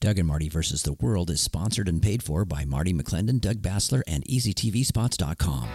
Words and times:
Doug 0.00 0.18
and 0.18 0.26
Marty 0.26 0.48
versus 0.48 0.82
the 0.82 0.94
World 0.94 1.28
is 1.28 1.42
sponsored 1.42 1.86
and 1.86 2.00
paid 2.00 2.22
for 2.22 2.46
by 2.46 2.64
Marty 2.64 2.94
McClendon, 2.94 3.38
Doug 3.38 3.58
Bassler, 3.58 4.00
and 4.06 4.24
EasyTVSpots.com. 4.24 5.68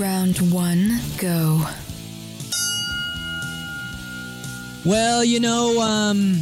Round 0.00 0.52
one, 0.52 0.98
go. 1.18 1.64
Well, 4.84 5.22
you 5.22 5.38
know, 5.38 5.80
um, 5.80 6.40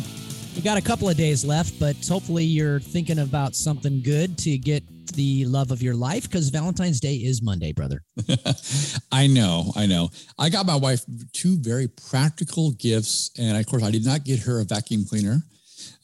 we 0.56 0.62
got 0.62 0.78
a 0.78 0.80
couple 0.80 1.10
of 1.10 1.18
days 1.18 1.44
left, 1.44 1.78
but 1.78 1.96
hopefully 2.08 2.44
you're 2.44 2.80
thinking 2.80 3.18
about 3.18 3.54
something 3.54 4.00
good 4.00 4.38
to 4.38 4.56
get 4.56 4.82
the 5.12 5.44
love 5.46 5.70
of 5.70 5.82
your 5.82 5.94
life 5.94 6.24
because 6.24 6.48
Valentine's 6.50 7.00
Day 7.00 7.16
is 7.16 7.42
Monday, 7.42 7.72
brother. 7.72 8.02
I 9.12 9.26
know, 9.26 9.72
I 9.76 9.86
know. 9.86 10.10
I 10.38 10.48
got 10.48 10.66
my 10.66 10.76
wife 10.76 11.02
two 11.32 11.58
very 11.58 11.88
practical 11.88 12.72
gifts, 12.72 13.30
and 13.38 13.56
of 13.56 13.66
course, 13.66 13.82
I 13.82 13.90
did 13.90 14.04
not 14.04 14.24
get 14.24 14.40
her 14.40 14.60
a 14.60 14.64
vacuum 14.64 15.04
cleaner. 15.08 15.42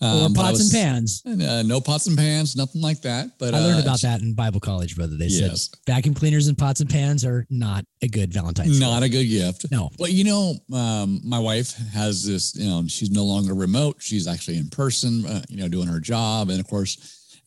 or 0.01 0.09
Um, 0.09 0.33
I 0.33 0.35
pots 0.43 0.59
was- 0.59 0.75
and 0.75 0.83
pans. 0.83 1.23
Uh, 1.27 1.63
no 1.63 1.81
pots 1.81 2.07
and 2.07 2.17
pans, 2.17 2.55
nothing 2.57 2.81
like 2.83 3.03
that. 3.03 3.39
But 3.39 3.55
I 3.55 3.61
learned 3.61 3.79
uh, 3.81 3.83
about 3.83 4.01
that 4.03 4.21
in 4.23 4.35
Bible 4.35 4.61
college, 4.61 4.97
brother. 4.97 5.17
They 5.17 5.27
Yes. 5.29 5.63
said 5.71 5.79
vacuum 5.87 6.15
cleaners 6.15 6.49
and 6.49 6.57
pots 6.57 6.81
and 6.81 6.89
pans 6.91 7.25
are 7.25 7.47
not 7.51 7.85
a 8.03 8.09
good 8.09 8.33
Valentine's 8.33 8.79
Not 8.81 9.01
Day. 9.01 9.07
a 9.07 9.09
good 9.09 9.25
gift. 9.27 9.67
No. 9.71 9.91
But 9.99 10.13
you 10.13 10.25
know, 10.25 10.55
um, 10.73 11.21
my 11.25 11.39
wife 11.39 11.75
has 11.93 12.25
this, 12.25 12.55
you 12.57 12.67
know, 12.67 12.85
she's 12.89 13.11
no 13.11 13.25
longer 13.25 13.55
remote. 13.55 13.97
She's 14.01 14.27
actually 14.27 14.57
in 14.59 14.69
person, 14.69 15.25
uh, 15.27 15.43
you 15.49 15.59
know, 15.59 15.69
doing 15.69 15.89
her 15.89 16.01
job. 16.01 16.51
And 16.51 16.59
of 16.61 16.67
course, 16.67 16.97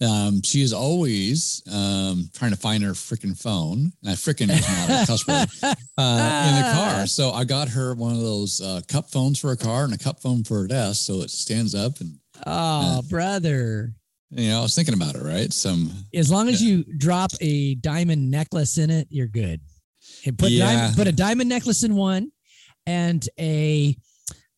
um, 0.02 0.41
she 0.44 0.62
is 0.62 0.71
always 0.73 1.62
um, 1.71 2.30
trying 2.34 2.52
to 2.52 2.58
find 2.58 2.84
her 2.84 2.91
freaking 2.91 3.38
phone. 3.39 3.91
Now, 4.02 4.12
freaking 4.13 4.49
is 4.49 4.67
not 4.67 5.03
a 5.03 5.05
cuss 5.05 5.27
word 5.27 5.48
uh, 5.98 6.45
in 6.47 6.55
the 6.55 6.69
car. 6.73 7.05
So 7.05 7.31
I 7.31 7.44
got 7.44 7.67
her 7.69 7.94
one 7.95 8.14
of 8.14 8.22
those 8.22 8.61
uh, 8.61 8.81
cup 8.88 9.09
phones 9.11 9.39
for 9.39 9.50
her 9.50 9.55
car 9.55 9.83
and 9.83 9.94
a 9.94 9.97
cup 9.97 10.22
phone 10.22 10.44
for 10.44 10.61
her 10.61 10.67
desk. 10.67 11.05
So 11.05 11.22
it 11.22 11.30
stands 11.31 11.75
up. 11.75 12.00
And, 12.00 12.17
Oh, 12.45 13.02
brother. 13.09 13.92
you 14.30 14.50
know, 14.50 14.59
I 14.59 14.61
was 14.61 14.73
thinking 14.73 14.94
about 14.94 15.16
it, 15.16 15.22
right? 15.23 15.52
Some, 15.52 15.92
As 16.14 16.31
long 16.31 16.47
as 16.47 16.64
you 16.64 16.86
drop 16.97 17.31
a 17.42 17.75
diamond 17.75 18.31
necklace 18.31 18.77
in 18.77 18.89
it, 18.89 19.08
you're 19.09 19.27
good. 19.27 19.59
And 20.25 20.38
put 20.38 20.52
Yeah. 20.52 20.66
diamond, 20.66 20.95
put 20.95 21.08
a 21.08 21.11
diamond 21.11 21.50
necklace 21.50 21.83
in 21.83 21.95
one 21.95 22.31
and 22.86 23.27
a 23.39 23.95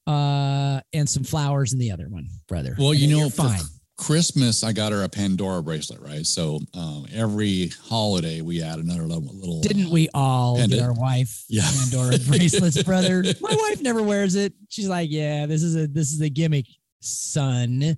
uh 0.07 0.79
and 0.93 1.07
some 1.09 1.23
flowers 1.23 1.73
in 1.73 1.79
the 1.79 1.91
other 1.91 2.07
one, 2.09 2.27
brother. 2.47 2.75
well, 2.77 2.91
And 2.91 2.99
you 2.99 3.07
know, 3.09 3.19
you're 3.19 3.29
for 3.29 3.43
fine. 3.47 3.61
Christmas, 4.01 4.63
I 4.63 4.73
got 4.73 4.91
her 4.91 5.03
a 5.03 5.09
Pandora 5.09 5.61
bracelet, 5.61 6.01
right? 6.01 6.25
So 6.25 6.59
um, 6.73 7.05
every 7.13 7.67
holiday 7.83 8.41
we 8.41 8.63
add 8.63 8.79
another 8.79 9.03
little. 9.03 9.21
little 9.35 9.61
Didn't 9.61 9.85
uh, 9.87 9.89
we 9.91 10.09
all 10.15 10.57
get 10.67 10.81
our 10.81 10.93
wife 10.93 11.43
Yeah. 11.49 11.69
Pandora 11.79 12.17
bracelets, 12.27 12.81
brother? 12.81 13.23
My 13.39 13.55
wife 13.55 13.79
never 13.81 14.01
wears 14.01 14.33
it. 14.35 14.53
She's 14.69 14.87
like, 14.89 15.09
yeah, 15.11 15.45
this 15.45 15.61
is 15.61 15.75
a 15.75 15.85
this 15.87 16.11
is 16.11 16.19
a 16.21 16.29
gimmick, 16.29 16.65
son. 17.01 17.95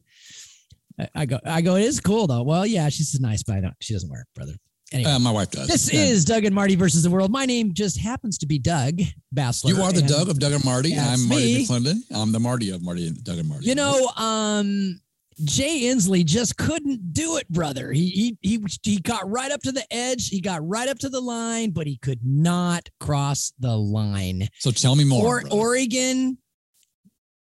I- 1.15 1.25
go, 1.25 1.39
I 1.45 1.61
go. 1.61 1.75
It 1.75 1.83
is 1.85 1.99
cool 2.01 2.27
though. 2.27 2.43
Well, 2.43 2.65
yeah, 2.65 2.89
she's 2.89 3.17
nice, 3.19 3.41
but 3.41 3.55
I 3.55 3.61
don't. 3.61 3.73
She 3.79 3.93
doesn't 3.93 4.09
wear 4.09 4.21
it, 4.21 4.27
brother. 4.35 4.53
Anyway, 4.91 5.09
Uh, 5.09 5.19
my 5.19 5.31
wife 5.31 5.49
does. 5.51 5.67
this 5.69 5.91
Yeah. 5.91 6.01
is 6.03 6.23
Doug 6.25 6.43
and 6.45 6.53
Marty 6.53 6.75
versus 6.75 7.01
the 7.01 7.09
world. 7.09 7.31
My 7.31 7.45
name 7.45 7.73
just 7.73 7.97
happens 7.97 8.37
to 8.39 8.45
be 8.45 8.59
Doug 8.59 8.99
Bassler. 9.33 9.69
You 9.69 9.81
are 9.81 9.91
the 9.91 10.03
Doug 10.03 10.29
of 10.29 10.37
Doug 10.37 10.51
and 10.51 10.63
Marty. 10.65 10.95
I'm 10.95 11.27
Marty 11.29 11.45
me. 11.55 11.65
McClendon. 11.65 11.95
I'm 12.13 12.31
the 12.31 12.39
Marty 12.39 12.69
of 12.71 12.83
Marty 12.83 13.07
and 13.07 13.23
Doug 13.23 13.39
and 13.39 13.47
Marty. 13.49 13.65
You 13.65 13.73
know, 13.75 14.07
um, 14.17 14.99
Jay 15.43 15.81
Inslee 15.83 16.25
just 16.25 16.57
couldn't 16.57 17.13
do 17.13 17.37
it, 17.37 17.47
brother. 17.49 17.91
He 17.91 18.09
he 18.09 18.37
he 18.41 18.65
he 18.81 18.99
got 18.99 19.29
right 19.29 19.51
up 19.51 19.61
to 19.61 19.71
the 19.71 19.85
edge. 19.93 20.29
He 20.29 20.41
got 20.41 20.67
right 20.67 20.87
up 20.87 20.99
to 20.99 21.09
the 21.09 21.19
line, 21.21 21.71
but 21.71 21.87
he 21.87 21.97
could 21.97 22.19
not 22.23 22.89
cross 22.99 23.53
the 23.59 23.75
line. 23.75 24.47
so 24.59 24.71
tell 24.71 24.95
me 24.95 25.03
more. 25.03 25.41
Or. 25.41 25.43
Oregon, 25.51 26.37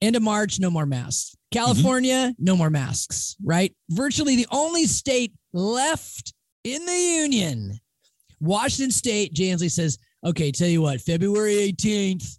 end 0.02 0.16
of 0.16 0.22
March, 0.22 0.60
no 0.60 0.70
more 0.70 0.86
masks. 0.86 1.36
Mm-hmm. 1.36 1.60
California, 1.60 2.34
no 2.40 2.56
more 2.56 2.70
masks. 2.70 3.36
Right? 3.44 3.76
Virtually 3.90 4.36
the 4.36 4.48
only 4.52 4.86
state 4.86 5.34
left 5.54 6.34
in 6.64 6.86
the 6.86 6.98
union. 6.98 7.80
Washington 8.40 8.92
State, 8.92 9.34
Jay 9.34 9.50
Inslee 9.50 9.70
says, 9.70 9.98
"Okay, 10.26 10.52
tell 10.52 10.68
you 10.68 10.82
what, 10.82 11.02
February 11.02 11.56
18th, 11.56 12.38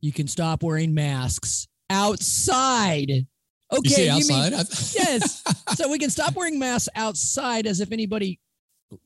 you 0.00 0.12
can 0.12 0.26
stop 0.26 0.62
wearing 0.62 0.92
masks 0.92 1.68
outside." 1.90 3.26
Okay, 3.76 4.06
you 4.06 4.26
mean- 4.28 4.52
outside? 4.52 4.54
I- 4.54 4.58
yes. 5.08 5.42
So 5.76 5.88
we 5.88 5.98
can 5.98 6.10
stop 6.10 6.34
wearing 6.34 6.58
masks 6.58 6.88
outside 6.94 7.66
as 7.66 7.80
if 7.80 7.92
anybody 7.92 8.40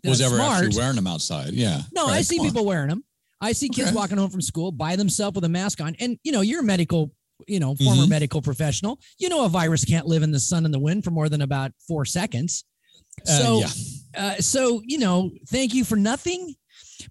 was 0.05 0.21
ever 0.21 0.37
smart. 0.37 0.65
actually 0.65 0.77
wearing 0.77 0.97
them 0.97 1.07
outside? 1.07 1.53
Yeah. 1.55 1.83
No, 1.93 2.07
I 2.07 2.23
see 2.23 2.37
come 2.37 2.47
on. 2.47 2.53
people 2.53 2.65
wearing 2.67 2.89
them. 2.89 3.05
I 3.41 3.53
see 3.53 3.69
kids 3.69 3.89
Okay. 3.89 3.97
walking 3.97 4.19
home 4.19 4.31
from 4.31 4.41
school 4.41 4.71
by 4.71 4.95
themselves 4.95 5.35
with 5.35 5.45
a 5.45 5.49
mask 5.49 5.81
on. 5.81 5.97
And 5.99 6.19
you 6.23 6.31
know, 6.31 6.43
you're 6.43 6.61
a 6.61 6.65
medical, 6.65 7.13
you 7.49 7.59
know, 7.59 7.75
former 7.75 8.03
Mhm. 8.05 8.09
medical 8.09 8.41
professional. 8.41 9.01
You 9.19 9.29
know, 9.29 9.45
a 9.45 9.49
virus 9.49 9.85
can't 9.85 10.07
live 10.07 10.23
in 10.23 10.31
the 10.31 10.39
sun 10.39 10.65
and 10.65 10.73
the 10.73 10.79
wind 10.79 11.03
for 11.03 11.11
more 11.11 11.29
than 11.29 11.41
about 11.43 11.73
four 11.89 12.05
seconds. 12.05 12.63
Uh, 13.27 13.39
So, 13.39 13.59
yeah. 13.59 13.69
uh, 14.17 14.35
so 14.41 14.81
you 14.87 14.99
know, 14.99 15.33
thank 15.49 15.75
you 15.75 15.85
for 15.85 15.97
nothing. 15.97 16.55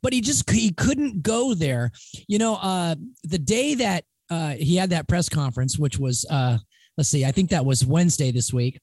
But 0.02 0.14
he 0.14 0.22
just 0.22 0.50
he 0.50 0.72
couldn't 0.72 1.22
go 1.22 1.54
there. 1.54 1.92
You 2.30 2.40
know, 2.40 2.56
uh, 2.56 2.96
the 3.24 3.38
day 3.40 3.76
that 3.76 4.06
uh, 4.30 4.52
he 4.52 4.78
had 4.78 4.92
that 4.92 5.10
press 5.10 5.28
conference, 5.28 5.78
which 5.78 6.00
was 6.00 6.26
uh, 6.30 6.60
let's 6.98 7.10
see, 7.10 7.26
I 7.26 7.32
think 7.32 7.50
that 7.50 7.66
was 7.66 7.86
Wednesday 7.86 8.32
this 8.32 8.52
week. 8.54 8.80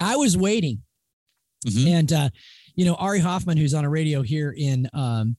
I 0.00 0.16
was 0.16 0.36
waiting, 0.36 0.82
Mhm. 1.66 1.86
and 1.88 2.12
uh, 2.12 2.30
you 2.74 2.84
know, 2.84 2.94
Ari 2.94 3.20
Hoffman, 3.20 3.56
who's 3.58 3.74
on 3.74 3.84
a 3.84 3.90
radio 3.90 4.22
here 4.22 4.54
in 4.56 4.88
um, 4.92 5.36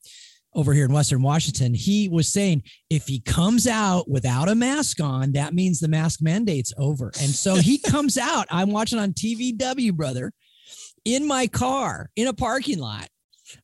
over 0.53 0.73
here 0.73 0.85
in 0.85 0.94
Western 0.94 1.22
Washington, 1.23 1.73
he 1.73 2.07
was 2.09 2.31
saying 2.31 2.62
if 2.90 3.07
he 3.07 3.19
comes 3.19 3.66
out 3.68 4.07
without 4.09 4.47
a 4.50 4.56
mask 4.56 5.02
on, 5.02 5.31
that 5.31 5.53
means 5.56 5.79
the 5.79 5.88
mask 5.88 6.22
mandate's 6.22 6.72
over. 6.78 7.12
And 7.19 7.31
so 7.31 7.56
he 7.56 7.78
comes 7.88 8.18
out. 8.19 8.46
I'm 8.52 8.69
watching 8.72 9.00
on 9.00 9.13
TVW, 9.13 9.94
brother, 9.94 10.31
in 11.06 11.25
my 11.28 11.47
car 11.47 12.09
in 12.16 12.28
a 12.28 12.34
parking 12.34 12.78
lot. 12.79 13.07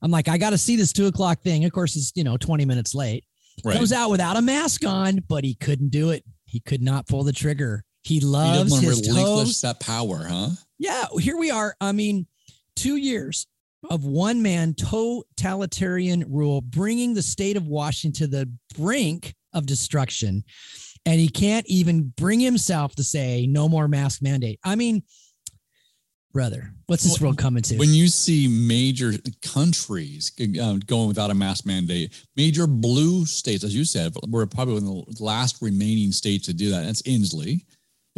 I'm 0.01 0.09
like, 0.11 0.27
I 0.27 0.37
got 0.39 0.49
to 0.49 0.57
see 0.57 0.75
this 0.75 0.91
two 0.91 1.05
o'clock 1.07 1.41
thing. 1.41 1.63
Of 1.65 1.71
course, 1.71 1.95
it's 1.95 2.11
you 2.15 2.23
know 2.23 2.37
20 2.37 2.65
minutes 2.65 2.93
late. 2.95 3.23
Right. 3.63 3.75
Comes 3.75 3.91
out 3.93 4.09
without 4.09 4.37
a 4.37 4.41
mask 4.41 4.85
on, 4.85 5.19
but 5.27 5.43
he 5.43 5.53
couldn't 5.53 5.89
do 5.89 6.09
it. 6.09 6.23
He 6.45 6.59
could 6.59 6.81
not 6.81 7.07
pull 7.07 7.23
the 7.23 7.33
trigger. 7.33 7.83
He 8.09 8.19
loves 8.19 8.79
to 8.79 8.85
his 8.87 9.07
relinquish 9.07 9.47
toes. 9.49 9.61
that 9.61 9.79
power, 9.79 10.25
huh? 10.27 10.49
Yeah, 10.79 11.05
here 11.19 11.37
we 11.37 11.51
are. 11.51 11.75
I 11.79 11.91
mean, 11.91 12.25
two 12.75 12.95
years 12.95 13.45
of 13.89 14.03
one 14.03 14.41
man 14.41 14.73
totalitarian 14.73 16.25
rule, 16.27 16.61
bringing 16.61 17.13
the 17.13 17.21
state 17.21 17.55
of 17.55 17.67
Washington 17.67 18.25
to 18.25 18.27
the 18.27 18.51
brink 18.75 19.35
of 19.53 19.67
destruction. 19.67 20.43
And 21.05 21.19
he 21.19 21.29
can't 21.29 21.65
even 21.67 22.11
bring 22.17 22.39
himself 22.39 22.95
to 22.95 23.03
say 23.03 23.45
no 23.47 23.69
more 23.69 23.87
mask 23.87 24.23
mandate. 24.23 24.59
I 24.63 24.75
mean, 24.75 25.03
brother, 26.33 26.73
what's 26.87 27.03
this 27.03 27.19
Well, 27.21 27.29
world 27.29 27.37
coming 27.37 27.61
to? 27.63 27.77
When 27.77 27.93
you 27.93 28.07
see 28.07 28.47
major 28.47 29.13
countries 29.41 30.31
uh, 30.39 30.77
going 30.85 31.07
without 31.07 31.29
a 31.29 31.35
mask 31.35 31.65
mandate, 31.65 32.25
major 32.35 32.65
blue 32.65 33.25
states, 33.25 33.63
as 33.63 33.75
you 33.75 33.85
said, 33.85 34.13
we're 34.27 34.45
probably 34.47 34.81
one 34.81 35.05
of 35.07 35.15
the 35.15 35.23
last 35.23 35.61
remaining 35.61 36.11
states 36.11 36.47
to 36.47 36.53
do 36.53 36.71
that. 36.71 36.85
That's 36.85 37.03
Inslee. 37.03 37.61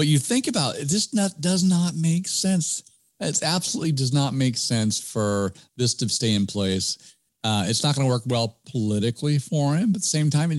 But 0.01 0.07
you 0.07 0.17
think 0.17 0.47
about 0.47 0.77
it, 0.77 0.87
this 0.87 1.13
not, 1.13 1.39
does 1.39 1.63
not 1.63 1.93
make 1.93 2.27
sense. 2.27 2.81
It 3.19 3.43
absolutely 3.43 3.91
does 3.91 4.11
not 4.11 4.33
make 4.33 4.57
sense 4.57 4.99
for 4.99 5.53
this 5.77 5.93
to 5.93 6.09
stay 6.09 6.33
in 6.33 6.47
place. 6.47 6.97
Uh, 7.43 7.65
it's 7.67 7.83
not 7.83 7.93
going 7.95 8.07
to 8.07 8.11
work 8.11 8.23
well 8.25 8.57
politically 8.67 9.37
for 9.37 9.75
him. 9.75 9.91
But 9.91 9.97
at 9.97 10.01
the 10.01 10.07
same 10.07 10.31
time, 10.31 10.49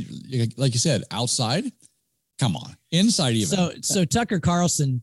like 0.57 0.75
you 0.75 0.79
said, 0.79 1.03
outside, 1.11 1.65
come 2.39 2.55
on, 2.55 2.77
inside 2.93 3.35
even. 3.35 3.49
So 3.49 3.73
so 3.81 4.05
Tucker 4.05 4.39
Carlson 4.39 5.03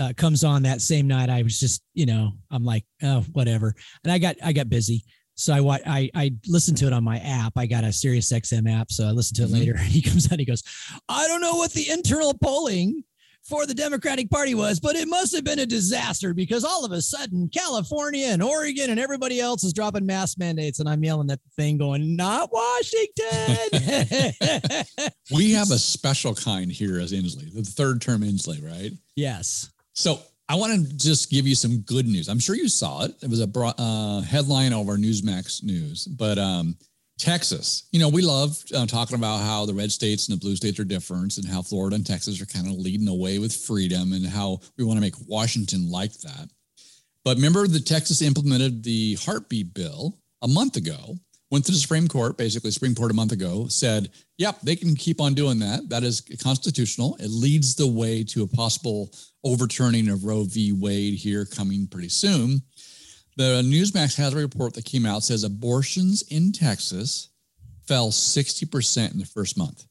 uh, 0.00 0.12
comes 0.16 0.42
on 0.42 0.64
that 0.64 0.82
same 0.82 1.06
night. 1.06 1.30
I 1.30 1.42
was 1.42 1.60
just 1.60 1.80
you 1.94 2.06
know 2.06 2.32
I'm 2.50 2.64
like 2.64 2.82
oh 3.04 3.20
whatever, 3.30 3.76
and 4.02 4.12
I 4.12 4.18
got 4.18 4.34
I 4.44 4.52
got 4.52 4.68
busy. 4.68 5.04
So 5.36 5.68
I 5.70 5.78
I 5.86 6.10
I 6.16 6.32
listened 6.48 6.78
to 6.78 6.88
it 6.88 6.92
on 6.92 7.04
my 7.04 7.18
app. 7.18 7.52
I 7.56 7.66
got 7.66 7.84
a 7.84 7.92
Sirius 7.92 8.32
XM 8.32 8.68
app, 8.68 8.90
so 8.90 9.06
I 9.06 9.12
listened 9.12 9.36
to 9.36 9.44
it 9.44 9.50
Mhm. 9.50 9.52
later. 9.60 9.76
He 9.84 10.02
comes 10.02 10.32
out. 10.32 10.40
He 10.40 10.44
goes, 10.44 10.64
I 11.08 11.28
don't 11.28 11.40
know 11.40 11.54
what 11.54 11.72
the 11.74 11.88
internal 11.90 12.34
polling 12.34 13.04
for 13.48 13.66
the 13.66 13.74
Democratic 13.74 14.30
Party 14.30 14.54
was, 14.54 14.78
but 14.78 14.94
it 14.94 15.08
must 15.08 15.34
have 15.34 15.44
been 15.44 15.58
a 15.58 15.66
disaster 15.66 16.34
because 16.34 16.64
all 16.64 16.84
of 16.84 16.92
a 16.92 17.00
sudden 17.00 17.48
California 17.48 18.26
and 18.26 18.42
Oregon 18.42 18.90
and 18.90 19.00
everybody 19.00 19.40
else 19.40 19.64
is 19.64 19.72
dropping 19.72 20.04
mask 20.06 20.38
mandates, 20.38 20.80
and 20.80 20.88
I'm 20.88 21.02
yelling 21.02 21.30
at 21.30 21.40
the 21.42 21.50
thing, 21.56 21.78
going, 21.78 22.14
"Not 22.16 22.50
Washington." 22.52 23.56
we 25.34 25.52
have 25.52 25.70
a 25.70 25.78
special 25.78 26.34
kind 26.34 26.70
here 26.70 27.00
as 27.00 27.12
Inslee, 27.12 27.52
the 27.54 27.62
third 27.62 28.00
term 28.02 28.22
Inslee, 28.22 28.64
right? 28.64 28.92
yes. 29.16 29.70
So 29.94 30.20
I 30.48 30.54
want 30.54 30.86
to 30.86 30.96
just 30.96 31.30
give 31.30 31.46
you 31.46 31.54
some 31.54 31.78
good 31.80 32.06
news. 32.06 32.28
I'm 32.28 32.38
sure 32.38 32.54
you 32.54 32.68
saw 32.68 33.04
it. 33.04 33.14
It 33.22 33.28
was 33.28 33.40
a 33.40 33.46
bro- 33.46 33.72
uh, 33.76 34.22
headline 34.22 34.72
over 34.72 34.96
Newsmax 34.96 35.62
News, 35.62 36.06
but 36.06 36.38
um, 36.38 36.76
Texas. 37.18 37.88
You 37.92 38.00
know, 38.00 38.08
we 38.08 38.22
love 38.22 38.62
uh, 38.74 38.86
talking 38.86 39.16
about 39.16 39.40
how 39.40 39.66
the 39.66 39.74
red 39.74 39.92
states 39.92 40.28
and 40.28 40.36
the 40.36 40.40
blue 40.40 40.56
states 40.56 40.78
are 40.78 40.84
different, 40.84 41.36
and 41.36 41.46
how 41.46 41.62
Florida 41.62 41.96
and 41.96 42.06
Texas 42.06 42.40
are 42.40 42.46
kind 42.46 42.66
of 42.66 42.74
leading 42.74 43.06
the 43.06 43.14
way 43.14 43.38
with 43.38 43.54
freedom, 43.54 44.12
and 44.12 44.26
how 44.26 44.60
we 44.76 44.84
want 44.84 44.96
to 44.96 45.02
make 45.02 45.14
Washington 45.26 45.90
like 45.90 46.12
that. 46.20 46.48
But 47.24 47.36
remember, 47.36 47.66
the 47.66 47.80
Texas 47.80 48.22
implemented 48.22 48.82
the 48.82 49.14
heartbeat 49.16 49.74
bill 49.74 50.16
a 50.42 50.48
month 50.48 50.76
ago. 50.76 51.16
Went 51.50 51.64
to 51.64 51.72
the 51.72 51.78
Supreme 51.78 52.08
Court, 52.08 52.36
basically, 52.36 52.70
Supreme 52.70 52.94
Court 52.94 53.10
a 53.10 53.14
month 53.14 53.32
ago 53.32 53.68
said, 53.68 54.10
yep, 54.36 54.60
they 54.62 54.76
can 54.76 54.94
keep 54.94 55.18
on 55.18 55.32
doing 55.32 55.58
that. 55.60 55.88
That 55.88 56.04
is 56.04 56.20
constitutional. 56.42 57.16
It 57.18 57.30
leads 57.30 57.74
the 57.74 57.86
way 57.86 58.22
to 58.24 58.42
a 58.42 58.46
possible 58.46 59.10
overturning 59.44 60.10
of 60.10 60.24
Roe 60.24 60.44
v. 60.44 60.72
Wade 60.72 61.14
here 61.14 61.46
coming 61.46 61.86
pretty 61.86 62.10
soon. 62.10 62.60
The 63.38 63.62
Newsmax 63.62 64.16
has 64.16 64.34
a 64.34 64.36
report 64.36 64.74
that 64.74 64.84
came 64.84 65.06
out 65.06 65.22
says 65.22 65.44
abortions 65.44 66.22
in 66.22 66.50
Texas 66.50 67.28
fell 67.86 68.10
60% 68.10 69.12
in 69.12 69.18
the 69.18 69.24
first 69.24 69.56
month. 69.56 69.84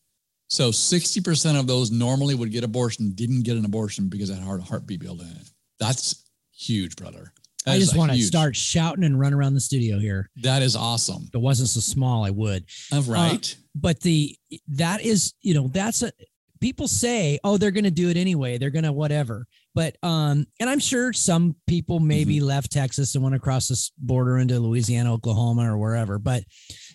So 0.49 0.69
60% 0.69 1.57
of 1.57 1.65
those 1.65 1.89
normally 1.89 2.35
would 2.35 2.51
get 2.51 2.65
abortion 2.65 3.13
didn't 3.13 3.43
get 3.43 3.55
an 3.55 3.63
abortion 3.63 4.09
because 4.09 4.29
of 4.29 4.39
heart 4.39 4.61
heartbeat 4.61 4.99
bill 4.99 5.21
in 5.21 5.27
it. 5.27 5.49
That's 5.79 6.29
huge, 6.53 6.97
brother. 6.97 7.31
That 7.65 7.75
I 7.75 7.79
just 7.79 7.95
want 7.95 8.11
to 8.11 8.21
start 8.21 8.55
shouting 8.55 9.05
and 9.05 9.17
run 9.17 9.33
around 9.33 9.53
the 9.53 9.61
studio 9.61 9.97
here. 9.97 10.29
That 10.43 10.61
is 10.61 10.75
awesome. 10.75 11.23
If 11.29 11.35
it 11.35 11.41
wasn't 11.41 11.69
so 11.69 11.79
small, 11.79 12.25
I 12.25 12.31
would. 12.31 12.65
Uh, 12.93 13.01
right. 13.07 13.55
But 13.75 14.01
the 14.01 14.37
that 14.69 15.01
is, 15.01 15.33
you 15.41 15.53
know, 15.53 15.69
that's 15.69 16.03
a 16.03 16.11
people 16.59 16.87
say, 16.87 17.39
oh, 17.43 17.57
they're 17.57 17.71
gonna 17.71 17.91
do 17.91 18.09
it 18.09 18.17
anyway. 18.17 18.57
They're 18.57 18.69
gonna 18.71 18.91
whatever. 18.91 19.47
But 19.75 19.95
um, 20.01 20.47
and 20.59 20.69
I'm 20.69 20.79
sure 20.79 21.13
some 21.13 21.55
people 21.67 21.99
maybe 21.99 22.39
left 22.41 22.71
Texas 22.71 23.13
and 23.15 23.23
went 23.23 23.35
across 23.35 23.67
this 23.67 23.91
border 23.97 24.37
into 24.39 24.59
Louisiana, 24.59 25.13
Oklahoma, 25.13 25.71
or 25.71 25.77
wherever. 25.77 26.17
But 26.17 26.43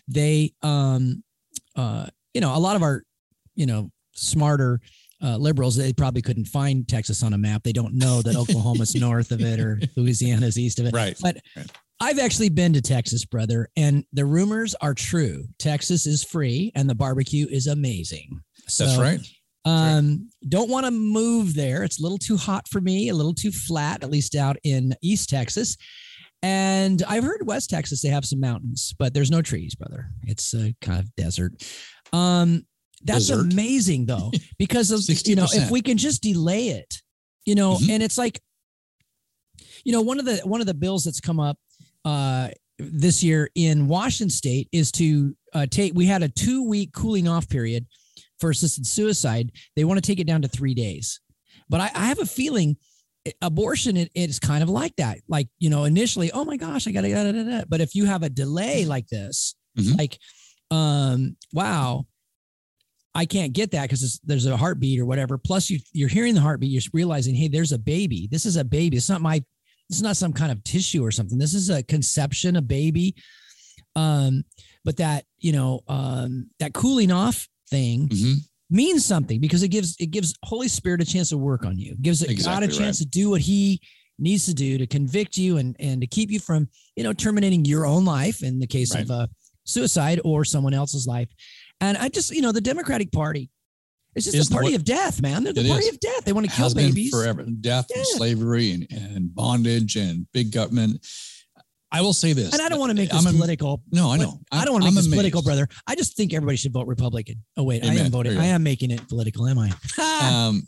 they 0.09 0.53
um 0.63 1.23
uh, 1.77 2.07
you 2.35 2.41
know, 2.41 2.57
a 2.57 2.59
lot 2.59 2.77
of 2.77 2.83
our, 2.83 3.03
you 3.55 3.67
know, 3.67 3.91
smarter 4.13 4.81
uh, 5.23 5.37
liberals, 5.37 5.77
they 5.77 5.93
probably 5.93 6.23
couldn't 6.23 6.47
find 6.47 6.89
Texas 6.89 7.23
on 7.23 7.33
a 7.33 7.39
map. 7.39 7.63
They 7.63 7.73
don't 7.73 7.95
know 7.95 8.23
that 8.23 8.37
Oklahoma's 8.37 8.95
north 9.01 9.31
of 9.31 9.41
it 9.41 9.61
or 9.61 9.81
Louisiana's 9.97 10.59
east 10.59 10.81
of 10.81 10.87
it. 10.87 10.95
right. 10.95 11.17
But 11.21 11.39
Right. 11.57 11.71
I've 12.01 12.19
actually 12.19 12.49
been 12.49 12.73
to 12.73 12.83
Texas, 12.83 13.25
brother, 13.25 13.69
and 13.77 14.05
the 14.13 14.25
rumors 14.25 14.75
are 14.81 14.93
true. 14.93 15.45
Texas 15.61 16.05
is 16.05 16.25
free 16.25 16.73
and 16.75 16.91
the 16.91 16.97
barbecue 16.97 17.47
is 17.49 17.69
amazing. 17.69 18.41
That's 18.65 18.75
So, 18.75 19.01
right. 19.01 19.21
Um, 19.65 20.29
don't 20.49 20.69
want 20.71 20.87
to 20.87 20.91
move 20.91 21.55
there. 21.55 21.85
It's 21.85 22.01
a 22.01 22.03
little 22.03 22.19
too 22.19 22.37
hot 22.37 22.67
for 22.69 22.81
me, 22.81 23.09
a 23.09 23.15
little 23.15 23.35
too 23.35 23.53
flat, 23.53 24.03
at 24.03 24.11
least 24.11 24.35
out 24.35 24.57
in 24.65 24.95
East 25.03 25.29
Texas. 25.29 25.77
And 26.43 27.03
I've 27.07 27.23
heard 27.23 27.47
West 27.47 27.71
Texas, 27.71 28.03
they 28.03 28.09
have 28.09 28.25
some 28.25 28.41
mountains, 28.41 28.93
but 28.99 29.15
there's 29.15 29.31
no 29.31 29.43
trees, 29.43 29.77
brother. 29.77 30.09
It's 30.25 30.53
a 30.55 30.75
kind 30.81 30.99
of 30.99 31.15
desert. 31.15 31.53
Um, 32.13 32.67
that's 33.05 33.29
Desert. 33.29 33.53
amazing 33.53 34.07
though, 34.07 34.33
because 34.59 34.91
of 34.91 35.01
you 35.27 35.37
know, 35.37 35.47
if 35.53 35.71
we 35.71 35.81
can 35.81 35.97
just 35.99 36.23
delay 36.23 36.69
it, 36.71 37.01
you 37.47 37.55
know, 37.55 37.75
Mhm. 37.77 37.91
and 37.91 38.03
it's 38.03 38.19
like, 38.19 38.41
you 39.85 39.93
know, 39.93 40.01
one 40.03 40.19
of 40.19 40.25
the 40.25 40.39
one 40.39 40.61
of 40.61 40.67
the 40.67 40.75
bills 40.75 41.05
that's 41.05 41.21
come 41.21 41.41
up 41.41 41.57
uh 42.05 42.49
this 42.79 43.23
year 43.23 43.49
in 43.55 43.87
Washington 43.87 44.31
state 44.31 44.69
is 44.73 44.91
to 44.93 45.37
uh, 45.53 45.67
take 45.71 45.95
we 45.95 46.07
had 46.07 46.23
a 46.23 46.29
two 46.29 46.65
week 46.69 46.93
cooling 46.93 47.29
off 47.29 47.49
period 47.49 47.87
for 48.43 48.51
assisted 48.51 48.87
suicide. 48.87 49.53
They 49.77 49.85
want 49.85 49.97
to 50.03 50.07
take 50.07 50.21
it 50.21 50.27
down 50.27 50.43
to 50.43 50.49
three 50.49 50.75
days. 50.75 51.21
But 51.71 51.81
I, 51.81 51.91
I 51.95 52.07
have 52.07 52.19
a 52.19 52.27
feeling 52.27 52.77
abortion 53.41 53.97
it, 53.97 54.11
it's 54.15 54.41
kind 54.41 54.63
of 54.65 54.69
like 54.69 54.97
that. 54.97 55.19
Like, 55.29 55.49
you 55.61 55.71
know, 55.71 55.85
initially, 55.85 56.33
oh 56.33 56.45
my 56.45 56.57
gosh, 56.57 56.89
I 56.89 56.91
gotta 56.91 57.09
da, 57.09 57.31
da, 57.31 57.43
da, 57.45 57.65
but 57.69 57.81
if 57.81 57.95
you 57.95 58.05
have 58.05 58.23
a 58.25 58.29
delay 58.29 58.85
like 58.85 59.07
this, 59.09 59.55
Mhm. 59.79 59.97
like 59.97 60.19
um, 60.71 61.37
wow, 61.53 62.05
I 63.15 63.25
can't 63.27 63.53
get 63.53 63.71
that 63.71 63.83
because 63.83 64.21
there's 64.25 64.47
a 64.47 64.57
heartbeat 64.57 64.99
or 64.99 65.07
whatever. 65.07 65.39
Plus, 65.39 65.71
you 65.71 65.79
you're 65.93 66.09
hearing 66.09 66.35
the 66.35 66.41
heartbeat, 66.41 66.71
you're 66.71 66.83
realizing, 66.93 67.35
hey, 67.35 67.49
there's 67.49 67.73
a 67.73 67.79
baby. 67.79 68.29
This 68.31 68.45
is 68.45 68.57
a 68.57 68.65
baby. 68.65 68.97
It's 68.97 69.09
not 69.09 69.21
my. 69.23 69.43
Is 69.91 70.01
not 70.03 70.17
some 70.17 70.33
kind 70.33 70.51
of 70.51 70.65
tissue 70.65 71.05
or 71.05 71.11
something. 71.11 71.37
This 71.39 71.53
is 71.55 71.69
a 71.69 71.83
conception, 71.83 72.57
a 72.57 72.63
baby. 72.63 73.15
Um, 73.95 74.45
but 74.85 74.97
that 74.97 75.27
you 75.39 75.53
know, 75.53 75.81
um, 75.89 76.51
that 76.59 76.73
cooling 76.73 77.13
off 77.13 77.49
thing 77.73 78.09
Mhm. 78.09 78.35
means 78.71 79.05
something 79.05 79.41
because 79.41 79.63
it 79.65 79.69
gives 79.69 79.97
it 79.99 80.11
gives 80.13 80.35
Holy 80.45 80.69
Spirit 80.69 81.01
a 81.01 81.05
chance 81.05 81.31
to 81.31 81.39
work 81.39 81.65
on 81.67 81.79
you. 81.79 81.93
It 81.93 82.03
gives 82.03 82.21
God 82.21 82.29
a 82.29 82.33
Exactly 82.33 82.69
chance 82.79 82.99
to 82.99 83.05
do 83.07 83.31
what 83.31 83.41
He 83.41 83.81
needs 84.19 84.45
to 84.47 84.55
do 84.55 84.79
to 84.79 84.87
convict 84.87 85.37
you 85.37 85.57
and 85.57 85.75
and 85.81 86.01
to 86.01 86.07
keep 86.07 86.31
you 86.31 86.39
from 86.39 86.69
you 86.97 87.03
know 87.05 87.13
terminating 87.13 87.65
your 87.65 87.85
own 87.87 88.05
life 88.05 88.43
in 88.43 88.61
the 88.61 88.67
case 88.67 88.95
of 88.95 89.11
uh, 89.11 89.27
suicide 89.65 90.21
or 90.25 90.45
someone 90.45 90.75
else's 90.75 91.07
life. 91.07 91.29
And 91.81 91.97
I 91.99 92.09
just 92.09 92.31
you 92.31 92.43
know 92.43 92.53
the 92.53 92.61
Democratic 92.61 93.11
Party, 93.11 93.51
it's 94.15 94.31
just 94.31 94.51
a 94.51 94.55
party 94.55 94.69
what- 94.73 94.77
of 94.77 94.85
death, 94.85 95.21
man. 95.23 95.43
They're 95.45 95.53
the 95.53 95.69
party 95.69 95.87
is. 95.87 95.95
of 95.95 96.01
death. 96.01 96.25
They 96.25 96.33
want 96.33 96.49
to 96.49 96.55
kill 96.55 96.73
babies. 96.75 97.11
forever. 97.11 97.45
Death 97.45 97.87
and 97.95 98.07
slavery 98.07 98.71
and, 98.73 98.87
and 98.93 99.35
bondage 99.35 99.97
and 99.97 100.27
big 100.33 100.53
government. 100.53 101.05
I 101.93 102.01
will 102.01 102.15
say 102.15 102.33
this. 102.33 102.53
And 102.55 102.63
I 102.63 102.71
don't 102.71 102.81
want 102.81 102.91
to 102.91 102.97
make 102.97 103.11
this 103.11 103.27
I'm 103.27 103.35
political. 103.35 103.83
No, 103.93 104.11
I 104.11 104.17
know. 104.17 104.41
I 104.51 104.65
don't 104.65 104.73
want 104.73 104.85
to 104.85 104.87
make 104.87 104.93
I'm 104.93 104.95
this 104.95 105.07
amazed. 105.07 105.19
political, 105.19 105.43
brother. 105.43 105.69
I 105.87 105.95
just 105.95 106.17
think 106.17 106.33
everybody 106.33 106.57
should 106.57 106.73
vote 106.73 106.87
Republican. 106.87 107.45
Oh 107.59 107.65
wait, 107.65 107.85
I 107.85 107.95
am 107.95 108.11
voting. 108.11 108.39
I 108.39 108.47
am 108.47 108.63
making 108.63 108.91
it 108.91 109.07
political, 109.09 109.47
am 109.47 109.59
I? 109.59 109.69
um, 110.49 110.63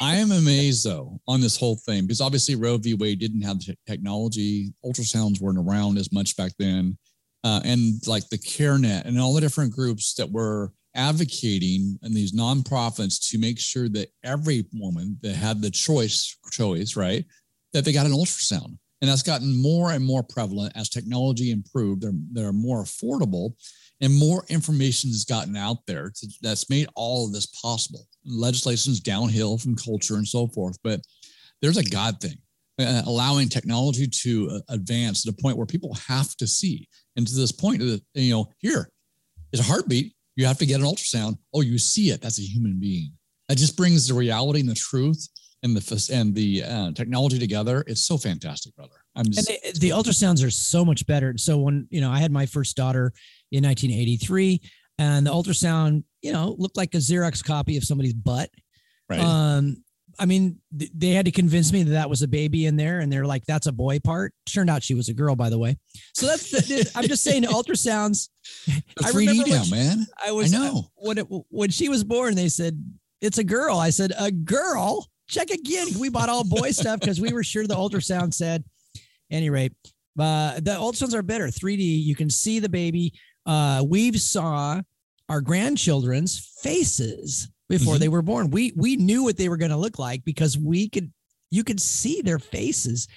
I 0.00 0.16
am 0.16 0.32
amazed 0.32 0.84
though 0.84 1.20
on 1.28 1.42
this 1.42 1.58
whole 1.58 1.76
thing 1.76 2.02
because 2.02 2.22
obviously 2.22 2.56
Roe 2.56 2.78
v. 2.78 2.94
Wade 2.94 3.20
didn't 3.20 3.42
have 3.42 3.58
the 3.58 3.64
te- 3.66 3.78
technology. 3.86 4.72
Ultrasounds 4.84 5.40
weren't 5.40 5.58
around 5.58 5.98
as 5.98 6.10
much 6.10 6.36
back 6.36 6.52
then, 6.58 6.96
uh, 7.44 7.60
and 7.64 8.00
like 8.06 8.26
the 8.30 8.38
CareNet 8.38 9.04
and 9.04 9.20
all 9.20 9.34
the 9.34 9.42
different 9.42 9.74
groups 9.74 10.14
that 10.14 10.30
were 10.30 10.72
advocating 10.94 11.98
and 12.02 12.14
these 12.14 12.32
nonprofits 12.32 13.30
to 13.30 13.38
make 13.38 13.58
sure 13.58 13.88
that 13.90 14.08
every 14.24 14.64
woman 14.72 15.18
that 15.22 15.34
had 15.34 15.60
the 15.60 15.70
choice, 15.70 16.38
choice 16.50 16.96
right, 16.96 17.26
that 17.74 17.84
they 17.84 17.92
got 17.92 18.06
an 18.06 18.12
ultrasound, 18.12 18.78
and 19.00 19.10
that's 19.10 19.22
gotten 19.22 19.60
more 19.60 19.92
and 19.92 20.04
more 20.04 20.22
prevalent 20.22 20.72
as 20.76 20.88
technology 20.88 21.50
improved. 21.50 22.02
They're 22.02 22.12
they're 22.32 22.52
more 22.52 22.82
affordable, 22.82 23.54
and 24.00 24.14
more 24.14 24.44
information 24.48 25.10
has 25.10 25.24
gotten 25.24 25.56
out 25.56 25.78
there 25.86 26.10
to, 26.14 26.28
that's 26.42 26.70
made 26.70 26.88
all 26.94 27.26
of 27.26 27.32
this 27.32 27.46
possible. 27.46 28.06
Legislation's 28.24 29.00
downhill 29.00 29.58
from 29.58 29.76
culture 29.76 30.16
and 30.16 30.26
so 30.26 30.48
forth, 30.48 30.78
but 30.82 31.00
there's 31.62 31.78
a 31.78 31.84
God 31.84 32.20
thing, 32.20 32.36
uh, 32.78 33.02
allowing 33.06 33.48
technology 33.48 34.06
to 34.06 34.50
uh, 34.50 34.60
advance 34.68 35.22
to 35.22 35.30
the 35.30 35.42
point 35.42 35.56
where 35.56 35.66
people 35.66 35.94
have 36.08 36.36
to 36.36 36.46
see. 36.46 36.88
And 37.16 37.26
to 37.26 37.34
this 37.34 37.52
point, 37.52 37.82
uh, 37.82 37.98
you 38.14 38.32
know, 38.32 38.52
here 38.58 38.90
is 39.52 39.60
a 39.60 39.64
heartbeat. 39.64 40.12
You 40.36 40.44
have 40.46 40.58
to 40.58 40.66
get 40.66 40.80
an 40.80 40.86
ultrasound. 40.86 41.38
Oh, 41.54 41.62
you 41.62 41.78
see 41.78 42.10
it. 42.10 42.20
That's 42.20 42.38
a 42.38 42.42
human 42.42 42.78
being. 42.78 43.12
That 43.48 43.56
just 43.56 43.76
brings 43.76 44.06
the 44.06 44.14
reality 44.14 44.60
and 44.60 44.68
the 44.68 44.74
truth 44.74 45.28
and 45.62 45.76
the 45.76 46.10
and 46.12 46.34
the 46.34 46.62
uh, 46.64 46.92
technology 46.92 47.38
together. 47.38 47.82
It's 47.86 48.04
so 48.04 48.16
fantastic, 48.18 48.74
brother. 48.76 48.96
I'm 49.14 49.26
and 49.26 49.34
just 49.34 49.48
they, 49.48 49.58
the 49.80 49.90
ultrasounds 49.90 50.44
are 50.44 50.50
so 50.50 50.84
much 50.84 51.06
better. 51.06 51.34
So 51.36 51.58
when 51.58 51.86
you 51.90 52.00
know, 52.00 52.10
I 52.10 52.18
had 52.18 52.32
my 52.32 52.46
first 52.46 52.76
daughter 52.76 53.12
in 53.52 53.64
1983, 53.64 54.60
and 54.98 55.26
the 55.26 55.30
ultrasound, 55.32 56.04
you 56.22 56.32
know, 56.32 56.54
looked 56.58 56.76
like 56.76 56.94
a 56.94 56.98
Xerox 56.98 57.44
copy 57.44 57.76
of 57.76 57.84
somebody's 57.84 58.14
butt. 58.14 58.50
right. 59.08 59.20
Um, 59.20 59.82
I 60.18 60.24
mean, 60.24 60.58
th- 60.78 60.90
they 60.94 61.10
had 61.10 61.26
to 61.26 61.30
convince 61.30 61.74
me 61.74 61.82
that 61.82 61.90
that 61.90 62.08
was 62.08 62.22
a 62.22 62.28
baby 62.28 62.64
in 62.64 62.76
there, 62.76 63.00
and 63.00 63.12
they're 63.12 63.26
like, 63.26 63.44
"That's 63.44 63.66
a 63.66 63.72
boy 63.72 63.98
part." 63.98 64.32
Turned 64.50 64.70
out 64.70 64.82
she 64.82 64.94
was 64.94 65.10
a 65.10 65.14
girl, 65.14 65.36
by 65.36 65.50
the 65.50 65.58
way. 65.58 65.76
So 66.14 66.26
that's. 66.26 66.50
The, 66.50 66.90
I'm 66.94 67.06
just 67.06 67.22
saying, 67.22 67.42
ultrasounds. 67.42 68.30
The 68.66 68.82
I 69.04 69.10
3D 69.10 69.14
remember 69.14 69.48
now, 69.50 69.62
she- 69.62 69.70
man. 69.72 70.06
I 70.24 70.32
was. 70.32 70.54
I 70.54 70.58
know. 70.58 70.86
when 70.96 71.18
it 71.18 71.26
when 71.50 71.70
she 71.70 71.88
was 71.90 72.02
born, 72.02 72.34
they 72.34 72.48
said 72.48 72.82
it's 73.20 73.36
a 73.38 73.44
girl. 73.44 73.78
I 73.78 73.90
said 73.90 74.12
a 74.18 74.30
girl. 74.30 75.06
Check 75.28 75.50
again. 75.50 75.88
We 75.98 76.08
bought 76.08 76.28
all 76.28 76.44
boy 76.44 76.70
stuff 76.70 77.00
because 77.00 77.20
we 77.20 77.32
were 77.32 77.42
sure 77.42 77.66
the 77.66 77.74
ultrasound 77.74 78.32
said. 78.34 78.64
Any 79.30 79.50
rate, 79.50 79.72
uh, 80.18 80.54
the 80.60 80.72
ultrasounds 80.72 81.14
are 81.14 81.22
better. 81.22 81.48
3D. 81.48 81.82
You 82.04 82.14
can 82.14 82.30
see 82.30 82.60
the 82.60 82.68
baby. 82.68 83.12
Uh, 83.44 83.84
we 83.86 84.12
saw 84.16 84.80
our 85.28 85.40
grandchildren's 85.40 86.38
faces 86.62 87.48
before 87.68 87.96
Mhm. 87.96 87.98
they 87.98 88.08
were 88.08 88.22
born. 88.22 88.50
We 88.50 88.72
we 88.76 88.94
knew 88.96 89.24
what 89.24 89.36
they 89.36 89.48
were 89.48 89.56
going 89.56 89.72
to 89.72 89.76
look 89.76 89.98
like 89.98 90.24
because 90.24 90.56
we 90.56 90.88
could 90.88 91.12
you 91.50 91.64
could 91.64 91.80
see 91.80 92.22
their 92.22 92.38
faces. 92.38 93.08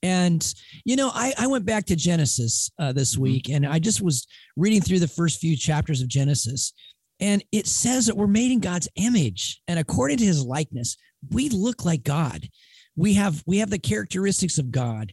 And 0.00 0.54
you 0.84 0.94
know, 0.94 1.10
I 1.12 1.34
I 1.36 1.48
went 1.48 1.66
back 1.66 1.86
to 1.86 1.96
Genesis 1.96 2.70
uh, 2.78 2.92
this 2.92 3.16
Mhm. 3.16 3.18
week, 3.18 3.48
and 3.48 3.66
I 3.66 3.80
just 3.80 4.00
was 4.00 4.26
reading 4.56 4.80
through 4.80 5.00
the 5.00 5.08
first 5.08 5.40
few 5.40 5.56
chapters 5.56 6.00
of 6.00 6.06
Genesis, 6.06 6.72
and 7.18 7.42
it 7.50 7.66
says 7.66 8.06
that 8.06 8.16
we're 8.16 8.28
made 8.28 8.52
in 8.52 8.60
God's 8.60 8.88
image, 8.94 9.60
and 9.66 9.80
according 9.80 10.18
to 10.18 10.24
His 10.24 10.44
likeness, 10.44 10.96
we 11.30 11.48
look 11.48 11.84
like 11.84 12.04
God. 12.04 12.48
We 12.96 13.14
have 13.14 13.42
we 13.46 13.58
have 13.58 13.70
the 13.70 13.78
characteristics 13.78 14.58
of 14.58 14.70
God, 14.70 15.12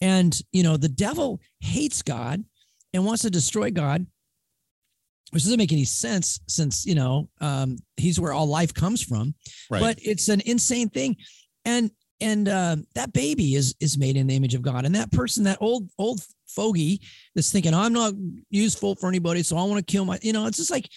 and 0.00 0.38
you 0.52 0.62
know, 0.62 0.76
the 0.76 0.88
devil 0.88 1.40
hates 1.60 2.02
God 2.02 2.44
and 2.92 3.04
wants 3.04 3.22
to 3.22 3.30
destroy 3.30 3.70
God 3.70 4.06
which 5.34 5.42
doesn't 5.42 5.58
make 5.58 5.72
any 5.72 5.84
sense 5.84 6.38
since 6.46 6.86
you 6.86 6.94
know 6.94 7.28
um, 7.40 7.76
he's 7.96 8.20
where 8.20 8.32
all 8.32 8.46
life 8.46 8.72
comes 8.72 9.02
from. 9.02 9.34
Right. 9.68 9.80
But 9.80 9.98
it's 10.00 10.28
an 10.28 10.40
insane 10.46 10.88
thing, 10.88 11.16
and 11.64 11.90
and 12.20 12.48
uh, 12.48 12.76
that 12.94 13.12
baby 13.12 13.56
is 13.56 13.74
is 13.80 13.98
made 13.98 14.16
in 14.16 14.28
the 14.28 14.36
image 14.36 14.54
of 14.54 14.62
God, 14.62 14.84
and 14.84 14.94
that 14.94 15.10
person, 15.10 15.42
that 15.44 15.58
old 15.60 15.90
old 15.98 16.20
fogey 16.46 17.00
that's 17.34 17.50
thinking 17.50 17.74
I'm 17.74 17.92
not 17.92 18.14
useful 18.48 18.94
for 18.94 19.08
anybody, 19.08 19.42
so 19.42 19.56
I 19.56 19.64
want 19.64 19.84
to 19.84 19.92
kill 19.92 20.04
my. 20.04 20.20
You 20.22 20.32
know, 20.32 20.46
it's 20.46 20.58
just 20.58 20.70
like 20.70 20.88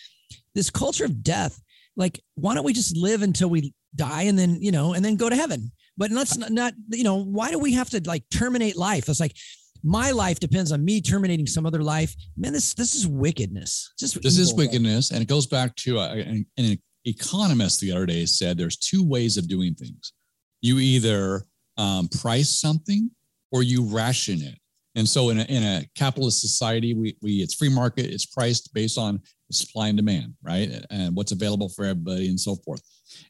this 0.54 0.70
culture 0.70 1.06
of 1.06 1.24
death. 1.24 1.60
Like, 1.98 2.22
why 2.36 2.56
don't 2.56 2.64
we 2.64 2.74
just 2.74 2.96
live 2.96 3.22
until 3.24 3.50
we 3.50 3.74
die 3.96 4.24
and 4.24 4.40
then 4.40 4.58
you 4.62 4.72
know 4.72 4.94
and 4.94 5.04
then 5.04 5.18
go 5.18 5.30
to 5.30 5.36
heaven? 5.36 5.72
but 5.98 6.12
let's 6.12 6.38
not, 6.38 6.52
not, 6.52 6.74
you 6.90 7.04
know, 7.04 7.24
why 7.24 7.52
do 7.52 7.60
we 7.60 7.74
have 7.74 7.90
to 7.90 8.02
like 8.06 8.24
terminate 8.30 8.78
life? 8.78 9.10
It's 9.10 9.20
like 9.20 9.36
my 9.84 10.12
life 10.12 10.40
depends 10.40 10.72
on 10.72 10.86
me 10.86 11.02
terminating 11.02 11.48
some 11.48 11.66
other 11.66 11.82
life. 11.82 12.16
Man, 12.38 12.54
this 12.54 12.74
this 12.74 12.96
is 12.96 13.08
wickedness. 13.08 13.94
Just 14.00 14.22
this 14.22 14.38
is 14.38 14.50
evil. 14.50 14.58
wickedness, 14.58 15.12
and 15.12 15.22
it 15.22 15.28
goes 15.28 15.48
back 15.48 15.76
to 15.78 16.00
uh, 16.00 16.14
an, 16.14 16.46
an 16.58 16.78
economist 17.06 17.80
the 17.80 17.92
other 17.92 18.06
day 18.06 18.26
said 18.26 18.58
there's 18.58 18.78
two 18.78 19.08
ways 19.08 19.38
of 19.38 19.48
doing 19.48 19.74
things. 19.74 20.14
You 20.62 20.80
either 20.80 21.46
um, 21.78 22.08
price 22.08 22.50
something 22.50 23.10
or 23.52 23.64
you 23.64 23.84
ration 23.84 24.42
it. 24.42 24.58
And 24.96 25.08
so 25.08 25.30
in 25.30 25.40
a, 25.40 25.44
in 25.44 25.64
a 25.64 25.86
capitalist 25.96 26.42
society, 26.42 26.96
we, 26.96 27.16
we 27.22 27.36
it's 27.36 27.54
free 27.54 27.70
market, 27.70 28.08
it's 28.08 28.26
priced 28.26 28.74
based 28.74 28.98
on 28.98 29.22
supply 29.52 29.88
and 29.88 29.98
demand, 29.98 30.34
right? 30.44 30.70
And 30.90 31.16
what's 31.16 31.32
available 31.32 31.70
for 31.70 31.86
everybody 31.86 32.30
and 32.30 32.40
so 32.40 32.56
forth. 32.56 32.82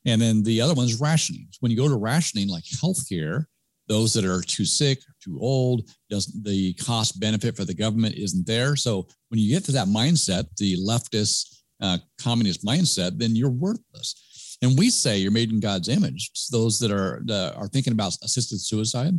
And 0.06 0.22
then 0.22 0.44
the 0.44 0.62
other 0.62 0.74
one 0.74 0.86
is 0.86 1.00
rationing. 1.00 1.48
When 1.60 1.72
you 1.72 1.78
go 1.78 1.88
to 1.88 1.96
rationing, 1.96 2.48
like 2.50 2.64
healthcare, 2.64 3.46
those 3.88 4.14
that 4.14 4.26
are 4.26 4.42
too 4.42 4.66
sick, 4.66 5.00
too 5.24 5.38
old, 5.40 5.90
doesn't 6.10 6.44
the 6.44 6.74
cost 6.74 7.20
benefit 7.20 7.56
for 7.56 7.66
the 7.66 7.74
government 7.74 8.16
isn't 8.16 8.46
there. 8.46 8.76
So 8.76 9.08
when 9.30 9.40
you 9.40 9.50
get 9.50 9.64
to 9.66 9.72
that 9.74 9.88
mindset, 9.88 10.46
the 10.58 10.76
leftist 10.78 11.62
uh, 11.82 12.00
communist 12.20 12.66
mindset, 12.66 13.18
then 13.18 13.36
you're 13.36 13.50
worthless. 13.50 14.58
And 14.62 14.78
we 14.78 14.90
say 14.90 15.20
you're 15.20 15.32
made 15.32 15.52
in 15.52 15.60
God's 15.60 15.88
image. 15.88 16.32
Those 16.52 16.80
that 16.80 16.92
are 16.92 17.22
are 17.56 17.68
thinking 17.68 17.94
about 17.94 18.18
assisted 18.24 18.60
suicide, 18.60 19.14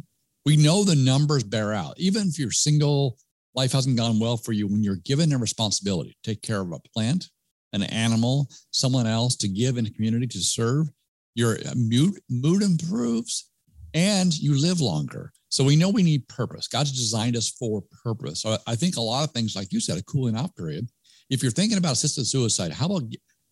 we 0.45 0.57
know 0.57 0.83
the 0.83 0.97
numbers 0.97 1.45
bear 1.45 1.73
out. 1.73 1.95
Even 1.99 2.29
if 2.29 2.39
you're 2.39 2.51
single, 2.51 3.17
life 3.55 3.73
hasn't 3.73 3.97
gone 3.97 4.19
well 4.19 4.37
for 4.37 4.53
you. 4.53 4.67
When 4.67 4.83
you're 4.83 4.97
given 4.97 5.33
a 5.33 5.39
responsibility, 5.39 6.17
to 6.23 6.31
take 6.31 6.43
care 6.43 6.61
of 6.61 6.73
a 6.73 6.81
plant, 6.95 7.29
an 7.73 7.83
animal, 7.85 8.49
someone 8.71 9.07
else, 9.07 9.37
to 9.37 9.49
give 9.49 9.77
in 9.77 9.87
a 9.87 9.91
community 9.91 10.27
to 10.27 10.41
serve, 10.41 10.89
your 11.35 11.59
mood 11.77 12.15
mood 12.29 12.63
improves, 12.63 13.51
and 13.95 14.37
you 14.39 14.61
live 14.61 14.81
longer. 14.81 15.33
So 15.51 15.65
we 15.65 15.77
know 15.77 15.89
we 15.89 16.03
need 16.03 16.29
purpose. 16.29 16.69
God's 16.69 16.93
designed 16.93 17.37
us 17.37 17.51
for 17.51 17.83
purpose. 18.03 18.43
So 18.43 18.59
I 18.67 18.75
think 18.75 18.97
a 18.97 19.01
lot 19.01 19.25
of 19.25 19.33
things, 19.33 19.57
like 19.57 19.73
you 19.73 19.81
said, 19.81 19.99
a 19.99 20.03
cooling 20.03 20.37
off 20.37 20.55
period 20.55 20.89
if 21.31 21.43
you're 21.43 21.53
thinking 21.53 21.79
about 21.79 21.93
assisted 21.93 22.27
suicide, 22.27 22.73
how 22.73 22.87
about 22.87 23.03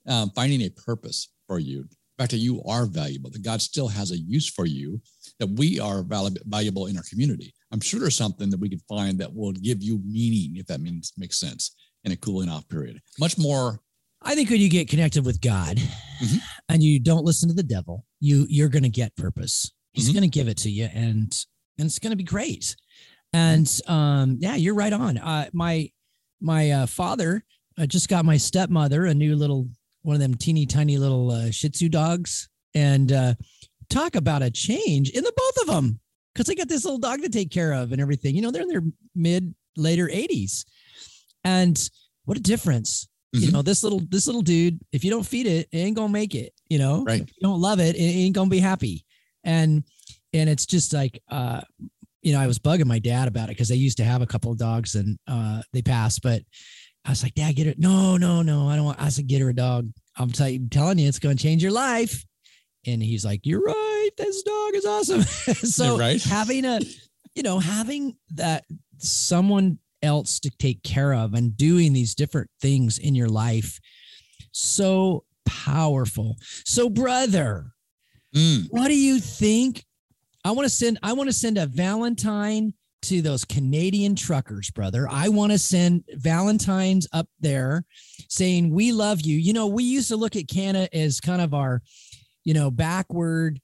um, 0.09 0.31
finding 0.31 0.63
a 0.63 0.71
purpose 0.71 1.29
for 1.47 1.59
you? 1.59 1.87
Fact 2.19 2.31
that 2.31 2.39
you 2.39 2.63
are 2.65 2.87
valuable, 2.87 3.31
that 3.31 3.43
God 3.43 3.61
still 3.61 3.89
has 3.89 4.11
a 4.11 4.19
use 4.19 4.49
for 4.49 4.65
you, 4.65 5.01
that 5.39 5.51
we 5.51 5.79
are 5.79 6.03
valuable 6.03 6.87
in 6.87 6.97
our 6.97 7.03
community. 7.11 7.53
I'm 7.73 7.81
sure 7.81 8.01
there's 8.01 8.17
something 8.17 8.49
that 8.51 8.61
we 8.61 8.71
could 8.71 8.81
find 8.89 9.19
that 9.19 9.35
will 9.35 9.53
give 9.53 9.83
you 9.83 10.01
meaning, 10.05 10.57
if 10.57 10.67
that 10.67 10.81
means 10.81 11.13
makes 11.19 11.39
sense, 11.39 11.75
in 12.05 12.13
a 12.13 12.17
cooling 12.17 12.49
off 12.49 12.67
period. 12.69 13.01
Much 13.19 13.37
more. 13.37 13.81
I 14.23 14.35
think 14.35 14.49
when 14.49 14.61
you 14.61 14.71
get 14.71 14.89
connected 14.89 15.27
with 15.27 15.43
God 15.43 15.77
mm-hmm. 15.77 16.39
and 16.71 16.83
you 16.83 16.99
don't 16.99 17.25
listen 17.25 17.49
to 17.51 17.55
the 17.55 17.63
devil, 17.63 18.07
you 18.19 18.47
you're 18.49 18.71
going 18.71 18.83
to 18.83 18.89
get 18.89 19.15
purpose. 19.17 19.71
He's 19.93 20.07
mm-hmm. 20.07 20.15
going 20.15 20.31
to 20.31 20.39
give 20.39 20.49
it 20.49 20.57
to 20.59 20.71
you, 20.71 20.89
and 20.95 21.33
and 21.79 21.87
it's 21.87 21.99
going 21.99 22.13
to 22.13 22.17
be 22.17 22.25
great. 22.25 22.77
And 23.35 23.71
um, 23.87 24.39
yeah, 24.41 24.55
you're 24.57 24.75
right 24.75 24.93
on. 24.93 25.19
Uh, 25.19 25.51
my 25.53 25.91
my 26.41 26.71
uh, 26.71 26.87
father 26.87 27.45
I 27.79 27.87
just 27.87 28.09
got 28.09 28.25
my 28.25 28.39
stepmother 28.39 29.05
a 29.05 29.15
new 29.15 29.37
little 29.37 29.69
one 30.07 30.15
of 30.15 30.21
them 30.21 30.37
teeny 30.37 30.67
tiny 30.67 30.99
little 30.99 31.33
uh, 31.33 31.51
Shih 31.51 31.69
Tzu 31.69 31.89
dogs, 31.89 32.49
and 32.75 33.11
uh, 33.11 33.35
talk 33.91 34.15
about 34.15 34.41
a 34.41 34.53
change 34.53 35.11
in 35.11 35.25
the 35.25 35.33
both 35.37 35.63
of 35.63 35.75
them 35.75 35.99
because 36.33 36.47
they 36.47 36.55
got 36.55 36.69
this 36.69 36.85
little 36.85 37.01
dog 37.01 37.23
to 37.23 37.29
take 37.29 37.51
care 37.51 37.73
of 37.73 37.91
and 37.91 38.01
everything. 38.01 38.37
You 38.37 38.43
know, 38.43 38.53
they're 38.53 38.63
in 38.63 38.69
their 38.69 38.85
mid 39.17 39.53
later 39.77 40.07
80s, 40.07 40.65
and 41.43 41.91
what 42.25 42.39
a 42.39 42.41
difference. 42.41 43.09
Mm-hmm. 43.35 43.47
You 43.47 43.51
know, 43.51 43.63
this 43.63 43.83
little 43.83 44.01
this 44.09 44.29
little 44.29 44.43
dude, 44.43 44.79
if 44.93 45.03
you 45.03 45.11
don't 45.11 45.27
feed 45.27 45.49
it, 45.49 45.69
it 45.73 45.79
ain't 45.79 45.97
gonna 45.97 46.13
make 46.13 46.37
it. 46.37 46.53
You 46.69 46.79
know, 46.79 47.03
right? 47.03 47.23
If 47.23 47.29
you 47.29 47.43
don't 47.43 47.61
love 47.61 47.81
it, 47.81 47.97
it 47.97 47.99
ain't 47.99 48.35
gonna 48.37 48.49
be 48.49 48.61
happy. 48.61 49.05
And 49.43 49.83
and 50.33 50.49
it's 50.49 50.67
just 50.67 50.93
like 50.93 51.21
uh, 51.29 51.63
you 52.23 52.33
know, 52.33 52.41
I 52.41 52.47
was 52.47 52.61
bugging 52.61 52.87
my 52.87 53.01
dad 53.01 53.27
about 53.27 53.47
it 53.47 53.57
because 53.57 53.69
they 53.69 53.75
used 53.75 53.97
to 53.97 54.05
have 54.05 54.23
a 54.23 54.27
couple 54.27 54.53
of 54.53 54.59
dogs 54.59 54.95
and 54.95 55.19
uh, 55.27 55.63
they 55.73 55.83
passed, 55.83 56.23
but 56.23 56.43
I 57.07 57.11
was 57.11 57.23
like, 57.23 57.35
Dad, 57.35 57.55
get 57.55 57.69
it. 57.69 57.79
No, 57.79 58.17
no, 58.17 58.43
no. 58.43 58.69
I 58.69 58.75
don't 58.75 58.85
want, 58.85 59.01
I 59.01 59.11
said, 59.11 59.29
get 59.29 59.41
her 59.41 59.51
a 59.51 59.55
dog. 59.55 59.89
I'm 60.17 60.31
t- 60.31 60.67
telling 60.71 60.99
you, 60.99 61.07
it's 61.09 61.21
going 61.21 61.37
to 61.37 61.43
change 61.43 61.63
your 61.63 61.73
life. 61.73 62.25
And 62.85 63.01
he's 63.01 63.25
like, 63.25 63.41
you're 63.45 63.63
right. 63.63 64.11
This 64.17 64.43
dog 64.43 64.75
is 64.75 64.85
awesome. 64.85 65.23
so 65.55 65.99
right. 65.99 66.23
having 66.23 66.65
a, 66.65 66.81
you 67.35 67.45
know, 67.45 67.61
having 67.61 68.17
that 68.35 68.65
someone 68.99 69.79
else 70.03 70.41
to 70.41 70.51
take 70.59 70.83
care 70.83 71.15
of 71.15 71.35
and 71.35 71.57
doing 71.57 71.93
these 71.93 72.15
different 72.15 72.51
things 72.61 72.99
in 72.99 73.15
your 73.15 73.29
life. 73.29 73.79
So 74.51 75.25
powerful. 75.45 76.37
So 76.65 76.89
brother, 76.91 77.67
mm. 78.35 78.67
what 78.71 78.89
do 78.89 78.99
you 78.99 79.21
think? 79.21 79.85
I 80.45 80.51
want 80.53 80.67
to 80.67 80.71
send, 80.71 80.99
I 81.03 81.13
want 81.13 81.29
to 81.29 81.35
send 81.35 81.57
a 81.57 81.67
Valentine 81.67 82.75
to 83.09 83.23
those 83.23 83.45
Canadian 83.45 84.17
truckers, 84.17 84.71
brother. 84.71 85.07
I 85.11 85.29
want 85.29 85.53
to 85.53 85.59
send 85.59 86.05
Valentine's 86.15 87.07
up 87.13 87.29
there 87.41 87.85
saying, 88.29 88.73
We 88.73 88.93
love 88.93 89.21
you. 89.23 89.37
You 89.37 89.53
know, 89.53 89.67
we 89.67 89.85
used 89.85 90.09
to 90.09 90.17
look 90.17 90.37
at 90.37 90.49
Canada 90.49 90.95
as 90.97 91.21
kind 91.21 91.41
of 91.41 91.55
our, 91.55 91.83
you 92.45 92.55
know, 92.55 92.71
backward 92.71 93.61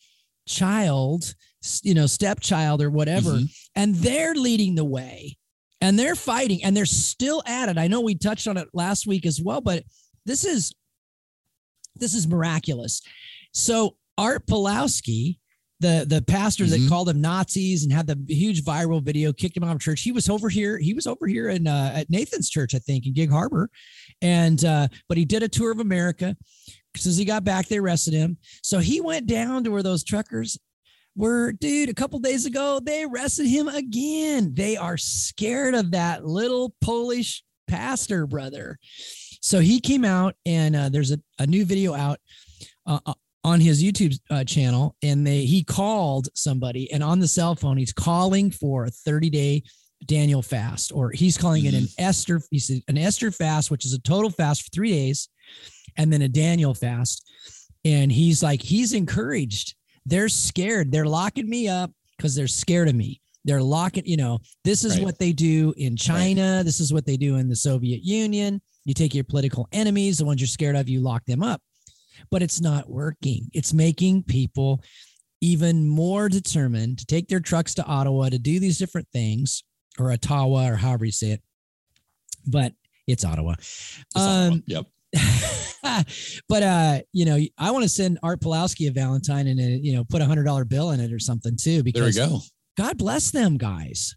child, 0.47 1.35
you 1.83 1.95
know, 1.95 2.07
stepchild 2.07 2.83
or 2.83 2.91
whatever. 2.91 3.31
Mm-hmm. 3.31 3.45
And 3.75 3.95
they're 3.97 4.35
leading 4.35 4.75
the 4.75 4.85
way 4.85 5.37
and 5.81 5.99
they're 5.99 6.15
fighting 6.15 6.63
and 6.65 6.77
they're 6.77 6.87
still 6.87 7.43
at 7.47 7.69
it. 7.69 7.79
I 7.79 7.89
know 7.89 8.01
we 8.01 8.15
touched 8.15 8.47
on 8.47 8.57
it 8.57 8.69
last 8.73 9.07
week 9.07 9.27
as 9.27 9.41
well, 9.43 9.61
but 9.61 9.83
this 10.25 10.45
is 10.45 10.73
this 11.97 12.15
is 12.15 12.27
miraculous. 12.27 13.03
So 13.53 13.97
Art 14.17 14.47
Pawlowski 14.47 15.39
the 15.83 16.07
the 16.09 16.23
pastor 16.23 16.65
mm-hmm. 16.65 16.85
that 16.85 16.89
called 16.89 17.09
them 17.09 17.21
Nazis 17.21 17.83
and 17.83 17.93
had 17.93 18.07
the 18.07 18.19
huge 18.29 18.65
viral 18.65 19.03
video, 19.03 19.33
kicked 19.33 19.57
him 19.57 19.65
out 19.65 19.75
of 19.75 19.81
church. 19.81 20.01
He 20.01 20.13
was 20.13 20.29
over 20.29 20.49
here. 20.49 20.79
He 20.79 20.95
was 20.95 21.07
over 21.07 21.27
here 21.27 21.51
in 21.51 21.67
uh, 21.67 21.93
at 21.95 22.09
Nathan's 22.09 22.49
church, 22.49 22.75
I 22.75 22.79
think, 22.79 23.07
in 23.07 23.13
Gig 23.13 23.31
Harbor, 23.31 23.69
and 24.23 24.65
uh, 24.65 24.89
but 25.09 25.19
he 25.19 25.25
did 25.25 25.43
a 25.43 25.49
tour 25.49 25.73
of 25.73 25.81
America. 25.81 26.37
Since 26.97 27.17
he 27.17 27.25
got 27.25 27.45
back, 27.45 27.67
they 27.67 27.79
arrested 27.79 28.15
him. 28.15 28.37
So 28.63 28.79
he 28.79 29.01
went 29.01 29.27
down 29.27 29.65
to 29.65 29.71
where 29.71 29.83
those 29.83 30.05
truckers 30.05 30.59
were, 31.17 31.53
dude. 31.53 31.89
A 31.89 31.95
couple 31.95 32.19
days 32.19 32.47
ago, 32.47 32.81
they 32.81 33.05
arrested 33.05 33.47
him 33.47 33.69
again. 33.69 34.55
They 34.55 34.77
are 34.77 34.97
scared 34.97 35.75
of 35.75 35.91
that 35.93 36.25
little 36.25 36.75
Polish 36.81 37.43
pastor, 37.67 38.27
brother. 38.27 38.79
So 39.41 39.61
he 39.61 39.81
came 39.81 40.05
out, 40.05 40.37
and 40.47 40.77
uh, 40.77 40.89
there's 40.91 41.13
a, 41.13 41.19
a 41.39 41.47
new 41.47 41.65
video 41.65 41.95
out 41.95 42.19
uh, 42.87 43.01
uh 43.07 43.15
on 43.45 43.61
his 43.61 43.83
YouTube 43.83 44.19
uh, 44.31 44.45
channel, 44.45 44.97
and 45.03 45.27
they 45.27 45.45
he 45.45 45.65
called 45.65 46.29
somebody, 46.35 46.91
and 46.93 47.03
on 47.03 47.19
the 47.19 47.29
cell 47.29 47.55
phone 47.55 47.77
he's 47.77 47.93
calling 47.93 48.51
for 48.51 48.85
a 48.85 48.91
30 48.91 49.31
day 49.31 49.63
Daniel 50.07 50.43
fast, 50.43 50.93
or 50.93 51.11
he's 51.11 51.37
calling 51.37 51.65
it 51.65 51.75
an 51.75 51.83
mm-hmm. 51.83 52.05
Esther. 52.05 52.41
He 52.51 52.59
said 52.59 52.83
an 52.89 52.99
Esther 52.99 53.31
fast, 53.31 53.71
which 53.71 53.85
is 53.85 53.95
a 53.95 54.01
total 54.01 54.31
fast 54.31 54.63
for 54.63 54.71
three 54.71 54.91
days, 54.91 55.29
and 55.97 56.13
then 56.13 56.23
a 56.23 56.29
Daniel 56.29 56.75
fast. 56.75 57.29
And 57.85 58.13
he's 58.13 58.43
like, 58.43 58.63
he's 58.63 58.93
encouraged. 58.93 59.75
They're 60.07 60.29
scared. 60.29 60.93
They're 60.93 61.05
locking 61.07 61.49
me 61.49 61.69
up 61.69 61.91
because 62.17 62.35
they're 62.35 62.47
scared 62.47 62.89
of 62.89 62.95
me. 62.95 63.21
They're 63.45 63.63
locking, 63.63 64.05
you 64.07 64.17
know, 64.17 64.39
this 64.63 64.85
is 64.85 64.97
right. 64.97 65.05
what 65.05 65.19
they 65.19 65.33
do 65.33 65.75
in 65.77 65.97
China. 65.97 66.59
Right. 66.59 66.63
This 66.63 66.79
is 66.79 66.93
what 66.93 67.07
they 67.07 67.17
do 67.17 67.37
in 67.37 67.49
the 67.49 67.57
Soviet 67.57 68.05
Union. 68.05 68.61
You 68.85 68.95
take 68.95 69.15
your 69.15 69.25
political 69.25 69.69
enemies, 69.73 70.19
the 70.19 70.25
ones 70.25 70.41
you're 70.41 70.47
scared 70.47 70.77
of, 70.77 70.89
you 70.89 71.01
lock 71.01 71.25
them 71.25 71.43
up 71.43 71.61
but 72.31 72.43
it's 72.43 72.61
not 72.61 72.91
working. 72.91 73.49
It's 73.53 73.73
making 73.73 74.25
people 74.25 74.83
even 75.41 75.89
more 75.89 76.29
determined 76.29 76.99
to 76.99 77.07
take 77.07 77.29
their 77.29 77.41
trucks 77.41 77.75
to 77.75 77.85
Ottawa 77.85 78.29
to 78.29 78.39
do 78.39 78.61
these 78.61 78.79
different 78.79 79.09
things 79.13 79.65
or 79.99 80.13
Ottawa 80.13 80.69
or 80.69 80.77
however 80.77 81.05
you 81.05 81.13
say 81.13 81.33
it. 81.33 81.43
But 82.47 82.73
it's 83.07 83.25
Ottawa. 83.25 83.55
It's 83.59 84.17
um, 84.17 84.23
Ottawa. 84.23 84.61
Yep. 84.67 84.87
but 86.49 86.63
uh, 86.63 87.01
you 87.13 87.25
know, 87.25 87.39
I 87.59 87.71
want 87.71 87.83
to 87.83 87.89
send 87.89 88.19
Art 88.23 88.41
Pawlowski 88.41 88.89
a 88.89 88.93
Valentine 88.93 89.47
and 89.47 89.61
a, 89.61 89.63
you 89.63 89.95
know, 89.95 90.05
put 90.05 90.23
a 90.23 90.25
hundred 90.25 90.45
dollar 90.45 90.65
bill 90.65 90.93
in 90.93 91.01
it 91.01 91.13
or 91.13 91.19
something 91.19 91.57
too. 91.61 91.83
Because 91.83 92.15
there 92.15 92.27
we 92.27 92.31
go. 92.31 92.41
God 92.77 92.97
bless 92.99 93.31
them 93.31 93.59
guys. 93.59 94.15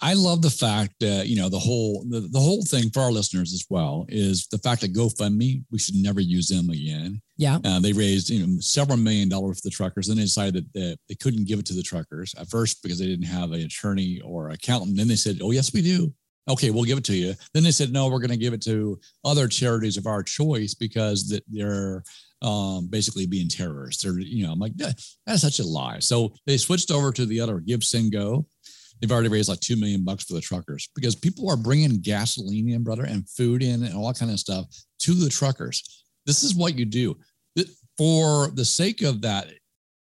I 0.00 0.14
love 0.14 0.42
the 0.42 0.50
fact 0.50 0.94
that 1.00 1.26
you 1.28 1.36
know 1.36 1.48
the 1.48 1.58
whole 1.58 2.04
the, 2.08 2.20
the 2.20 2.40
whole 2.40 2.62
thing 2.62 2.90
for 2.90 3.00
our 3.00 3.12
listeners 3.12 3.52
as 3.52 3.66
well 3.68 4.06
is 4.08 4.46
the 4.48 4.58
fact 4.58 4.80
that 4.80 4.94
GoFundMe 4.94 5.64
we 5.70 5.78
should 5.78 5.96
never 5.96 6.20
use 6.20 6.48
them 6.48 6.70
again. 6.70 7.20
Yeah, 7.36 7.58
uh, 7.64 7.80
they 7.80 7.92
raised 7.92 8.30
you 8.30 8.46
know 8.46 8.60
several 8.60 8.96
million 8.96 9.28
dollars 9.28 9.60
for 9.60 9.68
the 9.68 9.74
truckers. 9.74 10.06
Then 10.06 10.16
they 10.16 10.22
decided 10.22 10.66
that 10.74 10.98
they 11.08 11.14
couldn't 11.14 11.46
give 11.46 11.58
it 11.58 11.66
to 11.66 11.74
the 11.74 11.82
truckers 11.82 12.34
at 12.38 12.48
first 12.48 12.82
because 12.82 12.98
they 12.98 13.06
didn't 13.06 13.26
have 13.26 13.52
an 13.52 13.60
attorney 13.60 14.20
or 14.24 14.50
accountant. 14.50 14.96
Then 14.96 15.08
they 15.08 15.16
said, 15.16 15.40
"Oh 15.42 15.50
yes, 15.50 15.72
we 15.72 15.82
do." 15.82 16.12
Okay, 16.48 16.70
we'll 16.70 16.84
give 16.84 16.98
it 16.98 17.04
to 17.04 17.16
you. 17.16 17.34
Then 17.52 17.64
they 17.64 17.72
said, 17.72 17.92
"No, 17.92 18.08
we're 18.08 18.20
going 18.20 18.30
to 18.30 18.36
give 18.36 18.54
it 18.54 18.62
to 18.62 18.98
other 19.24 19.48
charities 19.48 19.96
of 19.96 20.06
our 20.06 20.22
choice 20.22 20.74
because 20.74 21.28
that 21.28 21.42
they're 21.48 22.04
um, 22.40 22.88
basically 22.88 23.26
being 23.26 23.48
terrorists." 23.48 24.02
They're 24.02 24.18
you 24.18 24.46
know 24.46 24.52
I'm 24.52 24.58
like 24.58 24.76
that's 24.76 25.18
such 25.36 25.58
a 25.58 25.66
lie. 25.66 25.98
So 25.98 26.32
they 26.46 26.56
switched 26.56 26.90
over 26.90 27.12
to 27.12 27.26
the 27.26 27.40
other 27.40 27.60
Give 27.60 27.84
Send 27.84 28.12
Go 28.12 28.46
they've 29.00 29.12
already 29.12 29.28
raised 29.28 29.48
like 29.48 29.60
two 29.60 29.76
million 29.76 30.04
bucks 30.04 30.24
for 30.24 30.34
the 30.34 30.40
truckers 30.40 30.88
because 30.94 31.14
people 31.14 31.48
are 31.50 31.56
bringing 31.56 32.00
gasoline 32.00 32.68
in, 32.70 32.82
brother, 32.82 33.04
and 33.04 33.28
food 33.28 33.62
in, 33.62 33.84
and 33.84 33.94
all 33.94 34.06
that 34.08 34.18
kind 34.18 34.30
of 34.30 34.38
stuff 34.40 34.66
to 35.00 35.14
the 35.14 35.28
truckers. 35.30 36.04
This 36.26 36.42
is 36.42 36.54
what 36.54 36.76
you 36.78 36.84
do 36.84 37.16
for 37.98 38.48
the 38.48 38.64
sake 38.64 39.02
of 39.02 39.22
that. 39.22 39.48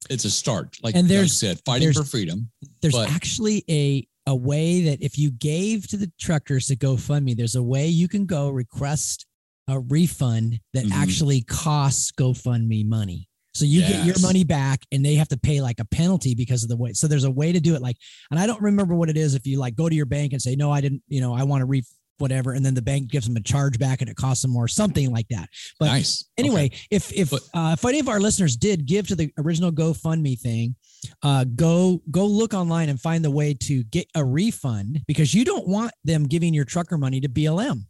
it's 0.07 0.23
a 0.25 0.29
start. 0.29 0.77
Like 0.83 0.93
And 0.95 1.07
there's- 1.09 1.33
said, 1.33 1.59
fighting 1.65 1.91
for 1.91 2.03
freedom. 2.03 2.51
there's 2.81 2.93
But- 2.93 3.09
actually 3.09 3.63
a 3.69 4.07
a 4.27 4.35
way 4.35 4.81
that 4.85 5.01
if 5.03 5.17
you 5.19 5.29
gave 5.31 5.87
to 5.87 5.97
the 5.97 6.11
truckers 6.19 6.65
to 6.67 6.75
GoFundMe, 6.75 7.35
there's 7.37 7.53
a 7.55 7.61
way 7.61 7.87
you 7.87 8.07
can 8.07 8.25
go 8.25 8.49
request 8.49 9.25
a 9.67 9.79
refund 9.79 10.59
that 10.73 10.85
Mhm. 10.85 10.91
actually 10.91 11.41
costs 11.41 12.11
GoFundMe 12.11 12.83
money. 12.85 13.27
So 13.55 13.65
you 13.65 13.81
get 13.81 14.05
your 14.05 14.19
money 14.21 14.43
back 14.43 14.81
and 14.91 15.03
they 15.05 15.15
have 15.15 15.29
to 15.29 15.37
pay 15.37 15.61
like 15.61 15.79
a 15.79 15.85
penalty 15.85 16.35
because 16.35 16.63
of 16.63 16.69
the 16.69 16.75
way. 16.77 16.93
So 16.93 17.07
there's 17.07 17.23
a 17.23 17.31
way 17.31 17.51
to 17.53 17.59
do 17.59 17.73
it 17.75 17.81
like, 17.81 17.97
and 18.29 18.39
I 18.39 18.45
don't 18.45 18.61
remember 18.61 18.95
what 18.95 19.09
it 19.09 19.17
is. 19.17 19.33
If 19.33 19.47
you 19.47 19.59
like 19.59 19.75
go 19.75 19.87
to 19.89 19.95
your 19.95 20.05
bank 20.05 20.33
and 20.33 20.41
say, 20.41 20.55
no, 20.55 20.71
I 20.71 20.81
didn't, 20.81 21.01
you 21.07 21.21
know, 21.21 21.33
I 21.33 21.43
want 21.43 21.61
to 21.61 21.65
re 21.65 21.83
whatever. 22.17 22.53
And 22.53 22.65
then 22.65 22.73
the 22.73 22.81
bank 22.81 23.09
gives 23.09 23.27
them 23.27 23.35
a 23.35 23.41
charge 23.41 23.77
back 23.77 23.99
and 24.01 24.09
it 24.09 24.15
costs 24.15 24.41
them 24.41 24.51
more, 24.51 24.67
something 24.69 25.11
like 25.11 25.27
that. 25.29 25.49
But 25.79 25.87
nice. 25.87 26.23
anyway 26.37 26.65
Okay. 26.67 26.79
if 26.91 27.11
if 27.13 27.29
But- 27.31 27.41
uh, 27.53 27.75
if 27.77 27.83
any 27.85 27.99
of 27.99 28.07
our 28.07 28.19
listeners 28.21 28.55
did 28.55 28.85
give 28.85 29.07
to 29.07 29.15
the 29.15 29.31
original 29.37 29.71
gofundme 29.71 30.39
thing 30.39 30.75
uh 31.23 31.43
go 31.55 32.01
go 32.09 32.25
look 32.25 32.53
online 32.53 32.89
and 32.89 32.99
find 32.99 33.23
the 33.23 33.29
way 33.31 33.53
to 33.53 33.83
get 33.83 34.07
a 34.15 34.23
refund 34.25 35.01
because 35.07 35.33
you 35.33 35.43
don't 35.45 35.67
want 35.67 35.91
them 36.03 36.23
giving 36.23 36.53
your 36.53 36.65
trucker 36.65 36.97
money 36.97 37.19
to 37.21 37.29
blm 37.29 37.81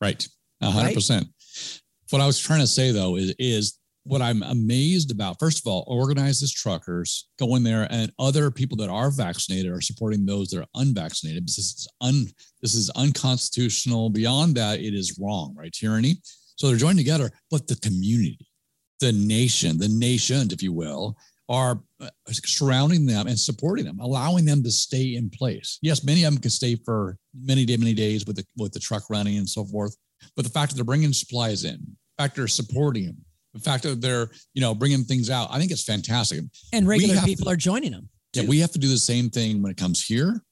Right. 0.00 0.26
A 0.60 0.70
hundred 0.70 0.94
percent. 0.94 1.28
What 2.10 2.20
I 2.22 2.26
was 2.26 2.38
trying 2.38 2.60
to 2.60 2.66
say 2.66 2.90
though 2.90 3.16
is, 3.16 3.34
is 3.38 3.78
what 4.04 4.22
I'm 4.22 4.42
amazed 4.42 5.10
about. 5.10 5.38
First 5.40 5.58
of 5.58 5.70
all, 5.70 5.84
organized 5.86 6.42
as 6.42 6.52
truckers 6.52 7.28
go 7.38 7.56
in 7.56 7.62
there 7.62 7.88
and 7.90 8.12
other 8.18 8.50
people 8.50 8.76
that 8.78 8.90
are 8.90 9.10
vaccinated 9.10 9.72
are 9.72 9.80
supporting 9.80 10.24
those 10.24 10.48
that 10.50 10.60
are 10.60 10.66
unvaccinated. 10.74 11.46
This 11.46 11.58
is 11.58 11.88
un, 12.00 12.26
this 12.62 12.74
is 12.74 12.90
unconstitutional. 12.90 14.10
Beyond 14.10 14.54
that, 14.56 14.80
it 14.80 14.94
is 14.94 15.18
wrong, 15.20 15.54
right? 15.58 15.72
Tyranny. 15.72 16.16
So 16.56 16.68
they're 16.68 16.76
joined 16.76 16.98
together, 16.98 17.30
but 17.50 17.66
the 17.66 17.76
community, 17.76 18.46
the 19.00 19.12
nation, 19.12 19.78
the 19.78 19.88
nations, 19.88 20.52
if 20.52 20.62
you 20.62 20.72
will, 20.72 21.16
are 21.48 21.80
uh, 22.00 22.08
surrounding 22.28 23.06
them 23.06 23.26
and 23.26 23.38
supporting 23.38 23.84
them, 23.84 24.00
allowing 24.00 24.44
them 24.44 24.62
to 24.62 24.70
stay 24.70 25.16
in 25.16 25.30
place. 25.30 25.78
Yes, 25.82 26.04
many 26.04 26.24
of 26.24 26.32
them 26.32 26.40
can 26.40 26.50
stay 26.50 26.76
for 26.76 27.18
many, 27.38 27.64
day, 27.64 27.76
many 27.76 27.94
days 27.94 28.24
with 28.26 28.36
the 28.36 28.46
with 28.56 28.72
the 28.72 28.80
truck 28.80 29.10
running 29.10 29.38
and 29.38 29.48
so 29.48 29.64
forth. 29.64 29.96
But 30.36 30.44
the 30.44 30.50
fact 30.50 30.70
that 30.70 30.76
they're 30.76 30.84
bringing 30.84 31.12
supplies 31.12 31.64
in, 31.64 31.78
the 32.16 32.22
fact 32.22 32.36
they're 32.36 32.48
supporting 32.48 33.06
them, 33.06 33.16
the 33.54 33.60
fact 33.60 33.84
that 33.84 34.00
they're 34.00 34.28
you 34.52 34.60
know 34.60 34.74
bringing 34.74 35.04
things 35.04 35.30
out, 35.30 35.48
I 35.50 35.58
think 35.58 35.70
it's 35.70 35.84
fantastic. 35.84 36.40
and 36.72 36.86
regular 36.86 37.20
people 37.22 37.44
to- 37.46 37.52
are 37.52 37.56
joining 37.56 37.92
them 37.92 38.08
Yeah, 38.34 38.44
we 38.44 38.58
have 38.58 38.72
to 38.72 38.78
do 38.78 38.88
the 38.88 38.98
same 38.98 39.30
thing 39.30 39.62
when 39.62 39.70
it 39.70 39.76
comes 39.78 40.04
here, 40.04 40.42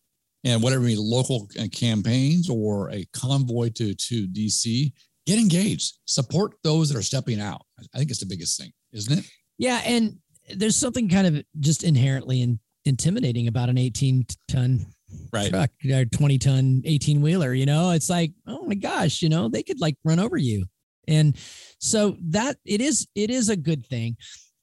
and 0.45 0.63
whatever 0.63 0.85
local 0.97 1.49
uh, 1.61 1.67
campaigns 1.73 2.49
or 2.49 2.91
a 2.91 3.05
convoy 3.13 3.71
to 3.71 3.95
to 3.95 4.27
DC. 4.29 4.93
Get 5.25 5.39
engaged, 5.39 5.99
support 6.07 6.55
those 6.65 6.89
that 6.89 6.99
are 6.99 7.03
stepping 7.03 7.41
out. 7.41 7.63
I 7.95 7.99
think 7.99 8.11
it's 8.11 8.19
the 8.19 8.27
biggest 8.27 8.59
thing, 8.61 8.73
isn't 8.93 9.19
it? 9.21 9.25
yeah 9.59 9.81
and 9.85 10.17
there's 10.57 10.75
something 10.75 11.09
kind 11.09 11.27
of 11.27 11.45
just 11.61 11.85
inherently 11.85 12.41
in, 12.43 12.59
intimidating 12.87 13.47
about 13.49 13.69
an 13.69 13.79
18 13.79 14.27
ton 14.49 14.87
Right. 15.33 15.51
truck 15.51 15.71
or 15.91 16.05
20 16.07 16.39
ton 16.39 16.83
18 16.87 17.21
wheeler 17.21 17.53
you 17.53 17.67
know 17.67 17.91
it's 17.91 18.09
like 18.11 18.33
oh 18.47 18.65
my 18.65 18.75
gosh 18.75 19.21
you 19.23 19.29
know 19.29 19.49
they 19.49 19.63
could 19.63 19.79
like 19.81 19.95
run 20.05 20.19
over 20.19 20.39
you 20.39 20.65
and 21.09 21.37
so 21.79 22.17
that 22.21 22.57
it 22.65 22.81
is 22.81 23.07
it 23.15 23.31
is 23.31 23.49
a 23.49 23.57
good 23.57 23.87
thing. 23.87 24.17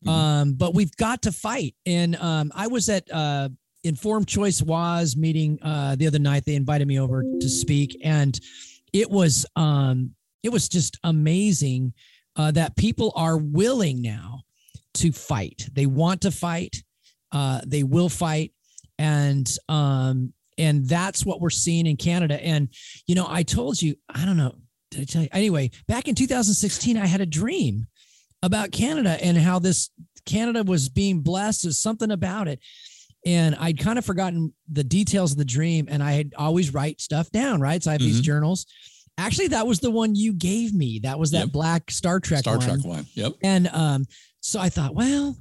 Mhm. 0.05 0.09
um 0.09 0.53
but 0.53 0.73
we've 0.73 0.95
got 0.97 1.21
to 1.23 1.31
fight. 1.31 1.75
And 1.85 2.15
um 2.17 2.51
i 2.55 2.67
was 2.67 2.87
at 2.89 3.03
uh 3.11 3.49
informed 3.83 4.27
choice 4.27 4.61
was 4.61 5.15
meeting 5.15 5.59
uh 5.61 5.95
the 5.95 6.07
other 6.07 6.19
night. 6.19 6.45
They 6.45 6.55
invited 6.55 6.87
me 6.87 6.99
over 6.99 7.23
to 7.41 7.49
speak. 7.49 7.97
And 8.03 8.39
it 8.93 9.09
was 9.09 9.45
um 9.55 10.15
it 10.43 10.49
was 10.49 10.69
just 10.69 10.97
amazing 11.03 11.93
uh 12.37 12.51
that 12.51 12.75
people 12.77 13.11
are 13.15 13.37
willing 13.37 14.01
now 14.01 14.41
to 14.95 15.11
fight. 15.11 15.67
They 15.73 15.85
want 15.85 16.21
to 16.21 16.31
fight. 16.31 16.83
Uh 17.31 17.61
they 17.65 17.83
will 17.83 18.09
fight. 18.09 18.53
And 18.97 19.47
um 19.67 20.33
and 20.57 20.85
that's 20.87 21.25
what 21.25 21.39
we're 21.41 21.49
seeing 21.49 21.85
in 21.87 21.95
Canada. 21.97 22.41
And 22.43 22.69
you 23.07 23.15
know 23.15 23.27
I 23.29 23.43
told 23.43 23.81
you 23.81 23.95
I 24.09 24.25
don't 24.25 24.37
know 24.37 24.55
did 24.91 25.01
I 25.01 25.03
tell 25.05 25.21
you 25.23 25.29
anyway 25.31 25.71
back 25.87 26.07
in 26.07 26.15
2016 26.15 26.97
I 26.97 27.05
had 27.05 27.21
a 27.21 27.25
dream 27.25 27.87
about 28.41 28.71
Canada 28.71 29.17
and 29.23 29.37
how 29.37 29.59
this 29.59 29.89
Canada 30.25 30.63
was 30.63 30.89
being 30.89 31.21
blessed 31.21 31.63
there's 31.63 31.77
something 31.81 32.11
about 32.11 32.47
it 32.47 32.59
and 33.25 33.55
I'd 33.55 33.79
kind 33.79 33.99
of 33.99 34.05
forgotten 34.05 34.53
the 34.71 34.83
details 34.83 35.31
of 35.33 35.37
the 35.37 35.45
dream 35.45 35.87
and 35.89 36.01
I 36.01 36.13
had 36.13 36.33
always 36.37 36.73
write 36.73 37.01
stuff 37.01 37.29
down 37.31 37.59
right 37.61 37.81
so 37.83 37.91
I 37.91 37.93
have 37.93 38.01
these 38.01 38.21
Mhm. 38.21 38.25
journals 38.25 38.65
actually 39.17 39.47
that 39.49 39.67
was 39.67 39.79
the 39.79 39.91
one 39.91 40.15
you 40.15 40.33
gave 40.33 40.73
me 40.73 40.99
that 41.03 41.19
was 41.19 41.31
that 41.31 41.45
Yep. 41.45 41.51
black 41.51 41.91
Star 41.91 42.19
Trek 42.19 42.39
Star 42.41 42.57
one. 42.57 42.65
Trek 42.67 42.85
one. 42.85 43.05
Yep. 43.15 43.33
And 43.43 43.67
um, 43.69 44.05
so 44.41 44.59
I 44.59 44.69
thought, 44.69 44.95
well, 44.95 45.35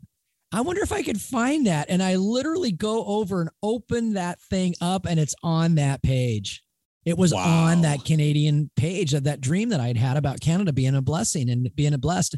I 0.51 0.63
wonder 0.63 0.83
if 0.83 0.91
I 0.93 1.03
could 1.05 1.21
find 1.21 1.67
that. 1.69 1.89
And 1.91 2.03
I 2.03 2.17
literally 2.17 2.73
go 2.73 3.05
over 3.05 3.41
and 3.43 3.51
open 3.63 4.15
that 4.15 4.41
thing 4.51 4.75
up, 4.81 5.05
and 5.07 5.21
it's 5.21 5.35
on 5.43 5.75
that 5.77 6.03
page. 6.03 6.65
It 7.09 7.17
was 7.17 7.33
on 7.33 7.83
that 7.83 8.05
Canadian 8.05 8.71
page 8.77 9.15
of 9.15 9.25
that 9.25 9.41
dream 9.41 9.71
that 9.71 9.81
I'd 9.81 9.97
had 9.97 10.17
about 10.17 10.41
Canada 10.41 10.73
being 10.73 10.95
a 10.95 11.03
blessing 11.03 11.49
and 11.49 11.75
being 11.75 11.95
a 11.95 11.99
blessed. 11.99 12.37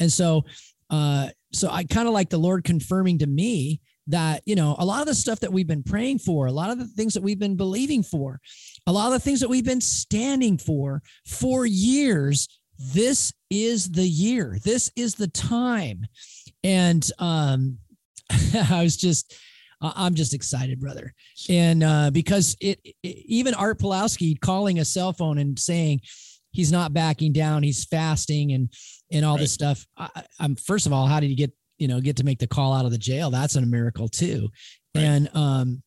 And 0.00 0.12
so, 0.12 0.44
uh, 0.90 1.28
so 1.52 1.68
I 1.70 1.84
kind 1.84 2.08
of 2.08 2.14
like 2.14 2.28
the 2.28 2.38
Lord 2.38 2.64
confirming 2.64 3.18
to 3.18 3.26
me 3.26 3.80
that 4.08 4.42
you 4.44 4.56
know 4.56 4.74
a 4.80 4.84
lot 4.84 5.00
of 5.00 5.06
the 5.06 5.14
stuff 5.14 5.38
that 5.40 5.52
we've 5.52 5.68
been 5.68 5.84
praying 5.84 6.18
for, 6.18 6.46
a 6.46 6.52
lot 6.52 6.70
of 6.70 6.78
the 6.78 6.86
things 6.86 7.14
that 7.14 7.22
we've 7.22 7.38
been 7.38 7.56
believing 7.56 8.02
for, 8.02 8.40
a 8.86 8.92
lot 8.92 9.06
of 9.06 9.12
the 9.12 9.20
things 9.20 9.40
that 9.40 9.48
we've 9.48 9.64
been 9.64 9.80
standing 9.80 10.58
for 10.58 11.00
for 11.24 11.64
years 11.64 12.48
this 12.92 13.32
is 13.50 13.90
the 13.90 14.06
year. 14.06 14.58
This 14.64 14.90
is 14.96 15.14
the 15.14 15.28
time. 15.28 16.06
And 16.64 17.08
um 17.18 17.78
i 18.70 18.82
was 18.82 18.96
just 18.96 19.36
i'm 19.82 20.14
just 20.14 20.34
excited 20.34 20.80
brother. 20.80 21.12
And 21.48 21.82
uh 21.82 22.10
because 22.10 22.56
it, 22.60 22.80
it 22.84 22.96
even 23.02 23.54
art 23.54 23.78
Pawlowski 23.78 24.40
calling 24.40 24.78
a 24.78 24.84
cell 24.84 25.12
phone 25.12 25.38
and 25.38 25.58
saying 25.58 26.00
he's 26.52 26.70
not 26.70 26.92
backing 26.92 27.32
down 27.32 27.62
he's 27.62 27.84
fasting 27.84 28.52
and 28.52 28.72
and 29.10 29.24
all 29.24 29.36
this 29.36 29.52
stuff 29.52 29.84
I, 29.96 30.08
i'm 30.38 30.54
first 30.56 30.86
of 30.86 30.92
all 30.92 31.06
how 31.06 31.20
did 31.20 31.30
he 31.30 31.34
get 31.34 31.52
you 31.82 31.88
know 31.88 32.00
get 32.00 32.16
to 32.16 32.24
make 32.24 32.38
the 32.38 32.46
call 32.46 32.72
out 32.72 32.84
of 32.84 32.92
the 32.92 32.98
jail? 32.98 33.28
That's 33.30 33.56
a 33.56 33.60
miracle 33.62 34.08
too. 34.08 34.48
Right. 34.94 35.02
and 35.02 35.30
um 35.34 35.82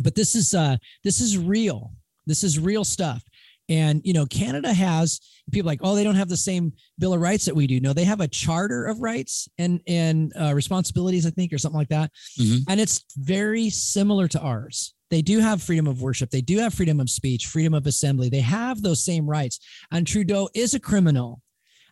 but 0.00 0.16
this 0.16 0.34
is 0.34 0.52
uh 0.52 0.76
this 1.04 1.20
is 1.20 1.38
real. 1.38 1.92
This 2.26 2.42
is 2.42 2.58
real 2.58 2.84
stuff 2.84 3.22
and 3.68 4.00
you 4.04 4.12
know 4.12 4.26
canada 4.26 4.72
has 4.72 5.20
people 5.50 5.66
like 5.66 5.80
oh 5.82 5.94
they 5.94 6.04
don't 6.04 6.14
have 6.14 6.28
the 6.28 6.36
same 6.36 6.72
bill 6.98 7.12
of 7.14 7.20
rights 7.20 7.44
that 7.46 7.54
we 7.56 7.66
do 7.66 7.80
no 7.80 7.92
they 7.92 8.04
have 8.04 8.20
a 8.20 8.28
charter 8.28 8.86
of 8.86 9.00
rights 9.00 9.48
and 9.58 9.80
and 9.86 10.32
uh, 10.40 10.54
responsibilities 10.54 11.26
i 11.26 11.30
think 11.30 11.52
or 11.52 11.58
something 11.58 11.78
like 11.78 11.88
that 11.88 12.10
Mhm. 12.38 12.60
and 12.68 12.80
it's 12.80 13.04
very 13.16 13.68
similar 13.70 14.28
to 14.28 14.40
ours 14.40 14.94
they 15.10 15.22
do 15.22 15.38
have 15.40 15.62
freedom 15.62 15.86
of 15.86 16.00
worship 16.02 16.30
they 16.30 16.40
do 16.40 16.58
have 16.58 16.74
freedom 16.74 17.00
of 17.00 17.10
speech 17.10 17.46
freedom 17.46 17.74
of 17.74 17.86
assembly 17.86 18.28
they 18.28 18.40
have 18.40 18.82
those 18.82 19.04
same 19.04 19.26
rights 19.28 19.58
and 19.90 20.06
trudeau 20.06 20.48
is 20.54 20.74
a 20.74 20.80
criminal 20.80 21.42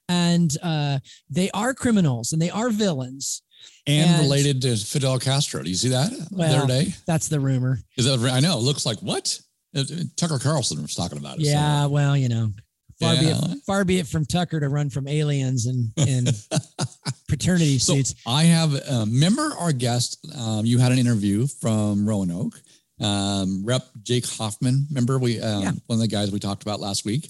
and 0.09 0.57
uh, 0.63 0.99
they 1.31 1.51
are 1.53 1.73
criminals 1.75 2.33
and 2.33 2.41
they 2.43 2.51
are 2.51 2.71
villains 2.71 3.43
And, 3.87 4.11
And- 4.11 4.23
related 4.23 4.61
to 4.63 4.77
Fidel 4.77 5.19
Castro. 5.19 5.63
Do 5.63 5.71
you 5.71 5.77
see 5.77 5.89
that 5.89 6.11
the 6.11 6.27
Well, 6.31 6.55
other 6.63 6.67
day? 6.67 6.95
that's 7.07 7.29
the 7.29 7.41
rumor 7.41 7.81
Is 7.97 8.05
that 8.05 8.19
I 8.31 8.41
know? 8.41 8.59
It 8.59 8.63
looks 8.63 8.85
like 8.85 8.99
what? 9.01 9.41
Tucker 10.17 10.39
Carlson 10.39 10.81
was 10.83 10.95
talking 10.95 11.19
about 11.19 11.39
it. 11.39 11.45
so- 11.45 11.51
yeah 11.51 11.87
well 11.87 12.17
you 12.17 12.29
know 12.29 12.53
far 13.01 13.15
be 13.17 13.27
it 13.27 13.37
far 13.67 13.85
be 13.85 13.99
it 13.99 14.07
from 14.07 14.25
tucker 14.25 14.61
to 14.61 14.69
run 14.69 14.89
from 14.89 15.09
aliens 15.09 15.67
and 15.67 15.91
and 15.97 16.29
paternity 17.29 17.79
So 17.79 17.95
suits 17.95 18.15
I 18.27 18.45
have, 18.45 18.75
uh, 18.75 19.05
remember 19.07 19.53
our 19.59 19.73
guest, 19.73 20.25
um, 20.39 20.65
you 20.65 20.79
had 20.79 20.93
an 20.93 20.99
interview 20.99 21.47
from 21.47 22.07
Roanoke, 22.09 22.61
um, 23.01 23.65
Rep 23.65 23.85
Jake 24.03 24.27
Hoffman. 24.27 24.87
Remember 24.91 25.19
we, 25.19 25.41
um, 25.41 25.63
Yeah. 25.63 25.73
one 25.87 25.97
of 25.97 26.01
the 26.01 26.07
guys 26.09 26.31
we 26.31 26.39
talked 26.39 26.63
about 26.63 26.81
last 26.81 27.05
week. 27.05 27.29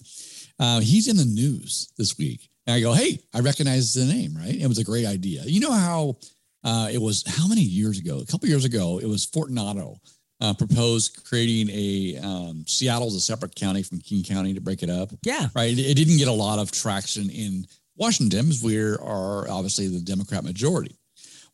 Uh, 0.58 0.80
he's 0.80 1.08
in 1.08 1.16
the 1.16 1.24
news 1.24 1.88
this 1.96 2.18
week. 2.18 2.48
And 2.66 2.74
I 2.76 2.80
go, 2.80 2.92
hey, 2.92 3.18
I 3.34 3.40
recognize 3.40 3.92
the 3.94 4.04
name, 4.04 4.34
right? 4.36 4.54
It 4.54 4.66
was 4.66 4.78
a 4.78 4.84
great 4.84 5.06
idea. 5.06 5.42
You 5.44 5.60
know 5.60 5.72
how 5.72 6.16
uh, 6.62 6.88
it 6.92 6.98
was, 7.00 7.24
how 7.26 7.46
many 7.48 7.60
years 7.62 7.98
ago? 7.98 8.20
A 8.20 8.26
couple 8.26 8.48
years 8.48 8.64
ago, 8.64 8.98
it 8.98 9.06
was 9.06 9.24
Fortunato 9.24 9.98
uh, 10.44 10.54
proposed 10.54 11.24
creating 11.24 11.68
a 11.70 12.18
um, 12.22 12.64
Seattle 12.66 13.06
as 13.06 13.14
a 13.14 13.20
separate 13.20 13.54
county 13.54 13.82
from 13.82 14.00
King 14.00 14.22
County 14.22 14.54
to 14.54 14.60
break 14.60 14.82
it 14.82 14.90
up 14.90 15.10
yeah 15.22 15.48
right? 15.54 15.70
It, 15.70 15.78
it 15.78 15.94
didn't 15.94 16.18
get 16.18 16.28
a 16.28 16.32
lot 16.32 16.58
of 16.58 16.70
traction 16.70 17.30
in 17.30 17.66
Washington, 17.96 18.48
as 18.48 18.62
we 18.62 18.78
are 18.78 19.48
obviously 19.48 19.88
the 19.88 20.00
Democrat 20.00 20.44
majority. 20.44 20.96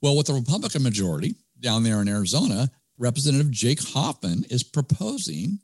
Well, 0.00 0.16
with 0.16 0.26
the 0.26 0.34
Republican 0.34 0.82
majority 0.82 1.34
down 1.60 1.82
there 1.82 2.00
in 2.00 2.08
Arizona, 2.08 2.70
Representative 2.98 3.50
Jake 3.50 3.80
Hoffman 3.82 4.44
is 4.50 4.62
proposing 4.62 5.58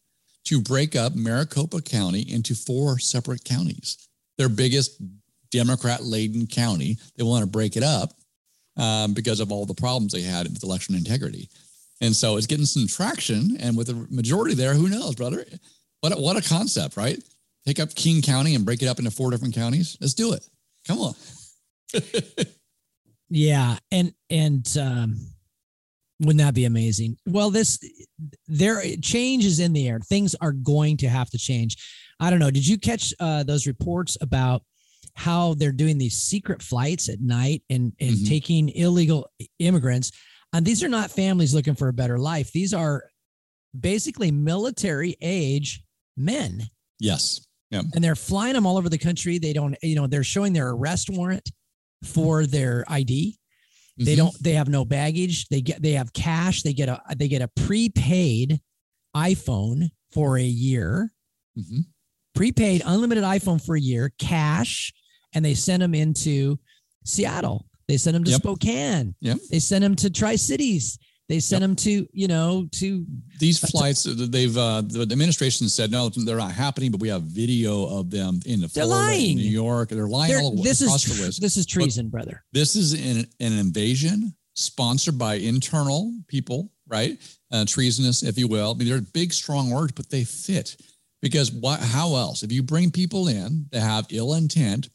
to 0.44 0.60
break 0.60 0.94
up 0.94 1.14
Maricopa 1.14 1.80
County 1.80 2.20
into 2.20 2.54
four 2.54 2.98
separate 2.98 3.44
counties. 3.44 4.08
Their 4.38 4.48
biggest 4.48 5.00
Democrat 5.50 6.04
laden 6.04 6.46
county. 6.46 6.98
They 7.16 7.24
want 7.24 7.42
to 7.42 7.50
break 7.50 7.76
it 7.76 7.82
up 7.82 8.12
um, 8.76 9.14
because 9.14 9.40
of 9.40 9.50
all 9.50 9.64
the 9.64 9.74
problems 9.74 10.12
they 10.12 10.22
had 10.22 10.46
with 10.48 10.62
election 10.62 10.94
integrity. 10.94 11.48
And 12.00 12.14
so 12.14 12.36
it's 12.36 12.46
getting 12.46 12.66
some 12.66 12.86
traction. 12.86 13.56
And 13.60 13.76
with 13.76 13.86
the 13.86 14.06
majority 14.10 14.54
there, 14.54 14.74
who 14.74 14.88
knows, 14.88 15.14
brother? 15.14 15.44
What 16.00 16.12
a, 16.16 16.20
what 16.20 16.36
a 16.36 16.46
concept, 16.46 16.96
right? 16.96 17.18
Take 17.66 17.80
up 17.80 17.94
King 17.94 18.22
County 18.22 18.54
and 18.54 18.64
break 18.64 18.82
it 18.82 18.86
up 18.86 18.98
into 18.98 19.10
four 19.10 19.30
different 19.30 19.54
counties. 19.54 19.96
Let's 20.00 20.14
do 20.14 20.32
it. 20.34 20.46
Come 20.86 20.98
on. 21.00 21.14
Yeah, 23.28 23.76
and 23.90 24.12
and 24.30 24.76
um, 24.80 25.16
wouldn't 26.20 26.38
that 26.38 26.54
be 26.54 26.64
amazing? 26.64 27.16
Well, 27.26 27.50
this 27.50 27.78
there 28.46 28.80
change 29.02 29.44
is 29.44 29.58
in 29.58 29.72
the 29.72 29.88
air. 29.88 29.98
Things 29.98 30.36
are 30.40 30.52
going 30.52 30.96
to 30.98 31.08
have 31.08 31.28
to 31.30 31.38
change. 31.38 31.76
I 32.20 32.30
don't 32.30 32.38
know. 32.38 32.52
Did 32.52 32.66
you 32.66 32.78
catch 32.78 33.12
uh, 33.18 33.42
those 33.42 33.66
reports 33.66 34.16
about 34.20 34.62
how 35.14 35.54
they're 35.54 35.72
doing 35.72 35.98
these 35.98 36.18
secret 36.22 36.62
flights 36.62 37.08
at 37.08 37.20
night 37.20 37.62
and 37.68 37.92
and 37.98 38.16
Mhm. 38.16 38.28
taking 38.28 38.68
illegal 38.68 39.28
immigrants? 39.58 40.12
And 40.52 40.64
these 40.64 40.82
are 40.82 40.88
not 40.88 41.10
families 41.10 41.54
looking 41.54 41.74
for 41.74 41.88
a 41.88 41.92
better 41.92 42.18
life. 42.18 42.52
These 42.52 42.72
are 42.72 43.04
basically 43.78 44.30
military 44.30 45.16
age 45.20 45.82
men 46.16 46.70
Yes. 46.98 47.40
and 47.70 47.92
they're 48.02 48.16
flying 48.16 48.54
them 48.54 48.64
all 48.66 48.78
over 48.78 48.88
the 48.88 48.96
country. 48.96 49.38
They 49.38 49.52
don't, 49.52 49.76
you 49.82 49.94
know, 49.96 50.06
they're 50.06 50.24
showing 50.24 50.52
their 50.54 50.70
arrest 50.70 51.10
warrant 51.10 51.50
for 52.02 52.46
their 52.46 52.84
ID. 52.88 53.38
They 53.98 54.14
Mhm. 54.14 54.16
don't, 54.16 54.42
they 54.42 54.52
have 54.52 54.68
no 54.68 54.84
baggage. 54.84 55.48
They 55.48 55.60
get, 55.60 55.82
they 55.82 55.92
have 55.92 56.12
cash. 56.12 56.62
They 56.62 56.72
get 56.72 56.88
a, 56.88 57.02
they 57.16 57.28
get 57.28 57.42
a 57.42 57.48
prepaid 57.48 58.60
iPhone 59.14 59.90
for 60.12 60.38
a 60.38 60.44
year, 60.44 61.12
Mhm. 61.58 61.86
prepaid 62.34 62.82
unlimited 62.84 63.24
iPhone 63.24 63.62
for 63.62 63.76
a 63.76 63.80
year, 63.80 64.10
cash, 64.18 64.92
and 65.34 65.44
they 65.44 65.54
send 65.54 65.82
them 65.82 65.94
into 65.94 66.58
Seattle. 67.04 67.66
They 67.88 67.96
send 67.96 68.14
them 68.16 68.24
to 68.24 68.30
Yep. 68.32 68.40
Spokane. 68.40 69.14
Yep. 69.20 69.38
They 69.50 69.58
send 69.58 69.84
them 69.84 69.94
to 69.96 70.10
Tri 70.10 70.36
Cities. 70.36 70.98
They 71.28 71.40
send 71.40 71.62
them 71.64 71.74
to, 71.76 72.06
you 72.12 72.28
know, 72.28 72.68
to 72.72 73.04
These 73.40 73.58
flights, 73.58 74.06
uh, 74.06 74.14
they've 74.16 74.56
uh, 74.56 74.82
the 74.82 75.02
administration 75.02 75.68
said 75.68 75.90
no, 75.90 76.08
they're 76.08 76.36
not 76.36 76.52
happening, 76.52 76.92
but 76.92 77.00
we 77.00 77.08
have 77.08 77.22
video 77.22 77.84
of 77.84 78.10
them 78.10 78.38
in 78.46 78.60
the 78.60 78.68
Florida, 78.68 78.92
in 78.94 78.98
lying. 79.00 79.36
New 79.36 79.42
York. 79.42 79.88
They're 79.88 80.06
lying 80.06 80.32
they're- 80.32 80.40
all 80.40 80.54
this 80.62 80.80
is 80.80 80.86
across 80.86 81.02
tr- 81.02 81.14
the 81.14 81.22
list. 81.22 81.40
this 81.40 81.56
is 81.56 81.66
treason, 81.66 82.10
brother. 82.10 82.44
This 82.52 82.76
is 82.76 82.92
an, 82.92 83.26
an 83.40 83.58
invasion 83.58 84.36
sponsored 84.54 85.18
by 85.18 85.34
internal 85.34 86.14
people, 86.28 86.70
right? 86.86 87.18
Uh, 87.50 87.64
treasonous, 87.66 88.22
if 88.22 88.38
you 88.38 88.46
will. 88.46 88.70
I 88.72 88.74
mean, 88.78 88.88
they're 88.88 89.00
big, 89.00 89.32
strong 89.32 89.70
words, 89.70 89.92
but 89.96 90.08
they 90.08 90.22
fit 90.22 90.76
because 91.22 91.50
what? 91.50 91.80
How 91.80 92.14
else? 92.14 92.44
If 92.44 92.52
you 92.52 92.62
bring 92.62 92.92
people 92.92 93.26
in 93.26 93.66
that 93.72 93.80
have 93.80 94.06
ill 94.10 94.34
intent, 94.34 94.90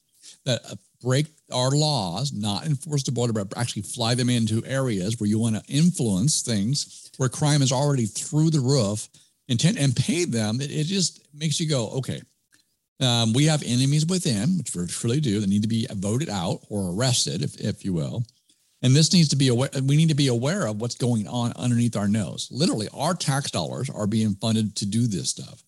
that 0.45 0.61
uh, 0.69 0.75
break 1.01 1.27
our 1.51 1.71
laws, 1.71 2.33
not 2.33 2.65
enforce 2.65 3.03
the 3.03 3.11
border, 3.11 3.33
but 3.33 3.57
actually 3.57 3.83
fly 3.83 4.15
them 4.15 4.29
into 4.29 4.65
areas 4.65 5.19
where 5.19 5.29
you 5.29 5.39
want 5.39 5.55
to 5.55 5.73
influence 5.73 6.41
things 6.41 7.11
where 7.17 7.29
crime 7.29 7.61
is 7.61 7.71
already 7.71 8.05
through 8.05 8.49
the 8.49 8.59
roof, 8.59 9.07
intent 9.47 9.77
and 9.77 9.95
pay 9.95 10.25
them, 10.25 10.61
it, 10.61 10.71
it 10.71 10.85
just 10.85 11.27
makes 11.33 11.59
you 11.59 11.69
go, 11.69 11.89
okay. 11.89 12.21
Um, 12.99 13.33
we 13.33 13.45
have 13.45 13.63
enemies 13.63 14.05
within, 14.05 14.57
which 14.57 14.75
we 14.75 14.85
truly 14.85 15.19
do, 15.19 15.39
that 15.39 15.49
need 15.49 15.63
to 15.63 15.67
be 15.67 15.87
voted 15.91 16.29
out 16.29 16.59
or 16.69 16.93
arrested, 16.93 17.41
if, 17.41 17.59
if 17.59 17.83
you 17.83 17.93
will. 17.93 18.23
And 18.83 18.95
this 18.95 19.13
needs 19.13 19.29
to 19.29 19.35
be 19.35 19.49
aware. 19.49 19.69
We 19.83 19.97
need 19.97 20.09
to 20.09 20.15
be 20.15 20.27
aware 20.27 20.67
of 20.67 20.81
what's 20.81 20.95
going 20.95 21.27
on 21.27 21.53
underneath 21.55 21.95
our 21.95 22.07
nose. 22.07 22.47
Literally, 22.51 22.87
our 22.93 23.13
tax 23.13 23.51
dollars 23.51 23.89
are 23.89 24.07
being 24.07 24.35
funded 24.35 24.75
to 24.77 24.85
do 24.85 25.07
this 25.07 25.29
stuff. 25.29 25.63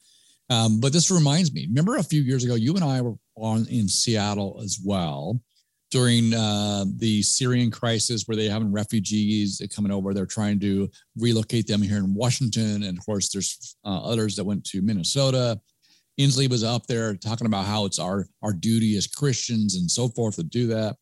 Um, 0.49 0.79
but 0.79 0.93
this 0.93 1.11
reminds 1.11 1.53
me. 1.53 1.67
Remember 1.67 1.97
a 1.97 2.03
few 2.03 2.21
years 2.21 2.43
ago, 2.43 2.55
you 2.55 2.75
and 2.75 2.83
I 2.83 3.01
were 3.01 3.15
on 3.35 3.67
in 3.67 3.87
Seattle 3.87 4.59
as 4.63 4.79
well 4.83 5.39
during 5.93 6.33
uh, 6.33 6.85
the 6.97 7.21
Syrian 7.21 7.69
crisis, 7.69 8.23
where 8.25 8.35
they 8.35 8.49
having 8.49 8.71
refugees 8.71 9.61
coming 9.75 9.91
over. 9.91 10.11
They're 10.11 10.25
trying 10.25 10.59
to 10.61 10.89
relocate 11.15 11.67
them 11.67 11.83
here 11.83 11.99
in 11.99 12.15
Washington, 12.15 12.81
and 12.81 12.97
of 12.97 13.05
course, 13.05 13.29
there's 13.29 13.77
uh, 13.85 14.01
others 14.01 14.35
that 14.35 14.43
went 14.43 14.65
to 14.65 14.81
Minnesota. 14.81 15.61
Inslee 16.19 16.49
was 16.49 16.63
up 16.63 16.87
there 16.87 17.15
talking 17.15 17.45
about 17.45 17.65
how 17.65 17.85
it's 17.85 17.99
our 17.99 18.25
our 18.41 18.53
duty 18.53 18.97
as 18.97 19.05
Christians 19.05 19.75
and 19.75 19.89
so 19.89 20.07
forth 20.09 20.35
to 20.37 20.43
do 20.43 20.65
that. 20.67 20.95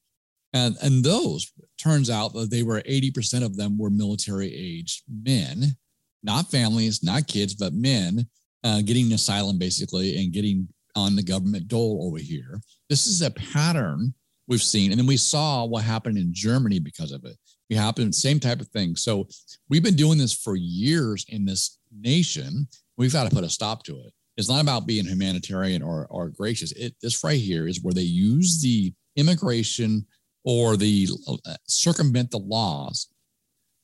And 0.51 0.75
and 0.81 1.05
those 1.05 1.49
turns 1.81 2.09
out 2.09 2.33
that 2.33 2.51
they 2.51 2.63
were 2.63 2.81
80% 2.81 3.45
of 3.45 3.55
them 3.55 3.77
were 3.77 3.89
military 3.89 4.53
aged 4.53 5.03
men, 5.09 5.77
not 6.21 6.51
families, 6.51 7.01
not 7.01 7.27
kids, 7.27 7.55
but 7.55 7.73
men 7.73 8.27
uh, 8.65 8.81
getting 8.81 9.13
asylum 9.13 9.57
basically 9.57 10.21
and 10.21 10.33
getting 10.33 10.67
on 10.97 11.15
the 11.15 11.23
government 11.23 11.69
dole 11.69 12.05
over 12.05 12.17
here. 12.17 12.59
This 12.89 13.07
is 13.07 13.21
a 13.21 13.31
pattern 13.31 14.13
we've 14.51 14.61
seen. 14.61 14.91
And 14.91 14.99
then 14.99 15.07
we 15.07 15.17
saw 15.17 15.63
what 15.65 15.83
happened 15.83 16.17
in 16.17 16.33
Germany 16.33 16.77
because 16.77 17.13
of 17.13 17.23
it. 17.23 17.37
We 17.69 17.75
happened, 17.77 18.13
same 18.13 18.37
type 18.37 18.59
of 18.59 18.67
thing. 18.67 18.97
So 18.97 19.27
we've 19.69 19.81
been 19.81 19.95
doing 19.95 20.17
this 20.17 20.33
for 20.33 20.57
years 20.57 21.25
in 21.29 21.45
this 21.45 21.79
nation. 21.89 22.67
We've 22.97 23.13
got 23.13 23.29
to 23.29 23.33
put 23.33 23.45
a 23.45 23.49
stop 23.49 23.83
to 23.83 23.93
it. 24.01 24.13
It's 24.35 24.49
not 24.49 24.61
about 24.61 24.85
being 24.85 25.05
humanitarian 25.05 25.81
or, 25.81 26.05
or 26.09 26.29
gracious. 26.29 26.73
It, 26.73 26.95
this 27.01 27.23
right 27.23 27.39
here 27.39 27.65
is 27.65 27.81
where 27.81 27.93
they 27.93 28.01
use 28.01 28.61
the 28.61 28.93
immigration 29.15 30.05
or 30.43 30.75
the 30.75 31.07
uh, 31.27 31.55
circumvent 31.67 32.31
the 32.31 32.39
laws 32.39 33.07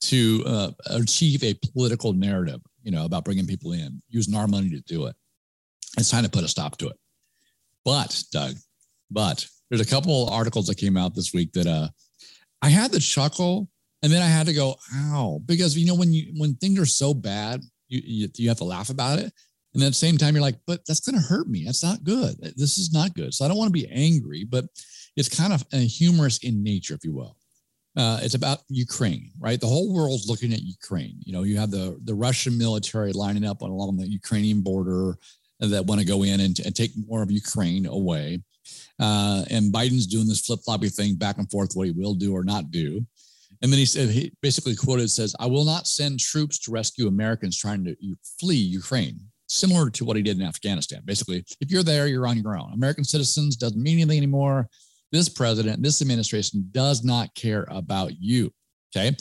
to 0.01 0.43
uh, 0.45 0.71
achieve 0.87 1.43
a 1.43 1.57
political 1.71 2.11
narrative, 2.11 2.59
you 2.83 2.91
know, 2.91 3.05
about 3.05 3.23
bringing 3.23 3.47
people 3.47 3.71
in, 3.71 4.01
using 4.09 4.35
our 4.35 4.47
money 4.47 4.69
to 4.71 4.81
do 4.81 5.05
it. 5.05 5.15
It's 5.97 6.11
time 6.11 6.25
to 6.25 6.29
put 6.29 6.43
a 6.43 6.47
stop 6.47 6.77
to 6.77 6.89
it. 6.89 6.97
But 7.85 8.21
Doug, 8.33 8.55
but 9.09 9.47
there's 9.69 9.81
a 9.81 9.85
couple 9.85 10.27
of 10.27 10.33
articles 10.33 10.67
that 10.67 10.77
came 10.77 10.97
out 10.97 11.15
this 11.15 11.33
week 11.33 11.51
that 11.53 11.67
uh, 11.67 11.87
I 12.61 12.69
had 12.69 12.91
to 12.93 12.99
chuckle, 12.99 13.69
and 14.01 14.11
then 14.11 14.21
I 14.21 14.27
had 14.27 14.47
to 14.47 14.53
go, 14.53 14.75
ow, 14.95 15.41
because 15.45 15.77
you 15.77 15.85
know 15.85 15.95
when 15.95 16.13
you 16.13 16.33
when 16.37 16.55
things 16.55 16.79
are 16.79 16.85
so 16.85 17.13
bad, 17.13 17.61
you 17.87 18.01
you, 18.03 18.27
you 18.35 18.47
have 18.49 18.57
to 18.57 18.63
laugh 18.63 18.89
about 18.89 19.19
it. 19.19 19.31
And 19.73 19.83
at 19.83 19.89
the 19.89 19.93
same 19.93 20.17
time, 20.17 20.33
you're 20.33 20.41
like, 20.41 20.57
but 20.65 20.81
that's 20.87 21.01
going 21.01 21.21
to 21.21 21.27
hurt 21.27 21.47
me. 21.47 21.63
That's 21.65 21.83
not 21.83 22.03
good. 22.03 22.35
This 22.55 22.79
is 22.79 22.91
not 22.91 23.13
good. 23.13 23.33
So 23.33 23.45
I 23.45 23.47
don't 23.47 23.57
want 23.57 23.67
to 23.67 23.79
be 23.79 23.87
angry, 23.91 24.43
but 24.43 24.65
it's 25.15 25.29
kind 25.29 25.53
of 25.53 25.63
humorous 25.71 26.39
in 26.39 26.63
nature, 26.63 26.95
if 26.95 27.03
you 27.03 27.13
will. 27.13 27.35
Uh, 27.95 28.19
it's 28.21 28.35
about 28.35 28.59
Ukraine, 28.69 29.31
right? 29.39 29.59
The 29.59 29.67
whole 29.67 29.93
world's 29.93 30.27
looking 30.27 30.53
at 30.53 30.61
Ukraine. 30.61 31.17
You 31.23 31.33
know, 31.33 31.43
you 31.43 31.57
have 31.57 31.71
the 31.71 31.99
the 32.05 32.13
Russian 32.13 32.57
military 32.57 33.11
lining 33.11 33.45
up 33.45 33.61
along 33.61 33.97
the 33.97 34.07
Ukrainian 34.07 34.61
border 34.61 35.17
that 35.59 35.85
want 35.85 35.99
to 35.99 36.05
go 36.05 36.23
in 36.23 36.39
and, 36.39 36.59
and 36.59 36.75
take 36.75 36.91
more 37.07 37.23
of 37.23 37.31
Ukraine 37.31 37.87
away. 37.87 38.39
Uh, 38.99 39.43
and 39.49 39.73
Biden's 39.73 40.07
doing 40.07 40.27
this 40.27 40.41
flip 40.41 40.59
floppy 40.65 40.89
thing 40.89 41.15
back 41.15 41.37
and 41.37 41.49
forth, 41.49 41.71
what 41.73 41.87
he 41.87 41.93
will 41.93 42.13
do 42.13 42.33
or 42.33 42.43
not 42.43 42.71
do. 42.71 43.05
And 43.61 43.71
then 43.71 43.79
he 43.79 43.85
said, 43.85 44.09
he 44.09 44.31
basically 44.41 44.75
quoted 44.75 45.09
says, 45.09 45.35
I 45.39 45.47
will 45.47 45.65
not 45.65 45.87
send 45.87 46.19
troops 46.19 46.59
to 46.59 46.71
rescue 46.71 47.07
Americans 47.07 47.57
trying 47.57 47.83
to 47.85 47.95
flee 48.39 48.55
Ukraine, 48.55 49.19
similar 49.47 49.89
to 49.89 50.05
what 50.05 50.17
he 50.17 50.23
did 50.23 50.39
in 50.39 50.45
Afghanistan. 50.45 51.01
Basically, 51.05 51.43
if 51.59 51.71
you're 51.71 51.83
there, 51.83 52.07
you're 52.07 52.27
on 52.27 52.37
your 52.37 52.57
own. 52.57 52.73
American 52.73 53.03
citizens 53.03 53.55
doesn't 53.55 53.81
mean 53.81 53.99
anything 53.99 54.17
anymore. 54.17 54.67
This 55.11 55.29
president, 55.29 55.81
this 55.81 56.01
administration 56.01 56.67
does 56.71 57.03
not 57.03 57.33
care 57.33 57.65
about 57.69 58.11
you. 58.19 58.51
Okay. 58.95 59.15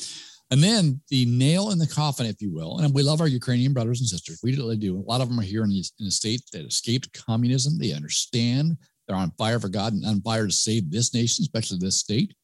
And 0.50 0.62
then 0.62 1.00
the 1.08 1.24
nail 1.26 1.70
in 1.70 1.78
the 1.78 1.86
coffin, 1.86 2.26
if 2.26 2.40
you 2.40 2.52
will, 2.52 2.78
and 2.78 2.94
we 2.94 3.02
love 3.02 3.20
our 3.20 3.26
Ukrainian 3.26 3.72
brothers 3.72 4.00
and 4.00 4.08
sisters. 4.08 4.40
We 4.42 4.56
really 4.56 4.76
do. 4.76 4.96
A 4.96 5.00
lot 5.00 5.20
of 5.20 5.28
them 5.28 5.40
are 5.40 5.42
here 5.42 5.64
in, 5.64 5.70
the 5.70 5.84
in 5.98 6.06
a 6.06 6.10
state 6.10 6.42
that 6.52 6.64
escaped 6.64 7.12
communism. 7.12 7.78
They 7.78 7.92
understand 7.92 8.76
they're 9.06 9.16
on 9.16 9.32
fire 9.38 9.60
for 9.60 9.68
God 9.68 9.92
and 9.92 10.04
on 10.04 10.20
fire 10.20 10.46
to 10.46 10.52
save 10.52 10.90
this 10.90 11.14
nation, 11.14 11.42
especially 11.42 11.78
this 11.78 11.98
state. 11.98 12.34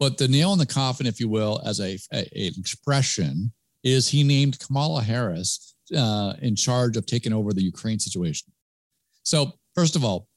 But 0.00 0.18
the 0.18 0.28
nail 0.28 0.52
in 0.52 0.58
the 0.58 0.66
coffin, 0.66 1.06
if 1.06 1.20
you 1.20 1.28
will, 1.28 1.60
as 1.64 1.80
a, 1.80 1.98
a 2.12 2.18
an 2.18 2.54
expression, 2.58 3.52
is 3.84 4.08
he 4.08 4.24
named 4.24 4.58
Kamala 4.58 5.02
Harris 5.02 5.76
uh, 5.96 6.34
in 6.40 6.56
charge 6.56 6.96
of 6.96 7.06
taking 7.06 7.32
over 7.32 7.52
the 7.52 7.62
Ukraine 7.62 7.98
situation. 7.98 8.52
So, 9.22 9.52
first 9.74 9.96
of 9.96 10.04
all, 10.04 10.28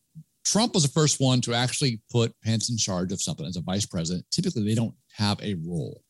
Trump 0.44 0.74
was 0.76 0.84
the 0.84 0.90
first 0.90 1.20
one 1.20 1.42
to 1.42 1.54
actually 1.54 2.02
put 2.12 2.36
Pence 2.44 2.70
in 2.70 2.78
charge 2.78 3.12
of 3.12 3.22
something 3.22 3.46
as 3.46 3.56
a 3.56 3.62
vice 3.62 3.86
president. 3.86 4.26
Typically, 4.32 4.64
they 4.64 4.76
don't 4.76 4.94
have 5.14 5.42
a 5.42 5.56
role. 5.66 6.04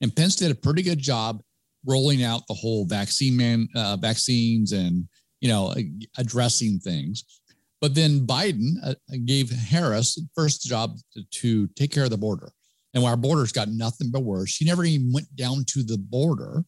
And 0.00 0.14
Pence 0.14 0.36
did 0.36 0.50
a 0.50 0.54
pretty 0.56 0.82
good 0.82 0.98
job 0.98 1.40
rolling 1.86 2.24
out 2.24 2.42
the 2.48 2.54
whole 2.54 2.84
vaccine 2.84 3.36
man, 3.36 3.68
uh, 3.76 3.96
vaccines 3.96 4.72
and 4.72 5.08
you 5.40 5.48
know 5.48 5.74
addressing 6.16 6.80
things. 6.80 7.37
But 7.80 7.94
then 7.94 8.26
Biden 8.26 8.74
uh, 8.84 8.94
gave 9.24 9.50
Harris 9.50 10.16
the 10.16 10.28
first 10.34 10.62
job 10.62 10.96
to, 11.12 11.22
to 11.22 11.68
take 11.68 11.92
care 11.92 12.04
of 12.04 12.10
the 12.10 12.18
border. 12.18 12.50
And 12.94 13.04
our 13.04 13.16
border's 13.16 13.52
got 13.52 13.68
nothing 13.68 14.10
but 14.10 14.24
worse. 14.24 14.50
She 14.50 14.64
never 14.64 14.84
even 14.84 15.12
went 15.12 15.34
down 15.36 15.64
to 15.68 15.82
the 15.82 15.98
border. 15.98 16.64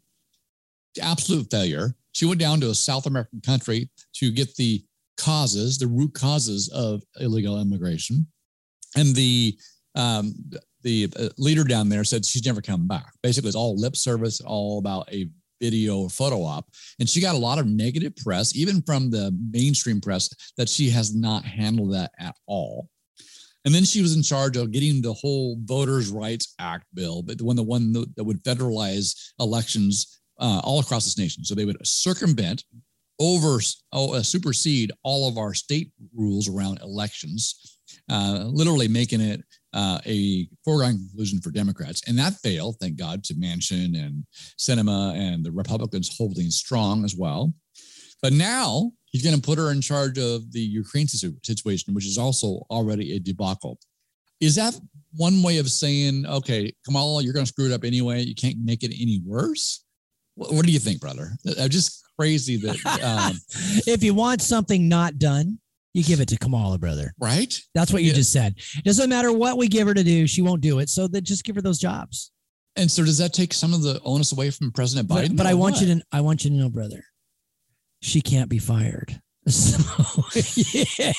Absolute 1.00 1.50
failure. 1.50 1.96
She 2.12 2.26
went 2.26 2.40
down 2.40 2.60
to 2.60 2.70
a 2.70 2.74
South 2.74 3.06
American 3.06 3.40
country 3.40 3.90
to 4.14 4.30
get 4.30 4.54
the 4.56 4.84
causes, 5.16 5.78
the 5.78 5.86
root 5.86 6.14
causes 6.14 6.68
of 6.68 7.02
illegal 7.18 7.60
immigration. 7.60 8.26
And 8.96 9.14
the 9.14 9.56
um, 9.94 10.34
the 10.82 11.08
uh, 11.18 11.28
leader 11.36 11.64
down 11.64 11.88
there 11.88 12.04
said 12.04 12.24
she's 12.24 12.46
never 12.46 12.62
come 12.62 12.86
back. 12.86 13.12
Basically, 13.22 13.48
it's 13.48 13.56
all 13.56 13.76
lip 13.76 13.96
service, 13.96 14.40
all 14.40 14.78
about 14.78 15.12
a 15.12 15.28
video 15.60 15.98
or 15.98 16.10
photo 16.10 16.42
op. 16.42 16.66
And 16.98 17.08
she 17.08 17.20
got 17.20 17.34
a 17.34 17.38
lot 17.38 17.58
of 17.58 17.66
negative 17.66 18.16
press, 18.16 18.56
even 18.56 18.82
from 18.82 19.10
the 19.10 19.36
mainstream 19.52 20.00
press, 20.00 20.28
that 20.56 20.68
she 20.68 20.90
has 20.90 21.14
not 21.14 21.44
handled 21.44 21.92
that 21.94 22.12
at 22.18 22.34
all. 22.46 22.88
And 23.64 23.74
then 23.74 23.84
she 23.84 24.00
was 24.00 24.16
in 24.16 24.22
charge 24.22 24.56
of 24.56 24.72
getting 24.72 25.02
the 25.02 25.12
whole 25.12 25.58
Voters' 25.64 26.10
Rights 26.10 26.54
Act 26.58 26.86
bill, 26.94 27.22
but 27.22 27.36
the 27.38 27.44
one 27.44 27.56
the 27.56 27.62
one 27.62 27.92
that 27.92 28.24
would 28.24 28.42
federalize 28.42 29.32
elections 29.38 30.20
uh, 30.38 30.60
all 30.64 30.80
across 30.80 31.04
this 31.04 31.18
nation. 31.18 31.44
So 31.44 31.54
they 31.54 31.66
would 31.66 31.86
circumvent, 31.86 32.64
over, 33.18 33.60
oh, 33.92 34.14
uh, 34.14 34.22
supersede 34.22 34.90
all 35.02 35.28
of 35.28 35.36
our 35.36 35.52
state 35.52 35.92
rules 36.16 36.48
around 36.48 36.80
elections, 36.80 37.78
uh, 38.08 38.44
literally 38.46 38.88
making 38.88 39.20
it 39.20 39.44
uh, 39.72 39.98
a 40.06 40.48
foregone 40.64 40.98
conclusion 40.98 41.40
for 41.40 41.50
Democrats. 41.50 42.02
And 42.08 42.18
that 42.18 42.34
failed, 42.34 42.76
thank 42.80 42.96
God, 42.96 43.24
to 43.24 43.34
Manchin 43.34 43.96
and 43.96 44.24
Sinema 44.58 45.14
and 45.14 45.44
the 45.44 45.52
Republicans 45.52 46.16
holding 46.16 46.50
strong 46.50 47.04
as 47.04 47.14
well. 47.16 47.52
But 48.22 48.32
now 48.32 48.92
he's 49.06 49.22
going 49.22 49.36
to 49.36 49.42
put 49.42 49.58
her 49.58 49.70
in 49.70 49.80
charge 49.80 50.18
of 50.18 50.52
the 50.52 50.60
Ukraine 50.60 51.08
situation, 51.08 51.94
which 51.94 52.06
is 52.06 52.18
also 52.18 52.66
already 52.70 53.16
a 53.16 53.20
debacle. 53.20 53.78
Is 54.40 54.54
that 54.56 54.78
one 55.14 55.42
way 55.42 55.58
of 55.58 55.70
saying, 55.70 56.26
okay, 56.26 56.72
Kamala, 56.84 57.22
you're 57.22 57.32
going 57.34 57.44
to 57.44 57.52
screw 57.52 57.66
it 57.66 57.72
up 57.72 57.84
anyway? 57.84 58.22
You 58.22 58.34
can't 58.34 58.56
make 58.62 58.82
it 58.82 58.94
any 59.00 59.20
worse? 59.24 59.84
What, 60.34 60.52
what 60.52 60.66
do 60.66 60.72
you 60.72 60.78
think, 60.78 61.00
brother? 61.00 61.32
I'm 61.60 61.68
just 61.68 62.02
crazy 62.18 62.56
that. 62.58 62.76
Um, 63.02 63.38
if 63.86 64.02
you 64.02 64.14
want 64.14 64.42
something 64.42 64.88
not 64.88 65.18
done, 65.18 65.58
you 65.92 66.04
give 66.04 66.20
it 66.20 66.28
to 66.28 66.38
Kamala, 66.38 66.78
brother. 66.78 67.12
Right? 67.18 67.54
That's 67.74 67.92
what 67.92 68.02
you 68.02 68.10
yeah. 68.10 68.16
just 68.16 68.32
said. 68.32 68.54
It 68.76 68.84
doesn't 68.84 69.10
matter 69.10 69.32
what 69.32 69.58
we 69.58 69.68
give 69.68 69.88
her 69.88 69.94
to 69.94 70.04
do, 70.04 70.26
she 70.26 70.42
won't 70.42 70.60
do 70.60 70.78
it. 70.78 70.88
So 70.88 71.08
then 71.08 71.24
just 71.24 71.44
give 71.44 71.56
her 71.56 71.62
those 71.62 71.78
jobs. 71.78 72.32
And 72.76 72.90
so 72.90 73.04
does 73.04 73.18
that 73.18 73.32
take 73.32 73.52
some 73.52 73.74
of 73.74 73.82
the 73.82 74.00
onus 74.04 74.32
away 74.32 74.50
from 74.50 74.70
President 74.72 75.08
Biden? 75.08 75.28
But, 75.28 75.38
but 75.38 75.46
I 75.46 75.54
want 75.54 75.74
what? 75.74 75.82
you 75.82 75.94
to 75.94 76.02
I 76.12 76.20
want 76.20 76.44
you 76.44 76.50
to 76.50 76.56
know, 76.56 76.70
brother, 76.70 77.04
she 78.00 78.20
can't 78.20 78.48
be 78.48 78.58
fired. 78.58 79.20
So, 79.50 79.82
yeah. 80.98 81.12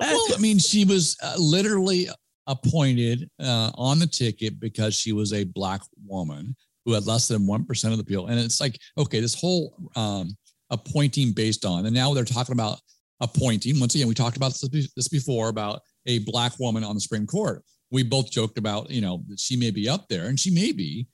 Well, 0.00 0.26
I 0.34 0.38
mean, 0.40 0.58
she 0.58 0.84
was 0.84 1.16
uh, 1.22 1.34
literally 1.38 2.08
appointed 2.46 3.28
uh, 3.38 3.70
on 3.74 3.98
the 3.98 4.06
ticket 4.06 4.58
because 4.58 4.94
she 4.94 5.12
was 5.12 5.32
a 5.32 5.44
black 5.44 5.82
woman 6.06 6.56
who 6.84 6.92
had 6.92 7.06
less 7.06 7.28
than 7.28 7.46
1% 7.46 7.92
of 7.92 7.98
the 7.98 8.04
people. 8.04 8.26
And 8.26 8.38
it's 8.40 8.60
like, 8.60 8.78
okay, 8.98 9.20
this 9.20 9.38
whole 9.38 9.74
um, 9.94 10.36
appointing 10.70 11.32
based 11.32 11.64
on, 11.64 11.86
and 11.86 11.94
now 11.94 12.12
they're 12.12 12.24
talking 12.24 12.54
about 12.54 12.80
appointing. 13.20 13.80
Once 13.80 13.94
again, 13.94 14.08
we 14.08 14.14
talked 14.14 14.36
about 14.36 14.52
this 14.70 15.08
before 15.08 15.48
about 15.48 15.80
a 16.06 16.18
black 16.20 16.58
woman 16.58 16.84
on 16.84 16.94
the 16.94 17.00
Supreme 17.00 17.26
Court. 17.26 17.62
We 17.90 18.02
both 18.02 18.30
joked 18.30 18.58
about, 18.58 18.90
you 18.90 19.00
know, 19.00 19.22
that 19.28 19.38
she 19.38 19.56
may 19.56 19.70
be 19.70 19.88
up 19.88 20.08
there 20.08 20.26
and 20.26 20.38
she 20.38 20.50
may 20.50 20.72
be. 20.72 21.06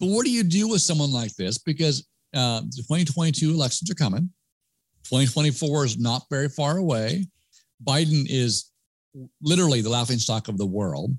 But 0.00 0.08
what 0.08 0.24
do 0.24 0.30
you 0.30 0.42
do 0.42 0.68
with 0.68 0.82
someone 0.82 1.12
like 1.12 1.34
this? 1.36 1.58
Because 1.58 2.06
uh, 2.34 2.60
the 2.60 2.82
2022 2.88 3.50
elections 3.50 3.90
are 3.90 3.94
coming. 3.94 4.30
2024 5.04 5.84
is 5.84 5.98
not 5.98 6.22
very 6.30 6.48
far 6.48 6.78
away. 6.78 7.26
Biden 7.82 8.26
is 8.28 8.70
literally 9.42 9.80
the 9.80 9.90
laughing 9.90 10.18
stock 10.18 10.48
of 10.48 10.58
the 10.58 10.66
world. 10.66 11.16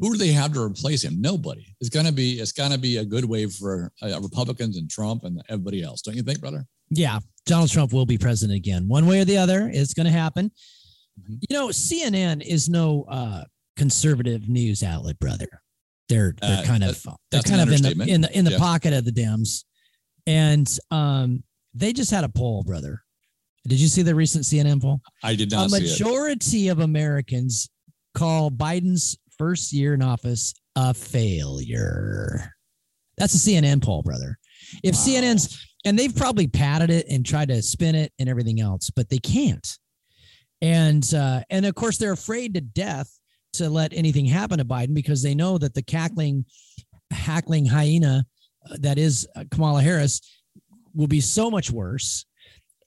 Who 0.00 0.12
do 0.12 0.18
they 0.18 0.32
have 0.32 0.52
to 0.54 0.62
replace 0.62 1.02
him? 1.02 1.20
Nobody. 1.20 1.74
It's 1.80 1.90
gonna 1.90 2.12
be 2.12 2.38
it's 2.38 2.52
gonna 2.52 2.78
be 2.78 2.98
a 2.98 3.04
good 3.04 3.24
wave 3.24 3.52
for 3.52 3.92
uh, 4.00 4.20
Republicans 4.20 4.76
and 4.76 4.88
Trump 4.88 5.24
and 5.24 5.42
everybody 5.48 5.82
else. 5.82 6.02
Don't 6.02 6.14
you 6.14 6.22
think, 6.22 6.40
brother? 6.40 6.64
Yeah, 6.90 7.18
Donald 7.46 7.70
Trump 7.70 7.92
will 7.92 8.06
be 8.06 8.18
president 8.18 8.56
again, 8.56 8.88
one 8.88 9.06
way 9.06 9.20
or 9.20 9.24
the 9.24 9.38
other. 9.38 9.70
It's 9.72 9.94
going 9.94 10.06
to 10.06 10.12
happen. 10.12 10.50
Mm-hmm. 11.20 11.34
You 11.48 11.56
know, 11.56 11.68
CNN 11.68 12.42
is 12.46 12.68
no 12.68 13.04
uh, 13.08 13.44
conservative 13.76 14.48
news 14.48 14.82
outlet, 14.82 15.18
brother. 15.18 15.48
They're 16.08 16.34
they're 16.40 16.60
uh, 16.60 16.64
kind 16.64 16.84
of 16.84 17.04
they're 17.30 17.42
kind 17.42 17.60
of 17.60 17.70
in 17.70 17.82
the 17.82 18.06
in 18.08 18.20
the 18.22 18.38
in 18.38 18.44
the 18.44 18.52
yeah. 18.52 18.58
pocket 18.58 18.94
of 18.94 19.04
the 19.04 19.10
Dems, 19.10 19.64
and 20.26 20.68
um, 20.90 21.42
they 21.74 21.92
just 21.92 22.10
had 22.10 22.24
a 22.24 22.28
poll, 22.28 22.64
brother. 22.64 23.02
Did 23.66 23.78
you 23.80 23.88
see 23.88 24.02
the 24.02 24.14
recent 24.14 24.44
CNN 24.44 24.80
poll? 24.80 25.00
I 25.22 25.34
did 25.34 25.50
not. 25.50 25.66
A 25.66 25.70
majority 25.70 26.68
of 26.68 26.80
Americans 26.80 27.68
call 28.14 28.50
Biden's 28.50 29.18
first 29.36 29.72
year 29.72 29.92
in 29.94 30.02
office 30.02 30.54
a 30.76 30.94
failure. 30.94 32.54
That's 33.18 33.34
a 33.34 33.38
CNN 33.38 33.82
poll, 33.82 34.02
brother. 34.02 34.38
If 34.82 34.94
wow. 34.94 35.00
CNN's 35.00 35.67
and 35.84 35.98
they've 35.98 36.14
probably 36.14 36.46
padded 36.46 36.90
it 36.90 37.06
and 37.08 37.24
tried 37.24 37.48
to 37.48 37.62
spin 37.62 37.94
it 37.94 38.12
and 38.18 38.28
everything 38.28 38.60
else, 38.60 38.90
but 38.90 39.08
they 39.08 39.18
can't. 39.18 39.78
And 40.60 41.14
uh, 41.14 41.42
and 41.50 41.66
of 41.66 41.74
course 41.74 41.98
they're 41.98 42.12
afraid 42.12 42.54
to 42.54 42.60
death 42.60 43.18
to 43.54 43.70
let 43.70 43.92
anything 43.92 44.26
happen 44.26 44.58
to 44.58 44.64
Biden 44.64 44.94
because 44.94 45.22
they 45.22 45.34
know 45.34 45.56
that 45.58 45.74
the 45.74 45.82
cackling, 45.82 46.44
hackling 47.12 47.64
hyena 47.64 48.26
uh, 48.68 48.76
that 48.80 48.98
is 48.98 49.26
uh, 49.36 49.44
Kamala 49.50 49.82
Harris 49.82 50.20
will 50.94 51.06
be 51.06 51.20
so 51.20 51.50
much 51.50 51.70
worse. 51.70 52.24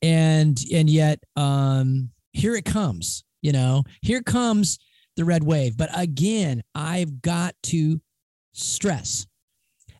And 0.01 0.59
and 0.73 0.89
yet 0.89 1.19
um, 1.35 2.09
here 2.33 2.55
it 2.55 2.65
comes. 2.65 3.23
You 3.41 3.53
know, 3.53 3.83
here 4.01 4.21
comes 4.21 4.79
the 5.15 5.25
red 5.25 5.43
wave. 5.43 5.77
But 5.77 5.89
again, 5.93 6.61
I've 6.75 7.21
got 7.21 7.55
to 7.63 8.01
stress 8.53 9.25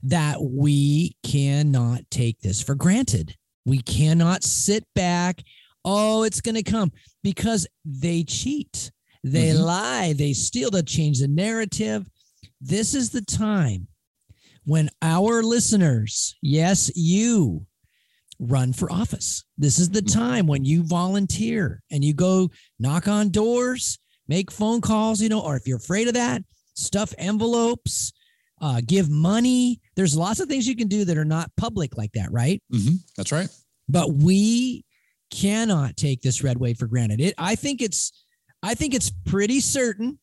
that 0.04 0.42
we 0.42 1.16
cannot 1.24 2.02
take 2.10 2.40
this 2.42 2.62
for 2.62 2.76
granted. 2.76 3.36
We 3.66 3.82
cannot 3.82 4.44
sit 4.44 4.86
back. 4.96 5.44
Oh, 5.86 6.24
it's 6.24 6.42
going 6.42 6.56
to 6.56 6.64
come 6.64 6.92
because 7.24 7.68
they 7.86 8.24
cheat, 8.24 8.92
they 9.24 9.50
mm-hmm. 9.50 9.64
lie, 9.64 10.14
they 10.14 10.34
steal, 10.34 10.72
they 10.72 10.82
change 10.82 11.20
the 11.20 11.28
narrative. 11.28 12.08
This 12.60 12.94
is 12.94 13.10
the 13.10 13.22
time 13.22 13.88
when 14.66 14.90
our 15.02 15.42
listeners, 15.44 16.36
yes, 16.42 16.92
you 16.96 17.66
run 18.40 18.74
for 18.74 18.92
office. 18.92 19.44
This 19.58 19.80
is 19.80 19.90
the 19.90 20.02
mm-hmm. 20.02 20.20
time 20.20 20.48
when 20.48 20.66
you 20.66 20.84
volunteer 20.84 21.82
and 21.92 22.04
you 22.04 22.14
go 22.14 22.50
knock 22.80 23.08
on 23.08 23.30
doors, 23.30 24.00
make 24.28 24.52
phone 24.52 24.82
calls, 24.82 25.22
you 25.22 25.30
know, 25.30 25.42
or 25.42 25.56
if 25.56 25.68
you're 25.68 25.78
afraid 25.78 26.08
of 26.08 26.14
that, 26.16 26.44
stuff 26.74 27.14
envelopes, 27.18 28.12
uh, 28.62 28.82
give 28.86 29.10
money. 29.10 29.82
There's 30.02 30.18
lots 30.18 30.40
of 30.40 30.48
things 30.48 30.68
you 30.68 30.76
can 30.76 30.88
do 30.88 31.06
that 31.06 31.16
are 31.16 31.24
not 31.24 31.52
public 31.58 31.96
like 31.96 32.14
that, 32.14 32.32
right? 32.32 32.60
Mm-hmm. 32.74 32.96
That's 33.16 33.32
right. 33.32 33.48
But 33.88 34.12
we 34.12 34.84
cannot 35.30 35.96
take 35.96 36.24
this 36.24 36.44
red 36.44 36.58
wave 36.58 36.80
for 36.80 36.88
granted. 36.88 37.22
It, 37.22 37.36
I 37.38 37.54
think 37.54 37.84
it's, 37.84 38.12
I 38.64 38.74
think 38.74 38.96
it's 38.96 39.12
pretty 39.28 39.60
certain. 39.60 40.18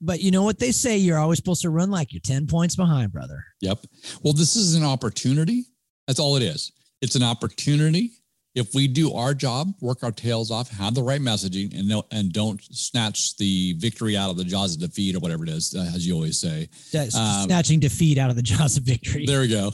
But 0.00 0.22
you 0.22 0.30
know 0.30 0.42
what 0.42 0.58
they 0.58 0.72
say? 0.72 0.96
You're 0.96 1.18
always 1.18 1.36
supposed 1.36 1.60
to 1.60 1.68
run 1.68 1.90
like 1.90 2.14
you're 2.14 2.22
10 2.24 2.46
points 2.46 2.76
behind, 2.76 3.12
brother. 3.12 3.44
Yep. 3.60 3.80
Well, 4.22 4.32
this 4.32 4.56
is 4.56 4.74
an 4.74 4.84
opportunity. 4.84 5.64
That's 6.06 6.18
all 6.18 6.36
it 6.36 6.42
is. 6.42 6.72
It's 7.02 7.14
an 7.14 7.22
opportunity 7.22 8.12
if 8.54 8.74
we 8.74 8.88
do 8.88 9.14
our 9.14 9.32
job, 9.32 9.72
work 9.80 10.02
our 10.02 10.10
tails 10.10 10.50
off, 10.50 10.70
have 10.70 10.94
the 10.94 11.02
right 11.02 11.20
messaging, 11.20 11.78
and 11.78 11.88
no, 11.88 12.04
and 12.10 12.32
don't 12.32 12.60
snatch 12.74 13.36
the 13.36 13.74
victory 13.74 14.16
out 14.16 14.30
of 14.30 14.36
the 14.36 14.44
jaws 14.44 14.74
of 14.74 14.80
defeat 14.80 15.14
or 15.14 15.20
whatever 15.20 15.44
it 15.44 15.50
is, 15.50 15.74
uh, 15.74 15.90
as 15.94 16.06
you 16.06 16.14
always 16.14 16.38
say, 16.38 16.68
um, 17.14 17.44
snatching 17.44 17.78
defeat 17.78 18.18
out 18.18 18.30
of 18.30 18.36
the 18.36 18.42
jaws 18.42 18.76
of 18.76 18.82
victory. 18.82 19.24
There 19.24 19.40
we 19.40 19.48
go. 19.48 19.72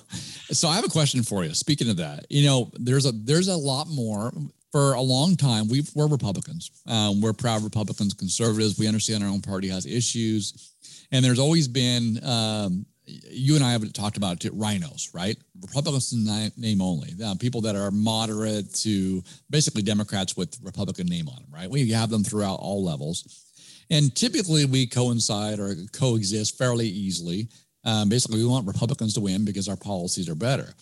So 0.50 0.68
I 0.68 0.76
have 0.76 0.84
a 0.84 0.88
question 0.88 1.22
for 1.22 1.44
you. 1.44 1.54
Speaking 1.54 1.88
of 1.88 1.96
that, 1.96 2.26
you 2.28 2.46
know, 2.46 2.70
there's 2.74 3.06
a 3.06 3.12
there's 3.12 3.48
a 3.48 3.56
lot 3.56 3.88
more. 3.88 4.32
For 4.72 4.92
a 4.92 5.00
long 5.00 5.36
time, 5.36 5.68
we 5.68 5.84
we're 5.94 6.08
Republicans. 6.08 6.70
Um, 6.86 7.22
we're 7.22 7.32
proud 7.32 7.62
Republicans, 7.62 8.12
conservatives. 8.12 8.78
We 8.78 8.86
understand 8.86 9.24
our 9.24 9.30
own 9.30 9.40
party 9.40 9.68
has 9.68 9.86
issues, 9.86 10.74
and 11.12 11.24
there's 11.24 11.38
always 11.38 11.66
been 11.66 12.22
um, 12.22 12.84
you 13.06 13.54
and 13.54 13.64
I 13.64 13.72
haven't 13.72 13.94
talked 13.94 14.16
about 14.16 14.44
it, 14.44 14.58
RINOs, 14.58 15.14
right? 15.14 15.36
Republicans 15.60 16.12
in 16.12 16.52
name 16.56 16.82
only, 16.82 17.14
people 17.38 17.60
that 17.62 17.76
are 17.76 17.90
moderate 17.90 18.74
to 18.74 19.22
basically 19.48 19.82
Democrats 19.82 20.36
with 20.36 20.58
Republican 20.62 21.06
name 21.06 21.28
on 21.28 21.36
them, 21.36 21.50
right? 21.50 21.70
We 21.70 21.90
have 21.90 22.10
them 22.10 22.24
throughout 22.24 22.56
all 22.56 22.84
levels. 22.84 23.44
And 23.90 24.14
typically 24.14 24.64
we 24.64 24.86
coincide 24.86 25.60
or 25.60 25.74
coexist 25.92 26.58
fairly 26.58 26.88
easily. 26.88 27.48
Um, 27.84 28.08
basically, 28.08 28.38
we 28.38 28.48
want 28.48 28.66
Republicans 28.66 29.14
to 29.14 29.20
win 29.20 29.44
because 29.44 29.68
our 29.68 29.76
policies 29.76 30.28
are 30.28 30.34
better. 30.34 30.74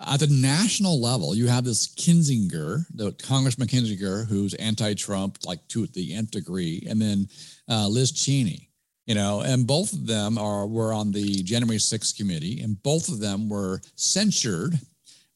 At 0.00 0.20
the 0.20 0.28
national 0.28 1.00
level, 1.00 1.34
you 1.34 1.46
have 1.46 1.64
this 1.64 1.94
Kinzinger, 1.94 2.86
the 2.94 3.12
Congressman 3.22 3.68
Kinzinger, 3.68 4.26
who's 4.26 4.54
anti-Trump, 4.54 5.38
like 5.44 5.66
to 5.68 5.86
the 5.88 6.14
nth 6.14 6.30
degree, 6.30 6.84
and 6.88 7.00
then 7.00 7.28
uh, 7.68 7.86
Liz 7.86 8.10
Cheney, 8.12 8.70
you 9.12 9.18
know, 9.18 9.42
and 9.42 9.66
both 9.66 9.92
of 9.92 10.06
them 10.06 10.38
are 10.38 10.66
were 10.66 10.90
on 10.90 11.12
the 11.12 11.42
January 11.42 11.76
6th 11.76 12.16
committee, 12.16 12.62
and 12.62 12.82
both 12.82 13.10
of 13.10 13.20
them 13.20 13.46
were 13.46 13.82
censured 13.94 14.72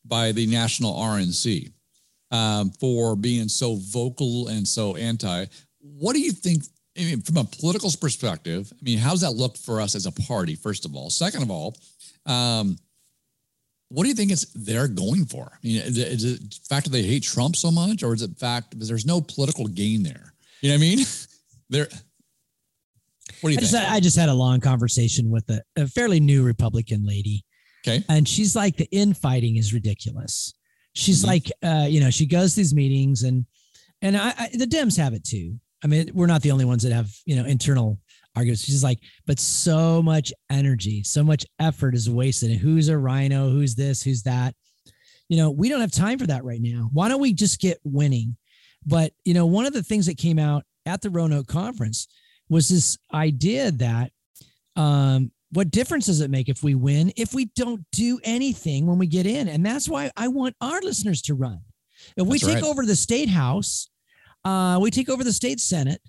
by 0.02 0.32
the 0.32 0.46
national 0.46 0.94
RNC 0.94 1.70
um, 2.30 2.70
for 2.80 3.14
being 3.16 3.48
so 3.48 3.74
vocal 3.74 4.48
and 4.48 4.66
so 4.66 4.96
anti. 4.96 5.44
What 5.80 6.14
do 6.14 6.20
you 6.20 6.32
think? 6.32 6.62
I 6.96 7.02
mean, 7.02 7.20
from 7.20 7.36
a 7.36 7.44
political 7.44 7.90
perspective, 8.00 8.72
I 8.72 8.82
mean, 8.82 8.96
how's 8.96 9.20
that 9.20 9.32
look 9.32 9.58
for 9.58 9.82
us 9.82 9.94
as 9.94 10.06
a 10.06 10.12
party? 10.12 10.54
First 10.54 10.86
of 10.86 10.96
all, 10.96 11.10
second 11.10 11.42
of 11.42 11.50
all, 11.50 11.76
um, 12.24 12.78
what 13.90 14.04
do 14.04 14.08
you 14.08 14.14
think 14.14 14.32
it's 14.32 14.46
they're 14.54 14.88
going 14.88 15.26
for? 15.26 15.52
I 15.52 15.58
mean, 15.62 15.82
is 15.82 15.98
it, 15.98 16.08
is 16.08 16.24
it 16.24 16.40
the 16.40 16.60
fact 16.66 16.86
that 16.86 16.92
they 16.92 17.02
hate 17.02 17.24
Trump 17.24 17.54
so 17.56 17.70
much, 17.70 18.02
or 18.02 18.14
is 18.14 18.22
it 18.22 18.38
fact 18.38 18.80
there's 18.80 19.04
no 19.04 19.20
political 19.20 19.66
gain 19.66 20.02
there? 20.02 20.32
You 20.62 20.70
know 20.70 20.76
what 20.76 20.82
I 20.82 20.96
mean? 20.96 21.06
They're 21.68 21.88
what 23.40 23.50
do 23.50 23.54
you 23.54 23.58
I 23.58 23.60
think? 23.60 23.70
Just, 23.70 23.74
I 23.92 24.00
just 24.00 24.18
had 24.18 24.28
a 24.28 24.34
long 24.34 24.60
conversation 24.60 25.30
with 25.30 25.48
a, 25.50 25.62
a 25.76 25.86
fairly 25.86 26.20
new 26.20 26.42
Republican 26.42 27.06
lady. 27.06 27.44
Okay. 27.86 28.04
And 28.08 28.28
she's 28.28 28.56
like, 28.56 28.76
the 28.76 28.88
infighting 28.90 29.56
is 29.56 29.72
ridiculous. 29.72 30.54
She's 30.94 31.20
mm-hmm. 31.20 31.28
like, 31.28 31.52
uh, 31.62 31.86
you 31.88 32.00
know, 32.00 32.10
she 32.10 32.26
goes 32.26 32.54
these 32.54 32.74
meetings 32.74 33.22
and, 33.22 33.46
and 34.02 34.16
I, 34.16 34.34
I, 34.38 34.48
the 34.52 34.66
Dems 34.66 34.96
have 34.96 35.14
it 35.14 35.24
too. 35.24 35.58
I 35.84 35.86
mean, 35.86 36.10
we're 36.14 36.26
not 36.26 36.42
the 36.42 36.50
only 36.50 36.64
ones 36.64 36.82
that 36.82 36.92
have, 36.92 37.10
you 37.26 37.36
know, 37.36 37.44
internal 37.44 37.98
arguments. 38.34 38.64
She's 38.64 38.82
like, 38.82 38.98
but 39.26 39.38
so 39.38 40.02
much 40.02 40.32
energy, 40.50 41.02
so 41.04 41.22
much 41.22 41.46
effort 41.60 41.94
is 41.94 42.10
wasted. 42.10 42.50
And 42.50 42.60
who's 42.60 42.88
a 42.88 42.98
rhino? 42.98 43.50
Who's 43.50 43.74
this? 43.74 44.02
Who's 44.02 44.22
that? 44.22 44.54
You 45.28 45.36
know, 45.36 45.50
we 45.50 45.68
don't 45.68 45.80
have 45.80 45.92
time 45.92 46.18
for 46.18 46.26
that 46.26 46.44
right 46.44 46.60
now. 46.60 46.90
Why 46.92 47.08
don't 47.08 47.20
we 47.20 47.32
just 47.32 47.60
get 47.60 47.78
winning? 47.84 48.36
But, 48.84 49.12
you 49.24 49.34
know, 49.34 49.46
one 49.46 49.66
of 49.66 49.72
the 49.72 49.82
things 49.82 50.06
that 50.06 50.18
came 50.18 50.38
out 50.38 50.64
at 50.86 51.02
the 51.02 51.10
Roanoke 51.10 51.46
conference 51.46 52.08
was 52.48 52.68
this 52.68 52.98
idea 53.12 53.70
that 53.72 54.10
um, 54.76 55.30
what 55.52 55.70
difference 55.70 56.06
does 56.06 56.20
it 56.20 56.30
make 56.30 56.48
if 56.48 56.62
we 56.62 56.74
win 56.74 57.12
if 57.16 57.32
we 57.34 57.46
don't 57.56 57.84
do 57.92 58.20
anything 58.24 58.86
when 58.86 58.98
we 58.98 59.06
get 59.06 59.26
in? 59.26 59.48
And 59.48 59.64
that's 59.64 59.88
why 59.88 60.10
I 60.16 60.28
want 60.28 60.54
our 60.60 60.80
listeners 60.80 61.22
to 61.22 61.34
run. 61.34 61.60
If 62.16 62.26
we 62.26 62.38
That's 62.38 62.52
take 62.52 62.62
right. 62.62 62.70
over 62.70 62.84
the 62.84 62.96
state 62.96 63.28
house, 63.28 63.88
uh, 64.44 64.78
we 64.80 64.90
take 64.90 65.08
over 65.08 65.24
the 65.24 65.32
state 65.32 65.60
senate, 65.60 66.00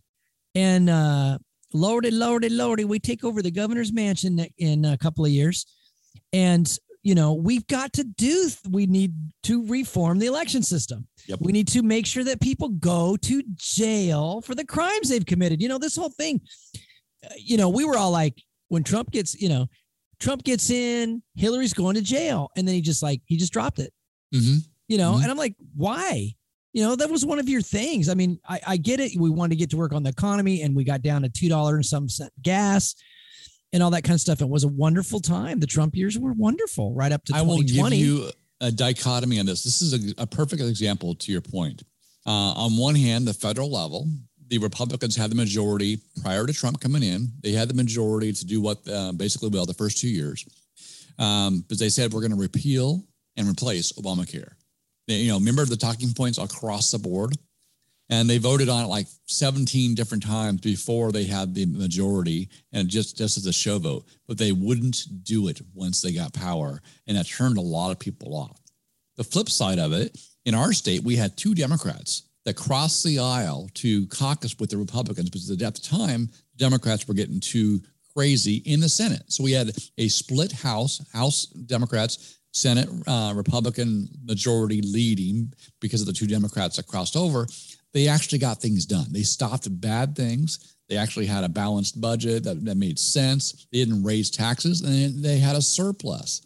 and 0.53 0.89
uh, 0.89 1.37
lordy, 1.73 2.11
lordy, 2.11 2.49
lordy, 2.49 2.85
we 2.85 2.99
take 2.99 3.23
over 3.23 3.41
the 3.41 3.51
governor's 3.51 3.93
mansion 3.93 4.45
in 4.57 4.85
a 4.85 4.97
couple 4.97 5.25
of 5.25 5.31
years, 5.31 5.65
and 6.33 6.77
you 7.03 7.15
know 7.15 7.33
we've 7.33 7.65
got 7.67 7.93
to 7.93 8.03
do. 8.03 8.49
We 8.69 8.85
need 8.85 9.13
to 9.43 9.65
reform 9.67 10.19
the 10.19 10.25
election 10.27 10.63
system. 10.63 11.07
Yep. 11.27 11.39
We 11.41 11.51
need 11.51 11.67
to 11.69 11.81
make 11.83 12.05
sure 12.05 12.23
that 12.23 12.39
people 12.41 12.69
go 12.69 13.17
to 13.17 13.43
jail 13.55 14.41
for 14.41 14.55
the 14.55 14.65
crimes 14.65 15.09
they've 15.09 15.25
committed. 15.25 15.61
You 15.61 15.67
know, 15.69 15.77
this 15.77 15.95
whole 15.95 16.09
thing. 16.09 16.41
uh, 17.23 17.29
You 17.37 17.57
know, 17.57 17.69
we 17.69 17.83
were 17.85 17.97
all 17.97 18.11
like, 18.11 18.41
when 18.69 18.83
Trump 18.83 19.11
gets, 19.11 19.39
you 19.41 19.49
know, 19.49 19.67
Trump 20.19 20.43
gets 20.43 20.69
in, 20.69 21.21
Hillary's 21.35 21.73
going 21.73 21.95
to 21.95 22.01
jail, 22.01 22.49
and 22.57 22.67
then 22.67 22.75
he 22.75 22.81
just 22.81 23.03
like 23.03 23.21
he 23.25 23.37
just 23.37 23.53
dropped 23.53 23.79
it 23.79 23.93
Mhm. 24.33 24.59
you 24.87 24.97
know 24.97 25.13
Mhm. 25.13 25.21
and 25.23 25.31
i'm 25.31 25.37
like 25.37 25.55
why 25.75 26.33
you 26.73 26.83
know 26.83 26.95
that 26.97 27.09
was 27.09 27.25
one 27.25 27.39
of 27.39 27.47
your 27.47 27.61
things 27.61 28.09
i 28.09 28.13
mean 28.13 28.39
I, 28.47 28.59
I 28.67 28.77
get 28.77 28.99
it 28.99 29.11
we 29.17 29.29
wanted 29.29 29.51
to 29.51 29.55
get 29.55 29.69
to 29.69 29.77
work 29.77 29.93
on 29.93 30.03
the 30.03 30.09
economy 30.09 30.63
and 30.63 30.75
we 30.75 30.83
got 30.83 31.01
down 31.01 31.21
to 31.21 31.29
two 31.29 31.47
dollar 31.49 31.75
and 31.75 31.85
some 31.85 32.09
cent 32.09 32.33
gas 32.41 32.93
and 33.73 33.83
all 33.83 33.91
that 33.91 34.03
kind 34.03 34.15
of 34.15 34.21
stuff 34.21 34.41
it 34.41 34.49
was 34.49 34.63
a 34.63 34.67
wonderful 34.67 35.19
time 35.19 35.59
the 35.59 35.67
trump 35.67 35.95
years 35.95 36.17
were 36.17 36.33
wonderful 36.33 36.93
right 36.93 37.11
up 37.11 37.23
to 37.25 37.35
I 37.35 37.41
will 37.41 37.61
give 37.61 37.93
you 37.93 38.29
a 38.61 38.71
dichotomy 38.71 39.39
on 39.39 39.45
this. 39.45 39.63
This 39.63 39.81
is 39.81 39.93
a, 39.93 40.23
a 40.23 40.27
perfect 40.27 40.61
example 40.61 41.15
to 41.15 41.31
your 41.31 41.41
point. 41.41 41.83
Uh, 42.25 42.53
on 42.53 42.77
one 42.77 42.95
hand, 42.95 43.27
the 43.27 43.33
federal 43.33 43.71
level, 43.71 44.07
the 44.47 44.57
Republicans 44.57 45.15
had 45.15 45.31
the 45.31 45.35
majority 45.35 45.99
prior 46.21 46.45
to 46.45 46.53
Trump 46.53 46.79
coming 46.79 47.03
in. 47.03 47.31
They 47.41 47.51
had 47.51 47.69
the 47.69 47.73
majority 47.73 48.33
to 48.33 48.45
do 48.45 48.61
what 48.61 48.79
uh, 48.87 49.11
basically 49.13 49.49
well 49.49 49.65
the 49.65 49.73
first 49.73 49.99
two 49.99 50.09
years, 50.09 50.45
um, 51.19 51.63
but 51.67 51.79
they 51.79 51.89
said 51.89 52.13
we're 52.13 52.21
going 52.21 52.31
to 52.31 52.37
repeal 52.37 53.05
and 53.35 53.47
replace 53.47 53.91
Obamacare. 53.93 54.53
They, 55.07 55.15
you 55.15 55.31
know, 55.31 55.37
remember 55.37 55.65
the 55.65 55.77
talking 55.77 56.13
points 56.13 56.37
across 56.37 56.91
the 56.91 56.99
board, 56.99 57.35
and 58.09 58.29
they 58.29 58.37
voted 58.37 58.69
on 58.69 58.85
it 58.85 58.87
like 58.87 59.07
17 59.25 59.95
different 59.95 60.23
times 60.23 60.61
before 60.61 61.11
they 61.11 61.25
had 61.25 61.53
the 61.53 61.65
majority, 61.65 62.49
and 62.71 62.87
just 62.87 63.17
just 63.17 63.37
as 63.37 63.45
a 63.45 63.53
show 63.53 63.79
vote. 63.79 64.05
But 64.27 64.37
they 64.37 64.51
wouldn't 64.51 65.23
do 65.23 65.47
it 65.47 65.61
once 65.73 66.01
they 66.01 66.13
got 66.13 66.33
power, 66.33 66.81
and 67.07 67.17
that 67.17 67.27
turned 67.27 67.57
a 67.57 67.61
lot 67.61 67.91
of 67.91 67.99
people 67.99 68.35
off. 68.35 68.59
The 69.17 69.23
flip 69.23 69.49
side 69.49 69.79
of 69.79 69.93
it, 69.93 70.17
in 70.45 70.55
our 70.55 70.73
state, 70.73 71.03
we 71.03 71.15
had 71.15 71.35
two 71.35 71.55
Democrats 71.55 72.23
that 72.45 72.55
crossed 72.55 73.03
the 73.03 73.19
aisle 73.19 73.69
to 73.73 74.07
caucus 74.07 74.57
with 74.57 74.69
the 74.69 74.77
Republicans 74.77 75.29
because 75.29 75.51
at 75.51 75.59
the 75.59 75.81
time, 75.81 76.29
Democrats 76.55 77.07
were 77.07 77.13
getting 77.13 77.41
too 77.41 77.81
crazy 78.15 78.57
in 78.65 78.79
the 78.79 78.87
Senate. 78.87 79.23
So 79.27 79.43
we 79.43 79.51
had 79.51 79.71
a 79.97 80.07
split 80.07 80.51
House, 80.51 81.05
House 81.11 81.45
Democrats, 81.45 82.37
Senate 82.51 82.89
uh, 83.05 83.33
Republican 83.35 84.07
majority 84.23 84.81
leading 84.81 85.53
because 85.79 86.01
of 86.01 86.07
the 86.07 86.13
two 86.13 86.25
Democrats 86.25 86.77
that 86.77 86.87
crossed 86.87 87.15
over. 87.15 87.45
They 87.93 88.07
actually 88.07 88.39
got 88.39 88.61
things 88.61 88.85
done. 88.85 89.07
They 89.11 89.23
stopped 89.23 89.67
bad 89.81 90.15
things. 90.15 90.75
They 90.89 90.97
actually 90.97 91.25
had 91.25 91.43
a 91.43 91.49
balanced 91.49 91.99
budget 91.99 92.43
that, 92.43 92.63
that 92.65 92.77
made 92.77 92.99
sense. 92.99 93.67
They 93.71 93.79
didn't 93.79 94.03
raise 94.03 94.29
taxes 94.29 94.81
and 94.81 95.23
they 95.23 95.39
had 95.39 95.55
a 95.55 95.61
surplus. 95.61 96.41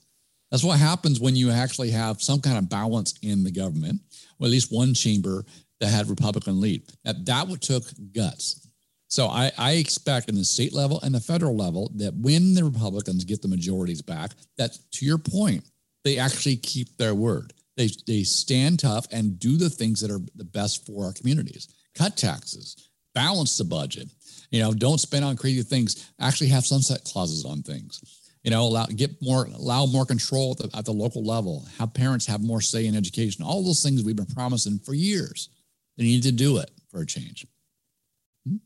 That's 0.50 0.64
what 0.64 0.80
happens 0.80 1.20
when 1.20 1.36
you 1.36 1.50
actually 1.50 1.92
have 1.92 2.22
some 2.22 2.42
kind 2.42 2.58
of 2.58 2.70
balance 2.70 3.14
in 3.22 3.44
the 3.44 3.52
government, 3.52 4.02
or 4.40 4.46
at 4.46 4.52
least 4.52 4.72
one 4.72 4.94
chamber 4.94 5.46
that 5.80 5.88
had 5.90 6.10
Republican 6.10 6.60
lead. 6.60 6.84
That 7.04 7.26
that 7.26 7.48
what 7.48 7.62
took 7.62 7.84
guts. 8.14 8.68
So 9.08 9.28
I, 9.28 9.52
I 9.58 9.74
expect 9.74 10.30
in 10.30 10.36
the 10.36 10.46
state 10.46 10.74
level 10.74 11.00
and 11.02 11.14
the 11.14 11.20
federal 11.20 11.56
level 11.56 11.92
that 11.96 12.14
when 12.16 12.54
the 12.54 12.64
Republicans 12.64 13.26
get 13.26 13.42
the 13.42 13.48
majorities 13.48 14.02
back, 14.02 14.32
that 14.58 14.78
to 14.94 15.06
your 15.06 15.18
point, 15.18 15.66
they 16.04 16.18
actually 16.18 16.56
keep 16.56 16.96
their 16.98 17.14
word. 17.14 17.54
They, 17.78 17.90
they 18.08 18.24
stand 18.24 18.80
tough 18.80 19.08
and 19.12 19.40
do 19.40 19.58
the 19.58 19.70
things 19.70 20.02
that 20.02 20.12
are 20.12 20.20
the 20.36 20.44
best 20.44 20.86
for 20.86 21.06
our 21.06 21.14
communities. 21.14 21.68
Cut 21.96 22.18
taxes, 22.18 22.90
balance 23.16 23.58
the 23.58 23.64
budget. 23.64 24.10
You 24.52 24.60
know, 24.60 24.74
don't 24.74 25.00
spend 25.00 25.24
on 25.24 25.38
crazy 25.38 25.64
things. 25.64 26.12
Actually, 26.20 26.48
have 26.50 26.66
sunset 26.66 27.04
clauses 27.06 27.46
on 27.46 27.62
things 27.64 28.02
you 28.44 28.50
know, 28.50 28.64
allow 28.64 28.88
get 28.88 29.12
more 29.22 29.46
allow 29.56 29.86
more 29.86 30.04
control 30.04 30.54
at 30.54 30.58
the, 30.72 30.76
at 30.78 30.84
the 30.84 30.92
local 30.92 31.24
level. 31.24 31.64
Have 31.78 31.94
parents 31.94 32.26
have 32.26 32.42
more 32.42 32.60
say 32.60 32.88
in 32.88 32.96
education. 32.96 33.44
All 33.44 33.64
those 33.64 33.84
things 33.84 34.04
we've 34.04 34.16
been 34.16 34.26
promising 34.26 34.80
for 34.80 34.96
years. 34.96 35.50
They 35.96 36.06
need 36.06 36.24
to 36.24 36.32
do 36.32 36.58
it 36.58 36.72
for 36.90 37.02
a 37.02 37.06
change. 37.06 37.46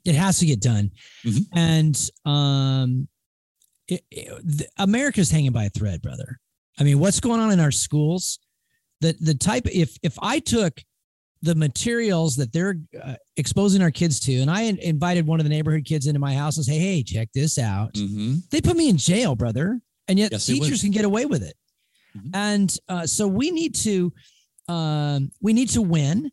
it 0.05 0.15
has 0.15 0.39
to 0.39 0.45
get 0.45 0.61
done 0.61 0.89
Mhm. 1.25 1.47
and 1.53 2.09
um 2.23 3.07
it, 3.89 4.01
it- 4.09 4.47
the, 4.59 4.67
america's 4.77 5.29
hanging 5.29 5.51
by 5.51 5.65
a 5.65 5.69
thread 5.69 6.01
brother 6.01 6.39
i 6.79 6.83
mean 6.85 6.97
what's 6.97 7.19
going 7.19 7.41
on 7.41 7.51
in 7.51 7.59
our 7.59 7.71
schools 7.71 8.39
the 9.01 9.15
the 9.19 9.33
type 9.35 9.63
if 9.71 9.97
if 10.03 10.17
i 10.21 10.39
took 10.39 10.79
the 11.41 11.53
materials 11.55 12.35
that 12.37 12.51
they're 12.53 12.75
uh, 13.03 13.15
exposing 13.37 13.81
our 13.81 13.91
kids 13.91 14.19
to 14.19 14.33
and 14.35 14.49
i 14.49 14.61
in- 14.61 14.79
invited 14.79 15.27
one 15.27 15.39
of 15.39 15.43
the 15.43 15.49
neighborhood 15.49 15.85
kids 15.85 16.07
into 16.07 16.19
my 16.19 16.33
house 16.33 16.55
and 16.57 16.65
say 16.65 16.77
hey 16.79 17.03
check 17.03 17.29
this 17.33 17.57
out 17.59 17.93
Mm-hmm. 17.93 18.35
they 18.51 18.61
put 18.61 18.77
me 18.77 18.89
in 18.89 18.97
jail 18.97 19.35
brother 19.35 19.79
and 20.07 20.17
yet 20.17 20.31
Yes, 20.31 20.45
teachers 20.45 20.81
can 20.81 20.91
get 20.91 21.05
away 21.05 21.25
with 21.25 21.43
it 21.43 21.55
Mhm. 22.17 22.29
and 22.33 22.77
uh, 22.87 23.05
so 23.05 23.27
we 23.27 23.51
need 23.51 23.75
to 23.75 24.11
um, 24.69 25.29
we 25.41 25.51
need 25.53 25.69
to 25.71 25.81
win 25.81 26.31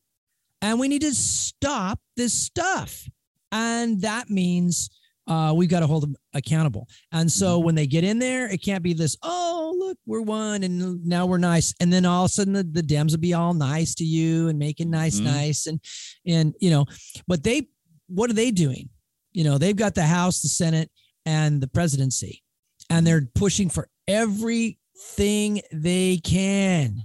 and 0.62 0.78
we 0.78 0.86
need 0.88 1.02
to 1.02 1.14
stop 1.14 1.98
this 2.16 2.32
stuff 2.32 3.08
and 3.50 4.00
that 4.02 4.30
means 4.30 4.88
uh, 5.28 5.52
we've 5.54 5.68
got 5.70 5.80
to 5.80 5.86
hold 5.86 6.02
them 6.02 6.16
accountable 6.34 6.86
and 7.12 7.30
so 7.30 7.56
Mm-hmm. 7.56 7.64
when 7.66 7.74
they 7.74 7.86
get 7.86 8.04
in 8.04 8.18
there 8.18 8.50
it 8.50 8.58
can't 8.58 8.82
be 8.82 8.92
this 8.92 9.16
oh 9.22 9.74
look 9.78 9.98
we're 10.06 10.20
one 10.22 10.62
and 10.64 11.04
now 11.06 11.26
we're 11.26 11.38
nice 11.38 11.74
and 11.80 11.92
then 11.92 12.04
all 12.04 12.24
of 12.24 12.30
a 12.30 12.32
sudden 12.32 12.52
the, 12.52 12.62
the 12.64 12.82
dems 12.82 13.12
will 13.12 13.18
be 13.18 13.34
all 13.34 13.54
nice 13.54 13.94
to 13.96 14.04
you 14.04 14.48
and 14.48 14.58
making 14.58 14.90
nice 14.90 15.20
Mhm. 15.20 15.24
nice 15.24 15.66
and 15.66 15.80
and 16.26 16.54
you 16.60 16.70
know 16.70 16.84
but 17.28 17.42
they 17.44 17.68
what 18.08 18.28
are 18.30 18.34
they 18.34 18.50
doing 18.50 18.88
you 19.32 19.44
know 19.44 19.58
they've 19.58 19.76
got 19.76 19.94
the 19.94 20.02
house 20.04 20.42
the 20.42 20.48
senate 20.48 20.90
and 21.24 21.60
the 21.60 21.68
presidency 21.68 22.42
and 22.90 23.06
they're 23.06 23.28
pushing 23.34 23.68
for 23.70 23.88
everything 24.08 25.60
they 25.72 26.18
can 26.22 26.96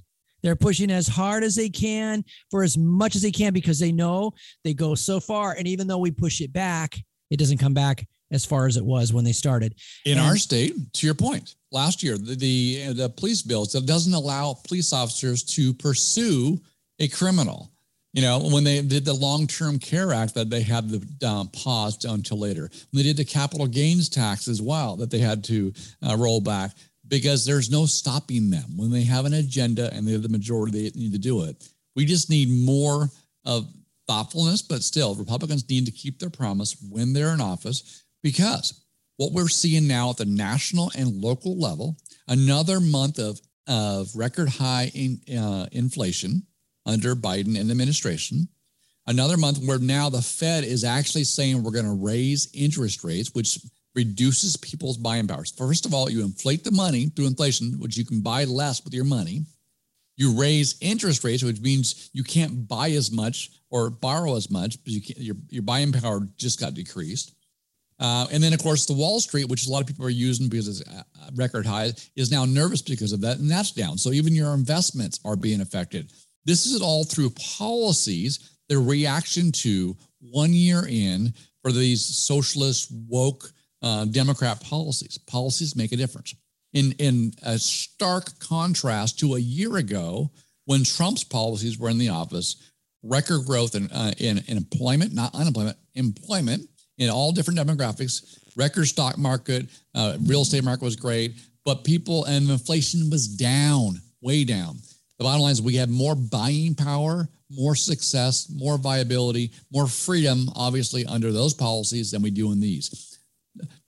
they're 0.44 0.56
pushing 0.56 0.92
as 0.92 1.08
hard 1.08 1.44
as 1.44 1.56
they 1.56 1.70
can 1.70 2.24
for 2.52 2.64
as 2.64 2.78
much 2.78 3.16
as 3.16 3.22
they 3.22 3.32
can 3.32 3.54
because 3.54 3.80
they 3.80 3.92
know 3.92 4.32
they 4.64 4.74
go 4.74 4.96
so 4.96 5.20
far 5.20 5.54
and 5.54 5.68
even 5.68 5.88
though 5.88 5.98
we 5.98 6.12
push 6.12 6.42
it 6.42 6.52
back 6.54 6.98
it 7.30 7.38
doesn't 7.38 7.58
come 7.58 7.74
back 7.74 8.06
as 8.32 8.46
far 8.46 8.68
as 8.68 8.76
it 8.78 8.84
was 8.86 9.14
when 9.14 9.24
they 9.24 9.32
started 9.32 9.76
In 10.06 10.18
And- 10.18 10.28
our 10.28 10.38
state, 10.38 10.74
to 10.94 11.06
your 11.06 11.16
point, 11.16 11.56
last 11.72 12.04
year 12.04 12.18
the 12.18 12.36
the, 12.36 12.94
the 12.94 13.10
police 13.10 13.42
bill 13.42 13.66
that 13.66 13.86
doesn't 13.86 14.14
allow 14.14 14.54
police 14.68 14.94
officers 14.94 15.44
to 15.44 15.74
pursue 15.74 16.60
a 17.00 17.08
criminal. 17.08 17.72
You 18.14 18.24
know, 18.24 18.40
when 18.40 18.64
they 18.64 18.82
did 18.82 19.06
the 19.06 19.14
Long 19.14 19.46
Term 19.46 19.78
Care 19.78 20.12
Act 20.12 20.34
that 20.34 20.50
they 20.50 20.62
had 20.64 20.90
the 20.90 21.28
um, 21.28 21.50
paused 21.50 22.06
until 22.06 22.40
later. 22.40 22.64
When 22.92 22.98
they 22.98 23.04
did 23.04 23.18
the 23.18 23.26
capital 23.26 23.68
gains 23.68 24.10
tax 24.10 24.48
as 24.48 24.62
well 24.62 24.96
that 24.96 25.12
they 25.12 25.20
had 25.20 25.44
to 25.46 25.72
uh, 26.02 26.16
roll 26.18 26.42
back 26.42 26.72
because 27.08 27.46
there's 27.46 27.70
no 27.70 27.86
stopping 27.86 28.50
them 28.50 28.76
when 28.76 28.90
they 28.90 29.04
have 29.04 29.26
an 29.26 29.36
agenda 29.36 29.94
and 29.94 30.08
they're 30.08 30.18
the 30.18 30.30
majority. 30.30 30.90
They 30.90 31.00
need 31.00 31.12
to 31.14 31.20
do 31.20 31.44
it. 31.44 31.70
We 31.96 32.06
just 32.06 32.30
need 32.30 32.50
more 32.50 33.10
of 33.46 33.68
thoughtfulness, 34.08 34.62
but 34.62 34.84
still, 34.84 35.16
Republicans 35.16 35.68
need 35.70 35.86
to 35.86 35.92
keep 35.92 36.20
their 36.20 36.30
promise 36.30 36.76
when 36.90 37.14
they're 37.14 37.34
in 37.34 37.42
office 37.42 38.06
because 38.24 38.84
what 39.18 39.32
we're 39.32 39.48
seeing 39.48 39.88
now 39.88 40.12
at 40.12 40.18
the 40.18 40.26
national 40.26 40.92
and 40.96 41.22
local 41.22 41.58
level, 41.58 41.98
another 42.28 42.80
month 42.80 43.20
of, 43.20 43.40
of 43.68 44.10
record 44.16 44.50
high 44.50 44.92
in, 44.94 45.20
uh, 45.36 45.68
inflation 45.72 46.44
under 46.86 47.16
Biden 47.16 47.60
and 47.60 47.70
administration, 47.70 48.48
another 49.08 49.38
month 49.38 49.60
where 49.60 49.80
now 49.80 50.10
the 50.10 50.22
Fed 50.22 50.64
is 50.64 50.84
actually 50.84 51.24
saying 51.24 51.62
we're 51.62 51.72
going 51.72 51.86
to 51.86 52.04
raise 52.04 52.50
interest 52.54 53.04
rates, 53.04 53.34
which 53.34 53.60
reduces 53.96 54.56
people's 54.56 54.98
buying 54.98 55.28
powers. 55.28 55.52
First 55.52 55.86
of 55.86 55.94
all, 55.94 56.10
you 56.10 56.22
inflate 56.22 56.64
the 56.64 56.72
money 56.72 57.08
through 57.08 57.26
inflation, 57.28 57.80
which 57.80 57.98
you 57.98 58.06
can 58.06 58.22
buy 58.22 58.46
less 58.46 58.84
with 58.84 58.94
your 58.94 59.04
money. 59.04 59.46
You 60.18 60.40
raise 60.40 60.76
interest 60.82 61.24
rates, 61.24 61.44
which 61.44 61.62
means 61.62 62.10
you 62.12 62.24
can't 62.24 62.68
buy 62.68 62.90
as 62.90 63.12
much 63.12 63.52
or 63.70 63.90
borrow 63.90 64.36
as 64.36 64.50
much 64.50 64.84
because 64.84 64.98
you 64.98 65.14
your, 65.18 65.36
your 65.50 65.64
buying 65.64 65.92
power 65.92 66.28
just 66.38 66.60
got 66.60 66.74
decreased. 66.74 67.34
Uh, 68.00 68.28
and 68.32 68.44
then, 68.44 68.54
of 68.54 68.62
course, 68.62 68.86
the 68.86 68.94
Wall 68.94 69.20
Street, 69.20 69.50
which 69.50 69.68
a 69.68 69.72
lot 69.72 69.82
of 69.82 69.88
people 69.88 70.06
are 70.06 70.10
using 70.10 70.50
because 70.50 70.68
it's 70.68 70.90
uh, 70.90 71.04
record 71.36 71.66
high, 71.66 71.92
is 72.16 72.32
now 72.32 72.46
nervous 72.46 72.82
because 72.82 73.12
of 73.12 73.22
that, 73.22 73.40
and 73.40 73.50
that's 73.50 73.72
down. 73.72 73.98
So 73.98 74.12
even 74.12 74.36
your 74.36 74.54
investments 74.54 75.20
are 75.26 75.36
being 75.36 75.62
affected. 75.62 76.12
This 76.46 76.66
is 76.66 76.82
all 76.82 77.04
through 77.04 77.32
policies, 77.58 78.58
the 78.70 78.78
reaction 78.78 79.52
to 79.52 79.98
one 80.20 80.54
year 80.54 80.86
in 80.88 81.34
for 81.64 81.72
these 81.72 82.06
socialist, 82.06 82.92
woke, 83.08 83.52
uh, 83.82 84.06
Democrat 84.06 84.62
policies. 84.62 85.18
Policies 85.18 85.76
make 85.76 85.92
a 85.92 85.98
difference. 85.98 86.36
In 86.74 86.92
in 87.00 87.34
a 87.44 87.58
stark 87.58 88.40
contrast 88.40 89.20
to 89.20 89.36
a 89.36 89.40
year 89.40 89.78
ago 89.78 90.32
when 90.66 90.84
Trump's 90.84 91.24
policies 91.24 91.80
were 91.80 91.90
in 91.90 91.98
the 91.98 92.10
office, 92.10 92.72
record 93.04 93.46
growth 93.46 93.76
in 93.76 93.90
uh, 93.92 94.14
in, 94.18 94.40
in 94.48 94.58
employment, 94.58 95.14
not 95.14 95.34
unemployment, 95.34 95.78
employment 95.96 96.70
in 96.98 97.10
all 97.10 97.32
different 97.32 97.60
demographics. 97.60 98.40
Record 98.56 98.86
stock 98.88 99.18
market, 99.18 99.68
uh, 99.94 100.18
real 100.22 100.42
estate 100.42 100.64
market 100.64 100.84
was 100.84 100.96
great, 100.96 101.36
but 101.64 101.84
people 101.84 102.26
and 102.26 102.50
inflation 102.50 103.10
was 103.10 103.28
down, 103.28 104.02
way 104.22 104.44
down. 104.44 104.78
The 105.18 105.24
bottom 105.24 105.42
line 105.42 105.52
is 105.52 105.62
we 105.62 105.76
have 105.76 105.90
more 105.90 106.16
buying 106.16 106.76
power, 106.76 107.28
more 107.50 107.76
success, 107.76 108.52
more 108.54 108.78
viability, 108.78 109.52
more 109.72 109.88
freedom, 109.88 110.50
obviously, 110.56 111.06
under 111.06 111.32
those 111.32 111.54
policies 111.54 112.12
than 112.12 112.22
we 112.22 112.32
do 112.32 112.52
in 112.52 112.60
these. 112.60 113.17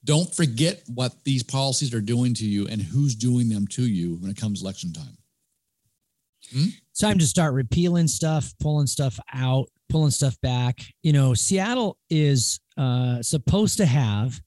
Don't 0.04 0.34
forget 0.34 0.82
what 0.86 1.24
these 1.24 1.42
policies 1.42 1.92
are 1.92 2.00
doing 2.00 2.32
to 2.34 2.46
you 2.46 2.66
and 2.66 2.80
who's 2.80 3.14
doing 3.14 3.48
them 3.48 3.66
to 3.68 3.82
you 3.82 4.16
when 4.16 4.30
it 4.30 4.36
comes 4.36 4.62
election 4.62 4.92
time. 4.92 5.18
It's 6.90 7.00
time 7.00 7.18
to 7.18 7.26
start 7.26 7.54
repealing 7.54 8.08
stuff, 8.08 8.52
pulling 8.60 8.86
stuff 8.86 9.18
out, 9.32 9.68
pulling 9.88 10.10
stuff 10.10 10.40
back. 10.40 10.80
You 11.02 11.12
know, 11.12 11.34
Seattle 11.34 11.98
is 12.08 12.60
uh, 12.78 13.22
supposed 13.22 13.76
to 13.76 13.86
have 13.86 14.40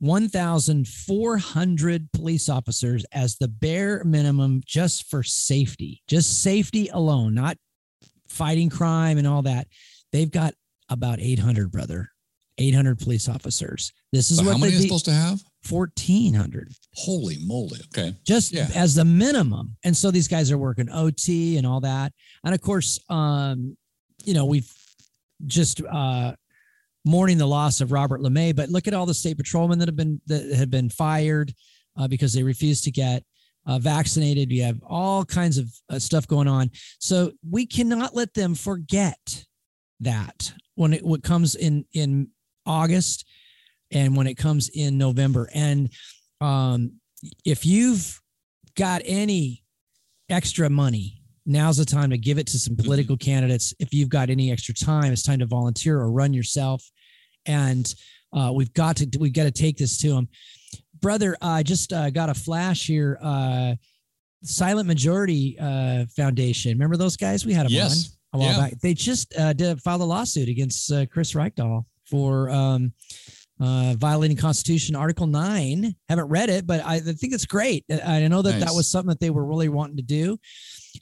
1,400 0.00 2.12
police 2.12 2.48
officers 2.48 3.04
as 3.12 3.36
the 3.36 3.48
bare 3.48 4.02
minimum 4.04 4.62
just 4.64 5.10
for 5.10 5.22
safety, 5.22 6.02
just 6.08 6.42
safety 6.42 6.88
alone, 6.88 7.34
not 7.34 7.58
fighting 8.26 8.70
crime 8.70 9.18
and 9.18 9.26
all 9.26 9.42
that. 9.42 9.66
They've 10.12 10.30
got 10.30 10.54
about 10.88 11.20
800, 11.20 11.70
brother. 11.70 12.08
800 12.60 12.98
police 12.98 13.28
officers. 13.28 13.92
This 14.12 14.30
is 14.30 14.38
So 14.38 14.44
what 14.44 14.52
how 14.52 14.58
many 14.58 14.72
they 14.72 14.78
is 14.78 14.82
supposed 14.84 15.06
to 15.06 15.12
have? 15.12 15.40
1,400 15.68 16.72
Holy 16.94 17.38
moly. 17.44 17.80
Okay. 17.96 18.14
just 18.26 18.52
Yeah. 18.52 18.68
as 18.74 18.94
the 18.94 19.04
minimum. 19.04 19.76
And 19.84 19.96
so 19.96 20.10
these 20.10 20.28
guys 20.28 20.50
are 20.50 20.58
working 20.58 20.88
OT 20.90 21.56
and 21.56 21.66
all 21.66 21.80
that. 21.80 22.12
And 22.44 22.54
of 22.54 22.60
course, 22.60 22.98
um, 23.08 23.76
you 24.24 24.34
know, 24.34 24.44
we've 24.44 24.70
just 25.46 25.82
uh 25.84 26.34
mourning 27.06 27.38
the 27.38 27.46
loss 27.46 27.80
of 27.80 27.92
Robert 27.92 28.20
LeMay, 28.20 28.54
but 28.54 28.68
look 28.68 28.86
at 28.86 28.92
all 28.92 29.06
the 29.06 29.14
state 29.14 29.38
patrolmen 29.38 29.78
that 29.78 29.88
have 29.88 29.96
been 29.96 30.20
that 30.26 30.52
have 30.54 30.70
been 30.70 30.90
fired 30.90 31.54
uh, 31.96 32.06
because 32.06 32.32
they 32.34 32.42
refused 32.42 32.84
to 32.84 32.90
get 32.90 33.24
uh, 33.66 33.78
vaccinated. 33.78 34.50
You 34.50 34.64
have 34.64 34.80
all 34.86 35.24
kinds 35.24 35.56
of 35.58 35.72
uh, 35.88 35.98
stuff 35.98 36.26
going 36.26 36.48
on. 36.48 36.70
So 36.98 37.32
we 37.48 37.66
cannot 37.66 38.14
let 38.14 38.34
them 38.34 38.54
forget 38.54 39.44
that 40.00 40.52
when 40.74 40.92
it 40.92 41.04
what 41.04 41.22
comes 41.22 41.54
in 41.54 41.84
in 41.92 42.28
August 42.70 43.24
and 43.90 44.16
when 44.16 44.26
it 44.28 44.36
comes 44.36 44.68
in 44.72 44.96
November. 44.96 45.48
And 45.52 45.90
um, 46.40 46.92
if 47.44 47.66
you've 47.66 48.20
got 48.76 49.02
any 49.04 49.64
extra 50.28 50.70
money, 50.70 51.22
now's 51.44 51.76
the 51.78 51.84
time 51.84 52.10
to 52.10 52.18
give 52.18 52.38
it 52.38 52.46
to 52.48 52.58
some 52.58 52.76
political 52.76 53.16
candidates. 53.16 53.74
If 53.80 53.92
you've 53.92 54.08
got 54.08 54.30
any 54.30 54.52
extra 54.52 54.74
time, 54.74 55.12
it's 55.12 55.24
time 55.24 55.40
to 55.40 55.46
volunteer 55.46 55.98
or 55.98 56.10
run 56.12 56.32
yourself. 56.32 56.88
And 57.46 57.92
uh, 58.32 58.52
we've 58.54 58.72
got 58.74 58.96
to 58.98 59.06
we've 59.18 59.32
got 59.32 59.44
to 59.44 59.50
take 59.50 59.76
this 59.76 59.98
to 60.02 60.10
them, 60.10 60.28
brother. 61.00 61.36
I 61.42 61.64
just 61.64 61.92
uh, 61.92 62.10
got 62.10 62.28
a 62.28 62.34
flash 62.34 62.86
here. 62.86 63.18
Uh, 63.20 63.74
Silent 64.44 64.86
Majority 64.86 65.56
uh, 65.60 66.04
Foundation. 66.16 66.72
Remember 66.72 66.96
those 66.96 67.16
guys? 67.16 67.44
We 67.44 67.52
had 67.52 67.66
them 67.66 67.72
Yes. 67.72 68.16
on 68.32 68.40
a 68.40 68.42
while 68.44 68.52
Yeah. 68.52 68.60
back. 68.60 68.80
They 68.80 68.94
just 68.94 69.34
uh, 69.36 69.52
did 69.52 69.82
filed 69.82 70.00
a 70.02 70.04
lawsuit 70.04 70.48
against 70.48 70.90
uh, 70.92 71.06
Chris 71.06 71.32
Reykdal 71.34 71.84
for 72.10 72.50
um, 72.50 72.92
uh, 73.60 73.94
violating 73.98 74.36
Constitution 74.36 74.96
Article 74.96 75.26
Nine. 75.26 75.94
Haven't 76.08 76.28
read 76.28 76.48
it, 76.50 76.66
but 76.66 76.84
I, 76.84 76.96
I 76.96 77.00
think 77.00 77.32
it's 77.32 77.46
great. 77.46 77.84
I 77.90 78.24
I 78.24 78.28
know 78.28 78.42
that 78.42 78.60
that 78.60 78.74
was 78.74 78.90
something 78.90 79.10
that 79.10 79.20
they 79.20 79.30
were 79.30 79.44
really 79.44 79.68
wanting 79.68 79.96
to 79.96 80.02
do, 80.02 80.38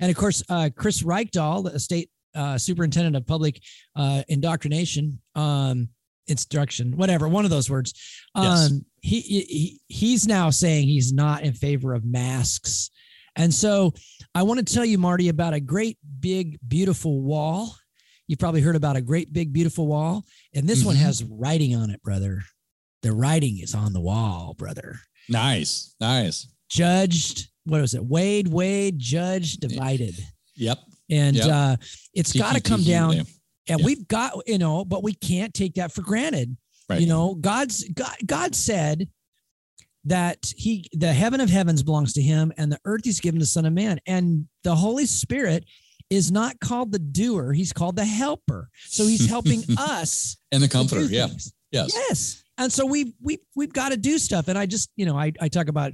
and 0.00 0.10
of 0.10 0.16
course, 0.16 0.42
uh, 0.48 0.70
Chris 0.76 1.02
Reykdal, 1.02 1.72
the 1.72 1.80
state 1.80 2.10
uh, 2.34 2.58
superintendent 2.58 3.16
of 3.16 3.26
public 3.26 3.60
uh, 3.96 4.22
indoctrination, 4.28 5.20
um, 5.34 5.88
instruction, 6.26 6.96
whatever, 6.96 7.26
one 7.28 7.44
of 7.44 7.50
those 7.50 7.70
words. 7.70 7.94
Um, 8.34 8.44
Yes. 8.44 8.72
he, 9.00 9.20
he 9.20 9.80
he's 9.88 10.26
now 10.26 10.50
saying 10.50 10.88
he's 10.88 11.12
not 11.12 11.42
in 11.42 11.52
favor 11.54 11.94
of 11.94 12.04
masks, 12.04 12.90
and 13.36 13.54
so 13.54 13.94
I 14.34 14.42
want 14.42 14.66
to 14.66 14.74
tell 14.74 14.84
you, 14.84 14.98
Marty, 14.98 15.28
about 15.28 15.54
a 15.54 15.60
great 15.60 15.96
big 16.20 16.58
beautiful 16.66 17.22
wall. 17.22 17.74
You've 18.28 18.38
probably 18.38 18.60
heard 18.60 18.76
about 18.76 18.94
a 18.96 19.00
great 19.00 19.32
big 19.32 19.52
beautiful 19.52 19.86
wall, 19.86 20.24
and 20.54 20.68
this 20.68 20.84
one 20.84 20.94
Mhm. 20.96 21.00
has 21.00 21.24
writing 21.24 21.74
on 21.74 21.90
it, 21.90 22.02
brother. 22.02 22.42
The 23.02 23.12
writing 23.12 23.58
is 23.58 23.74
on 23.74 23.92
the 23.92 24.00
wall, 24.00 24.54
brother. 24.56 25.00
Nice. 25.28 25.94
Nice. 26.00 26.46
Judged, 26.68 27.48
what 27.64 27.80
was 27.80 27.94
it? 27.94 28.04
Weighed, 28.04 28.48
weighed, 28.48 28.98
judged, 28.98 29.60
divided. 29.60 30.14
Yep. 30.56 30.78
And 31.10 31.36
Yep. 31.36 31.46
uh, 31.48 31.76
it's 32.14 32.32
got 32.32 32.54
to 32.54 32.60
come 32.60 32.82
down. 32.84 33.16
yeah. 33.16 33.22
And 33.68 33.82
we've 33.84 34.06
got, 34.08 34.34
you 34.46 34.58
know, 34.58 34.84
but 34.84 35.02
we 35.02 35.14
can't 35.14 35.52
take 35.54 35.74
that 35.74 35.92
for 35.92 36.02
granted. 36.02 36.56
Right. 36.88 37.00
You 37.00 37.06
know, 37.06 37.34
God's 37.34 37.84
God, 37.94 38.16
God 38.26 38.54
said 38.54 39.08
that 40.04 40.52
he 40.56 40.88
the 40.92 41.12
heaven 41.12 41.40
of 41.40 41.50
heavens 41.50 41.82
belongs 41.82 42.12
to 42.14 42.22
him 42.22 42.52
and 42.56 42.72
the 42.72 42.80
earth 42.84 43.02
he's 43.04 43.20
given 43.20 43.40
to 43.40 43.44
the 43.44 43.46
Son 43.48 43.66
of 43.66 43.72
Man. 43.74 44.00
And 44.06 44.48
the 44.64 44.74
Holy 44.76 45.04
Spirit 45.06 45.64
is 46.10 46.30
not 46.30 46.58
called 46.60 46.92
the 46.92 46.98
doer, 46.98 47.52
he's 47.52 47.72
called 47.72 47.96
the 47.96 48.04
helper. 48.04 48.68
So 48.86 49.06
he's 49.06 49.28
helping 49.28 49.62
us 49.78 50.36
and 50.52 50.62
the 50.62 50.68
comforter. 50.68 51.02
Yeah. 51.02 51.26
things. 51.26 51.52
Yes. 51.70 51.92
Yes. 51.94 52.42
And 52.56 52.72
so 52.72 52.86
we 52.86 53.14
we 53.22 53.38
we've 53.54 53.72
got 53.72 53.90
to 53.90 53.96
do 53.96 54.18
stuff. 54.18 54.48
And 54.48 54.58
I 54.58 54.66
just, 54.66 54.90
you 54.96 55.06
know, 55.06 55.16
I 55.16 55.32
I 55.40 55.48
talk 55.48 55.68
about 55.68 55.92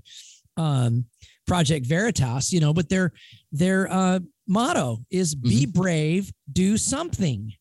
um 0.57 1.05
Project 1.47 1.85
Veritas, 1.87 2.53
you 2.53 2.61
know, 2.61 2.73
but 2.73 2.89
their 2.89 3.13
their 3.53 3.91
uh 3.93 4.21
motto 4.49 5.05
is 5.11 5.35
be 5.35 5.67
Mm-hmm. 5.67 5.81
brave, 5.81 6.33
do 6.53 6.77
something. 6.77 7.53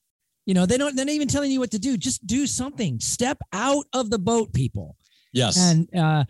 You 0.45 0.53
know, 0.53 0.65
they 0.65 0.77
don't 0.77 0.95
they're 0.95 1.05
not 1.05 1.11
even 1.13 1.27
telling 1.27 1.51
you 1.51 1.59
what 1.59 1.71
to 1.71 1.79
do. 1.79 1.97
Just 1.97 2.25
do 2.27 2.45
something. 2.47 2.99
Step 2.99 3.39
out 3.51 3.85
of 3.93 4.09
the 4.09 4.19
boat, 4.19 4.53
people. 4.53 4.95
Yes. 5.33 5.57
And 5.57 5.89
uh, 5.97 6.25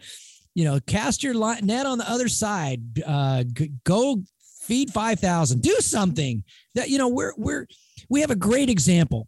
you 0.56 0.64
know, 0.66 0.80
cast 0.88 1.22
your 1.24 1.34
net 1.62 1.86
on 1.86 1.98
the 1.98 2.10
other 2.10 2.28
side. 2.30 2.82
Uh 3.06 3.44
go 3.84 4.24
feed 4.64 4.92
5000. 4.92 5.62
Do 5.62 5.76
something. 5.80 6.44
That 6.76 6.90
you 6.90 6.98
know, 6.98 7.08
we're 7.10 7.34
we're 7.38 7.68
we 8.10 8.22
have 8.22 8.32
a 8.32 8.36
great 8.36 8.70
example. 8.70 9.28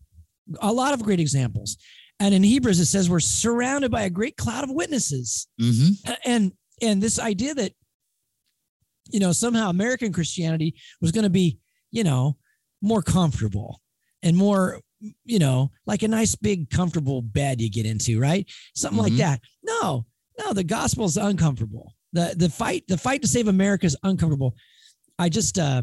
A 0.62 0.72
lot 0.72 0.94
of 0.94 1.04
great 1.04 1.20
examples. 1.20 1.78
And 2.20 2.34
in 2.34 2.44
Hebrews 2.44 2.80
it 2.80 2.86
says 2.86 3.10
we're 3.10 3.20
surrounded 3.20 3.92
by 3.92 4.04
a 4.04 4.10
great 4.10 4.38
cloud 4.38 4.64
of 4.64 4.70
witnesses 4.72 5.48
hmm 5.60 5.90
and 6.26 6.52
and 6.82 7.02
this 7.04 7.20
idea 7.20 7.54
that 7.56 7.74
you 9.12 9.20
know 9.20 9.32
somehow 9.32 9.70
american 9.70 10.12
christianity 10.14 10.74
was 11.02 11.12
going 11.12 11.24
to 11.24 11.30
be 11.30 11.60
you 11.92 12.04
know 12.04 12.38
more 12.82 13.02
comfortable 13.02 13.82
and 14.24 14.36
more 14.36 14.80
you 15.26 15.40
know 15.40 15.72
like 15.86 16.04
a 16.04 16.08
nice 16.08 16.36
big 16.36 16.70
comfortable 16.70 17.22
bed 17.22 17.62
you 17.62 17.70
get 17.70 17.86
into 17.86 18.20
right 18.20 18.50
something 18.76 19.02
like 19.04 19.14
Mhm. 19.14 19.18
that 19.18 19.42
no 19.64 20.06
no 20.40 20.54
the 20.54 20.64
gospel 20.64 21.06
is 21.06 21.18
uncomfortable 21.18 21.94
the 22.14 22.34
the 22.38 22.50
fight 22.50 22.84
the 22.88 22.98
fight 22.98 23.22
to 23.22 23.28
save 23.28 23.48
america 23.48 23.86
is 23.86 23.98
uncomfortable 24.04 24.56
i 25.20 25.30
just 25.30 25.58
uh 25.58 25.82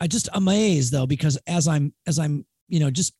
i 0.00 0.06
just 0.06 0.28
amazed 0.34 0.92
though 0.92 1.06
because 1.06 1.36
as 1.46 1.68
i'm 1.68 1.92
as 2.06 2.18
i'm 2.18 2.44
you 2.68 2.80
know 2.80 2.90
just 2.90 3.14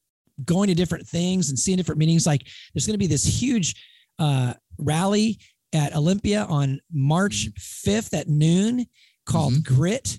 going 0.45 0.69
to 0.69 0.75
different 0.75 1.07
things 1.07 1.51
and 1.51 1.59
seeing 1.59 1.77
different 1.77 1.99
meetings 1.99 2.27
like 2.27 2.47
there's 2.73 2.87
going 2.87 2.95
to 2.95 2.99
be 2.99 3.07
this 3.07 3.25
huge 3.25 3.75
uh 4.19 4.55
rally 4.79 5.39
at 5.73 5.95
Olympia 5.95 6.45
on 6.45 6.81
March 6.93 7.49
5th 7.59 8.19
at 8.19 8.29
noon 8.29 8.87
called 9.27 9.65
Grit. 9.65 10.19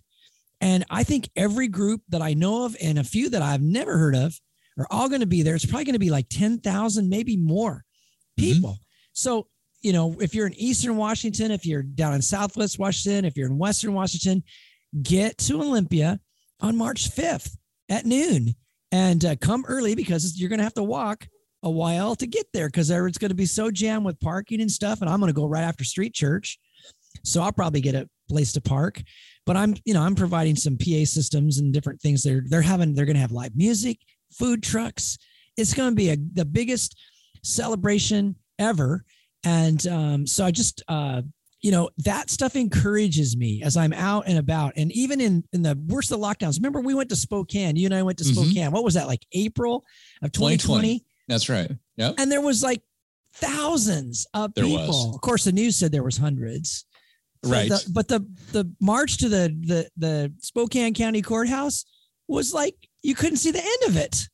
And 0.61 0.85
I 0.89 1.03
think 1.03 1.29
every 1.35 1.67
group 1.67 2.01
that 2.09 2.21
I 2.21 2.33
know 2.33 2.65
of 2.65 2.77
and 2.81 2.99
a 2.99 3.03
few 3.03 3.29
that 3.31 3.41
I've 3.41 3.61
never 3.61 3.97
heard 3.97 4.15
of 4.15 4.39
are 4.77 4.87
all 4.89 5.09
going 5.09 5.21
to 5.21 5.27
be 5.27 5.41
there. 5.41 5.55
It's 5.55 5.65
probably 5.65 5.85
going 5.85 5.93
to 5.93 5.99
be 5.99 6.11
like 6.11 6.27
10,000, 6.29 7.09
maybe 7.09 7.35
more 7.35 7.83
people. 8.37 8.77
So, 9.13 9.47
you 9.81 9.91
know, 9.91 10.15
if 10.19 10.33
you're 10.35 10.47
in 10.47 10.53
Eastern 10.53 10.95
Washington, 10.95 11.51
if 11.51 11.65
you're 11.65 11.83
down 11.83 12.13
in 12.13 12.21
Southwest 12.21 12.79
Washington, 12.79 13.25
if 13.25 13.35
you're 13.35 13.49
in 13.49 13.57
Western 13.57 13.93
Washington, 13.93 14.43
get 15.01 15.37
to 15.37 15.61
Olympia 15.61 16.19
on 16.59 16.77
March 16.77 17.09
5th 17.09 17.57
at 17.89 18.05
noon 18.05 18.55
and 18.91 19.23
uh, 19.23 19.35
come 19.37 19.65
early 19.67 19.95
because 19.95 20.39
you're 20.39 20.49
going 20.49 20.59
to 20.59 20.63
have 20.63 20.73
to 20.73 20.83
walk 20.83 21.27
a 21.63 21.69
while 21.69 22.15
to 22.15 22.27
get 22.27 22.47
there 22.53 22.67
because 22.67 22.89
it's 22.89 23.17
going 23.17 23.29
to 23.29 23.35
be 23.35 23.45
so 23.45 23.71
jammed 23.71 24.05
with 24.05 24.19
parking 24.19 24.61
and 24.61 24.71
stuff. 24.71 25.01
And 25.01 25.09
I'm 25.09 25.19
going 25.19 25.31
to 25.31 25.39
go 25.39 25.45
right 25.45 25.63
after 25.63 25.83
street 25.83 26.13
church. 26.13 26.59
So 27.23 27.41
I'll 27.41 27.51
probably 27.51 27.81
get 27.81 27.95
a 27.95 28.09
place 28.29 28.53
to 28.53 28.61
park. 28.61 29.01
But 29.45 29.57
I'm, 29.57 29.75
you 29.85 29.93
know, 29.93 30.01
I'm 30.01 30.15
providing 30.15 30.55
some 30.55 30.77
PA 30.77 31.05
systems 31.05 31.59
and 31.59 31.73
different 31.73 32.01
things. 32.01 32.23
They're 32.23 32.43
they're 32.47 32.61
having 32.61 32.93
they're 32.93 33.05
going 33.05 33.15
to 33.15 33.21
have 33.21 33.31
live 33.31 33.55
music, 33.55 33.99
food 34.31 34.63
trucks. 34.63 35.17
It's 35.57 35.73
going 35.73 35.91
to 35.91 35.95
be 35.95 36.09
a, 36.09 36.17
the 36.33 36.45
biggest 36.45 36.97
celebration 37.43 38.35
ever. 38.59 39.03
And 39.43 39.85
um, 39.87 40.27
so 40.27 40.45
I 40.45 40.51
just 40.51 40.83
uh, 40.87 41.23
you 41.61 41.69
know, 41.71 41.89
that 41.99 42.29
stuff 42.29 42.55
encourages 42.55 43.37
me 43.37 43.61
as 43.63 43.77
I'm 43.77 43.93
out 43.93 44.23
and 44.27 44.37
about. 44.37 44.73
And 44.77 44.91
even 44.93 45.21
in 45.21 45.43
in 45.53 45.61
the 45.61 45.77
worst 45.87 46.11
of 46.11 46.19
the 46.19 46.25
lockdowns, 46.25 46.57
remember 46.57 46.81
we 46.81 46.93
went 46.95 47.09
to 47.09 47.15
Spokane. 47.15 47.75
You 47.75 47.85
and 47.85 47.93
I 47.93 48.01
went 48.03 48.17
to 48.19 48.23
Mhm. 48.23 48.33
Spokane. 48.33 48.71
What 48.71 48.83
was 48.83 48.95
that 48.95 49.07
like 49.07 49.25
April 49.33 49.83
of 50.23 50.31
2020? 50.31 50.99
2020. 50.99 51.05
That's 51.27 51.49
right. 51.49 51.71
Yep. 51.97 52.15
and 52.17 52.31
there 52.31 52.41
was 52.41 52.63
like 52.63 52.81
thousands 53.33 54.25
of 54.33 54.53
There 54.55 54.63
people. 54.65 54.87
was. 54.87 55.15
Of 55.15 55.21
course, 55.21 55.43
the 55.43 55.51
news 55.51 55.75
said 55.77 55.91
there 55.91 56.03
was 56.03 56.17
hundreds. 56.17 56.85
But 57.43 57.49
Right. 57.51 57.69
the- 57.69 57.89
but 57.91 58.07
the 58.07 58.19
the 58.51 58.71
march 58.79 59.17
to 59.17 59.29
the 59.29 59.55
the 59.61 59.89
the 59.97 60.33
Spokane 60.39 60.93
County 60.93 61.21
Courthouse 61.23 61.85
was 62.27 62.53
like 62.53 62.75
you 63.01 63.15
couldn't 63.15 63.37
see 63.37 63.51
the 63.51 63.63
end 63.63 63.83
of 63.87 63.97
it. 63.97 64.27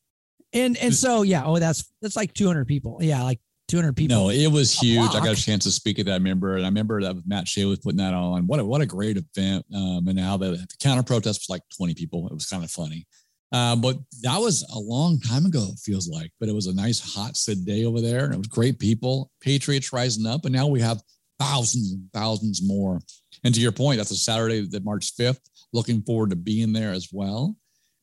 And 0.53 0.75
and 0.78 0.93
so 0.93 1.21
yeah, 1.21 1.43
oh 1.45 1.57
that's 1.59 1.86
that's 2.01 2.15
like 2.17 2.34
200 2.34 2.67
people. 2.67 2.99
Yeah, 3.01 3.23
like 3.23 3.39
200 3.68 3.95
people. 3.95 4.15
No, 4.15 4.30
it 4.30 4.47
was 4.47 4.74
huge. 4.74 5.09
I 5.09 5.20
got 5.20 5.38
a 5.38 5.41
chance 5.41 5.63
to 5.65 5.72
speak 5.72 5.99
at 5.99 6.05
that. 6.05 6.13
I 6.13 6.15
remember, 6.15 6.55
and 6.55 6.65
I 6.65 6.70
remember 6.70 7.01
that 7.01 7.15
Matt 7.26 7.47
Shea 7.47 7.65
was 7.65 7.80
putting 7.80 7.97
that 7.97 8.13
on. 8.13 8.47
What 8.47 8.59
a 8.59 8.65
what 8.65 8.82
a 8.82 8.86
great 8.86 9.18
event! 9.18 9.65
Um, 9.74 10.07
and 10.07 10.15
now 10.15 10.38
the, 10.38 10.51
the 10.51 10.76
counter 10.80 11.03
protest 11.03 11.41
was 11.41 11.49
like 11.49 11.63
20 11.76 11.93
people. 11.93 12.28
It 12.28 12.34
was 12.34 12.45
kind 12.45 12.63
of 12.63 12.72
funny. 12.72 13.05
Uh, 13.51 13.76
but 13.76 13.97
that 14.22 14.38
was 14.38 14.63
a 14.74 14.80
long 14.80 15.20
time 15.20 15.45
ago. 15.45 15.68
It 15.72 15.80
feels 15.80 16.09
like, 16.09 16.32
but 16.39 16.49
it 16.49 16.55
was 16.55 16.68
a 16.68 16.76
nice 16.76 16.99
hot 16.99 17.38
Sid 17.38 17.65
day 17.65 17.86
over 17.86 18.01
there, 18.01 18.26
and 18.26 18.34
it 18.34 18.38
was 18.38 18.47
great 18.47 18.80
people, 18.80 19.32
patriots 19.41 19.93
rising 19.93 20.26
up, 20.26 20.45
and 20.45 20.53
now 20.53 20.68
we 20.68 20.82
have 20.82 21.01
thousands 21.39 21.91
and 21.91 22.09
thousands 22.13 22.61
more. 22.65 22.99
And 23.43 23.53
to 23.53 23.61
your 23.61 23.72
point, 23.72 23.97
that's 23.97 24.11
a 24.11 24.15
Saturday, 24.15 24.68
that 24.68 24.84
March 24.84 25.15
5th. 25.15 25.39
Looking 25.74 26.01
forward 26.01 26.30
to 26.30 26.36
being 26.36 26.72
there 26.72 26.91
as 26.91 27.09
well. 27.11 27.55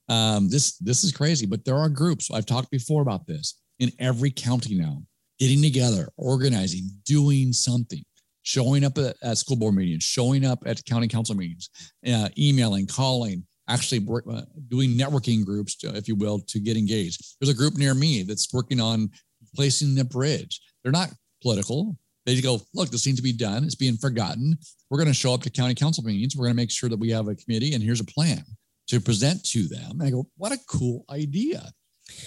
Um, 0.09 0.51
this 0.51 0.77
this 0.79 1.03
is 1.03 1.12
crazy, 1.12 1.47
but 1.47 1.65
there 1.65 1.79
are 1.79 1.89
groups. 1.89 2.31
I've 2.31 2.47
talked 2.47 2.71
before 2.71 3.01
about 3.01 3.27
this 3.27 3.59
in 3.79 3.91
every 3.99 4.31
county 4.31 4.75
now, 4.75 5.03
getting 5.39 5.62
together, 5.62 6.09
organizing, 6.16 6.91
doing 7.05 7.53
something, 7.53 8.03
showing 8.43 8.85
up 8.85 8.99
at, 8.99 9.16
at 9.22 9.39
school 9.39 9.57
board 9.57 9.74
meetings, 9.74 10.03
showing 10.03 10.45
up 10.45 10.61
at 10.66 10.85
county 10.85 11.09
council 11.09 11.35
meetings, 11.35 11.70
uh, 12.07 12.28
emailing, 12.39 12.87
calling, 12.87 13.45
actually 13.68 13.99
work, 13.99 14.24
uh, 14.30 14.43
doing 14.68 14.91
networking 14.91 15.45
groups, 15.45 15.76
to, 15.76 15.95
if 15.97 16.07
you 16.09 16.14
will, 16.14 16.39
to 16.41 16.61
get 16.61 16.76
engaged. 16.76 17.37
There's 17.41 17.51
a 17.51 17.57
group 17.57 17.76
near 17.76 17.95
me 17.95 18.22
that's 18.22 18.53
working 18.53 18.80
on 18.80 19.11
placing 19.55 19.95
the 19.95 20.05
bridge. 20.05 20.61
They're 20.82 20.93
not 20.93 21.11
political. 21.43 21.97
They 22.26 22.41
go, 22.41 22.61
look, 22.74 22.91
this 22.91 23.07
needs 23.07 23.18
to 23.18 23.22
be 23.22 23.32
done. 23.32 23.64
It's 23.64 23.74
being 23.74 23.97
forgotten. 23.97 24.57
We're 24.91 24.99
going 24.99 25.09
to 25.09 25.14
show 25.14 25.35
up 25.35 25.43
to 25.43 25.51
county 25.51 25.74
council 25.74 26.05
meetings. 26.05 26.37
We're 26.37 26.47
going 26.47 26.57
to 26.57 26.62
make 26.62 26.70
sure 26.70 26.89
that 26.89 26.99
we 26.99 27.11
have 27.11 27.28
a 27.28 27.35
committee, 27.35 27.74
and 27.74 27.82
here's 27.82 28.01
a 28.01 28.05
plan 28.05 28.45
to 28.89 29.01
present 29.01 29.45
to 29.51 29.66
them. 29.66 30.01
And 30.01 30.03
I 30.03 30.11
go, 30.11 30.26
what 30.37 30.53
a 30.53 30.59
cool 30.68 31.05
idea. 31.11 31.70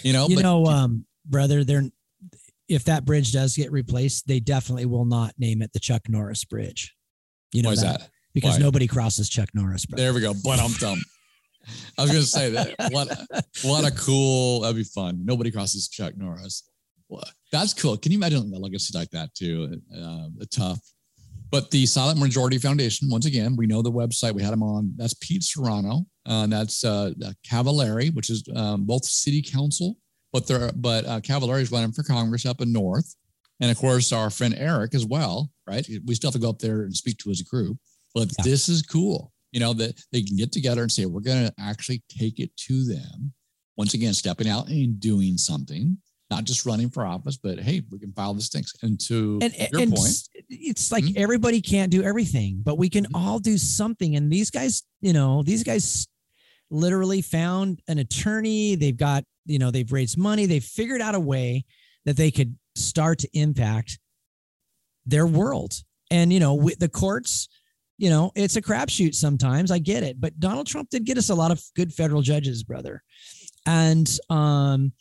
You 0.04 0.14
know, 0.14 0.28
you 0.28 0.36
but 0.36 0.42
know, 0.44 0.66
um, 0.66 1.06
brother, 1.26 1.64
they're 1.64 1.90
if 2.68 2.84
that 2.86 3.06
bridge 3.06 3.32
does 3.32 3.56
get 3.56 3.72
replaced, 3.72 4.28
they 4.28 4.40
definitely 4.40 4.86
will 4.86 5.06
not 5.06 5.34
name 5.38 5.62
it 5.62 5.74
the 5.74 5.80
Chuck 5.80 6.10
Norris 6.10 6.44
Bridge. 6.44 6.96
You 7.54 7.64
know 7.64 7.70
why 7.70 7.74
is 7.74 7.82
that? 7.82 8.10
because 8.38 8.58
Why? 8.58 8.64
nobody 8.66 8.86
crosses 8.86 9.30
Chuck 9.30 9.50
Norris. 9.56 9.88
Brother. 9.88 10.04
There 10.04 10.14
we 10.14 10.22
go. 10.22 10.34
But 10.44 10.60
I'm 10.60 10.72
dumb. 10.74 11.02
I 11.98 12.04
was 12.04 12.12
going 12.12 12.24
to 12.24 12.30
say 12.30 12.52
that. 12.52 12.76
What 12.92 13.08
what 13.64 13.84
a 13.84 13.92
cool. 13.96 14.62
That'd 14.62 14.78
be 14.78 14.84
fun. 14.84 15.26
Nobody 15.26 15.50
crosses 15.50 15.88
Chuck 15.88 16.16
Norris. 16.16 16.70
What? 17.08 17.32
That's 17.52 17.74
cool. 17.74 17.98
Can 17.98 18.12
you 18.12 18.20
imagine 18.20 18.54
a 18.54 18.60
legacy 18.60 18.96
like 18.96 19.10
that 19.10 19.34
too? 19.34 19.82
Uh, 19.92 20.28
tough. 20.52 20.80
But 21.50 21.72
the 21.72 21.86
Silent 21.88 22.20
Majority 22.20 22.60
Foundation, 22.60 23.10
once 23.10 23.26
again, 23.26 23.56
we 23.56 23.66
know 23.66 23.82
the 23.82 23.92
website. 23.92 24.34
We 24.34 24.44
had 24.44 24.52
them 24.52 24.62
on. 24.62 24.94
That's 24.98 25.16
Pete 25.16 25.44
Serrano. 25.44 26.06
Uh, 26.28 26.44
and 26.44 26.54
that's 26.54 26.84
uh, 26.84 27.12
Cavallari, 27.50 28.14
which 28.14 28.30
is 28.30 28.44
um, 28.56 28.86
both 28.86 29.06
city 29.06 29.42
council, 29.42 29.98
but 30.38 30.48
they're 30.48 30.72
but 30.76 31.06
uh, 31.06 31.20
Cavallari 31.22 31.62
is 31.62 31.72
running 31.72 31.92
for 31.92 32.04
Congress 32.04 32.46
up 32.46 32.62
in 32.62 32.72
North, 32.72 33.16
and 33.60 33.72
of 33.72 33.78
course 33.78 34.12
our 34.14 34.30
friend 34.30 34.54
Eric 34.58 34.94
as 34.94 35.06
well. 35.06 35.52
Right? 35.66 35.88
We 36.06 36.16
still 36.16 36.30
have 36.30 36.36
to 36.36 36.40
go 36.40 36.50
up 36.50 36.60
there 36.60 36.82
and 36.84 36.96
speak 36.96 37.18
to 37.20 37.30
his 37.30 37.42
group. 37.42 37.78
But 38.14 38.30
Yeah. 38.38 38.44
this 38.44 38.70
is 38.70 38.82
cool. 38.84 39.34
You 39.52 39.60
know 39.60 39.74
that 39.74 40.00
they 40.12 40.22
can 40.22 40.36
get 40.38 40.52
together 40.52 40.82
and 40.84 40.92
say 40.92 41.06
we're 41.06 41.22
going 41.22 41.46
to 41.48 41.54
actually 41.60 42.04
take 42.10 42.40
it 42.40 42.56
to 42.68 42.86
them. 42.86 43.34
Once 43.78 43.94
again, 43.94 44.14
stepping 44.14 44.48
out 44.48 44.70
and 44.70 45.00
doing 45.00 45.38
something, 45.38 45.98
not 46.32 46.44
just 46.46 46.66
running 46.66 46.90
for 46.90 47.06
office, 47.06 47.38
but 47.38 47.60
hey, 47.60 47.82
we 47.92 48.00
can 48.00 48.12
file 48.14 48.34
this 48.34 48.50
thing. 48.50 48.64
And 48.82 49.00
to 49.02 49.40
and, 49.42 49.54
your 49.72 49.82
and 49.82 49.94
point, 49.94 50.18
it's 50.50 50.92
like 50.92 51.04
Mhm. 51.04 51.16
everybody 51.18 51.62
can't 51.62 51.92
do 51.92 52.04
everything, 52.04 52.62
but 52.64 52.78
we 52.78 52.90
can 52.90 53.06
Mhm. 53.06 53.12
all 53.16 53.40
do 53.40 53.58
something. 53.58 54.16
And 54.16 54.32
these 54.32 54.50
guys, 54.52 54.84
you 55.02 55.14
know, 55.14 55.44
these 55.44 55.64
guys 55.64 56.08
literally 56.70 57.22
found 57.22 57.82
an 57.88 57.98
attorney. 58.00 58.76
They've 58.76 58.98
got, 58.98 59.24
you 59.48 59.60
know, 59.60 59.72
they've 59.72 59.92
raised 59.92 60.18
money. 60.18 60.46
They've 60.46 60.64
figured 60.64 61.02
out 61.02 61.16
a 61.16 61.20
way 61.20 61.66
that 62.06 62.18
they 62.18 62.32
could 62.32 62.56
start 62.76 63.20
to 63.20 63.30
impact 63.34 64.00
their 65.06 65.26
world. 65.26 65.74
And, 66.12 66.32
you 66.32 66.40
know, 66.40 66.54
with 66.54 66.80
the 66.80 66.90
courts, 66.90 67.50
you 67.98 68.10
know, 68.10 68.32
it's 68.36 68.56
a 68.56 68.62
crapshoot 68.62 69.16
sometimes. 69.16 69.72
I 69.72 69.80
get 69.80 70.04
it. 70.04 70.22
But 70.22 70.40
Donald 70.40 70.68
Trump 70.68 70.90
did 70.90 71.06
get 71.06 71.18
us 71.18 71.30
a 71.30 71.36
lot 71.36 71.52
of 71.52 71.62
good 71.76 71.92
federal 71.92 72.22
judges, 72.22 72.64
brother. 72.64 73.02
And, 73.66 74.10
um, 74.30 74.94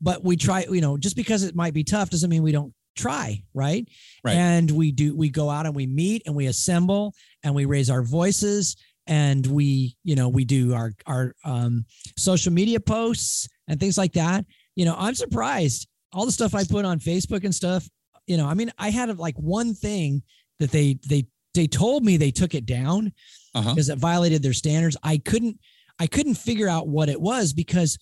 but 0.00 0.22
we 0.22 0.36
try, 0.36 0.66
you 0.70 0.80
know, 0.80 0.96
just 0.96 1.16
because 1.16 1.42
it 1.42 1.56
might 1.56 1.74
be 1.74 1.84
tough 1.84 2.10
doesn't 2.10 2.30
mean 2.30 2.42
we 2.42 2.52
don't 2.52 2.74
try, 2.96 3.42
right? 3.54 3.88
Right. 4.22 4.36
And 4.36 4.70
we 4.70 4.92
do, 4.92 5.16
we 5.16 5.30
go 5.30 5.50
out 5.50 5.66
and 5.66 5.74
we 5.74 5.86
meet 5.86 6.22
and 6.26 6.34
we 6.34 6.46
assemble 6.46 7.14
and 7.42 7.54
we 7.54 7.64
raise 7.64 7.90
our 7.90 8.02
voices 8.02 8.76
and 9.06 9.46
we, 9.46 9.96
you 10.04 10.14
know, 10.14 10.28
we 10.28 10.44
do 10.44 10.74
our, 10.74 10.92
our 11.06 11.34
um, 11.44 11.84
social 12.16 12.52
media 12.52 12.80
posts 12.80 13.48
and 13.68 13.80
things 13.80 13.98
like 13.98 14.12
that. 14.14 14.44
You 14.76 14.84
know, 14.84 14.96
I'm 14.98 15.14
surprised 15.14 15.88
all 16.12 16.26
the 16.26 16.32
stuff 16.32 16.54
I 16.54 16.64
put 16.64 16.84
on 16.84 16.98
Facebook 17.00 17.44
and 17.44 17.54
stuff, 17.54 17.88
you 18.26 18.36
know, 18.36 18.46
I 18.46 18.54
mean, 18.54 18.72
I 18.78 18.90
had 18.90 19.18
like 19.18 19.36
one 19.36 19.74
thing 19.74 20.22
that 20.60 20.70
they, 20.70 20.98
they, 21.08 21.26
they 21.54 21.66
told 21.66 22.04
me 22.04 22.16
they 22.16 22.30
took 22.30 22.54
it 22.54 22.66
down 22.66 23.12
uh-huh. 23.54 23.70
because 23.70 23.88
it 23.88 23.98
violated 23.98 24.42
their 24.42 24.52
standards. 24.52 24.96
I 25.02 25.18
couldn't 25.18 25.58
I 26.00 26.06
couldn't 26.06 26.34
figure 26.34 26.68
out 26.68 26.88
what 26.88 27.08
it 27.08 27.20
was 27.20 27.52
because 27.52 27.98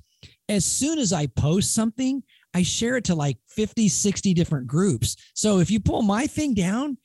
as 0.49 0.65
soon 0.65 0.99
as 0.99 1.13
I 1.13 1.27
post 1.27 1.75
something, 1.75 2.23
I 2.55 2.63
share 2.63 2.97
it 2.97 3.05
to 3.05 3.15
like 3.15 3.39
50, 3.49 3.89
60 3.89 4.35
different 4.35 4.67
groups. 4.67 5.17
So 5.35 5.59
if 5.59 5.71
you 5.71 5.81
pull 5.81 6.03
my 6.03 6.27
thing 6.27 6.55
down, 6.55 6.97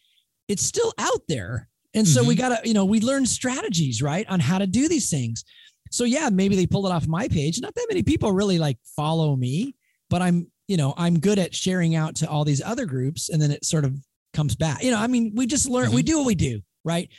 it's 0.47 0.63
still 0.63 0.93
out 0.97 1.21
there. 1.27 1.67
And 1.93 2.07
so 2.07 2.23
we 2.23 2.35
got 2.35 2.49
to, 2.49 2.67
you 2.67 2.73
know, 2.73 2.85
we 2.85 3.01
learn 3.01 3.25
strategies, 3.25 4.01
right, 4.01 4.27
on 4.29 4.39
how 4.39 4.59
to 4.59 4.67
do 4.67 4.87
these 4.87 5.09
things. 5.09 5.43
So 5.91 6.03
yeah, 6.03 6.29
maybe 6.29 6.55
they 6.55 6.67
pulled 6.67 6.85
it 6.85 6.91
off 6.91 7.07
my 7.07 7.27
page. 7.27 7.59
Not 7.61 7.75
that 7.75 7.85
many 7.89 8.03
people 8.03 8.31
really 8.31 8.59
like 8.59 8.77
follow 8.95 9.35
me, 9.35 9.75
but 10.09 10.21
I'm, 10.21 10.51
you 10.67 10.77
know, 10.77 10.93
I'm 10.97 11.19
good 11.19 11.39
at 11.39 11.55
sharing 11.55 11.95
out 11.95 12.15
to 12.17 12.29
all 12.29 12.43
these 12.43 12.61
other 12.61 12.85
groups 12.85 13.29
and 13.29 13.41
then 13.41 13.51
it 13.51 13.65
sort 13.65 13.85
of 13.85 13.95
comes 14.33 14.55
back. 14.55 14.83
You 14.83 14.91
know, 14.91 14.99
I 14.99 15.07
mean, 15.07 15.33
we 15.35 15.47
just 15.47 15.69
learn, 15.69 15.91
we 15.91 16.03
do 16.03 16.17
what 16.17 16.27
we 16.27 16.35
do, 16.35 16.61
right? 16.83 17.09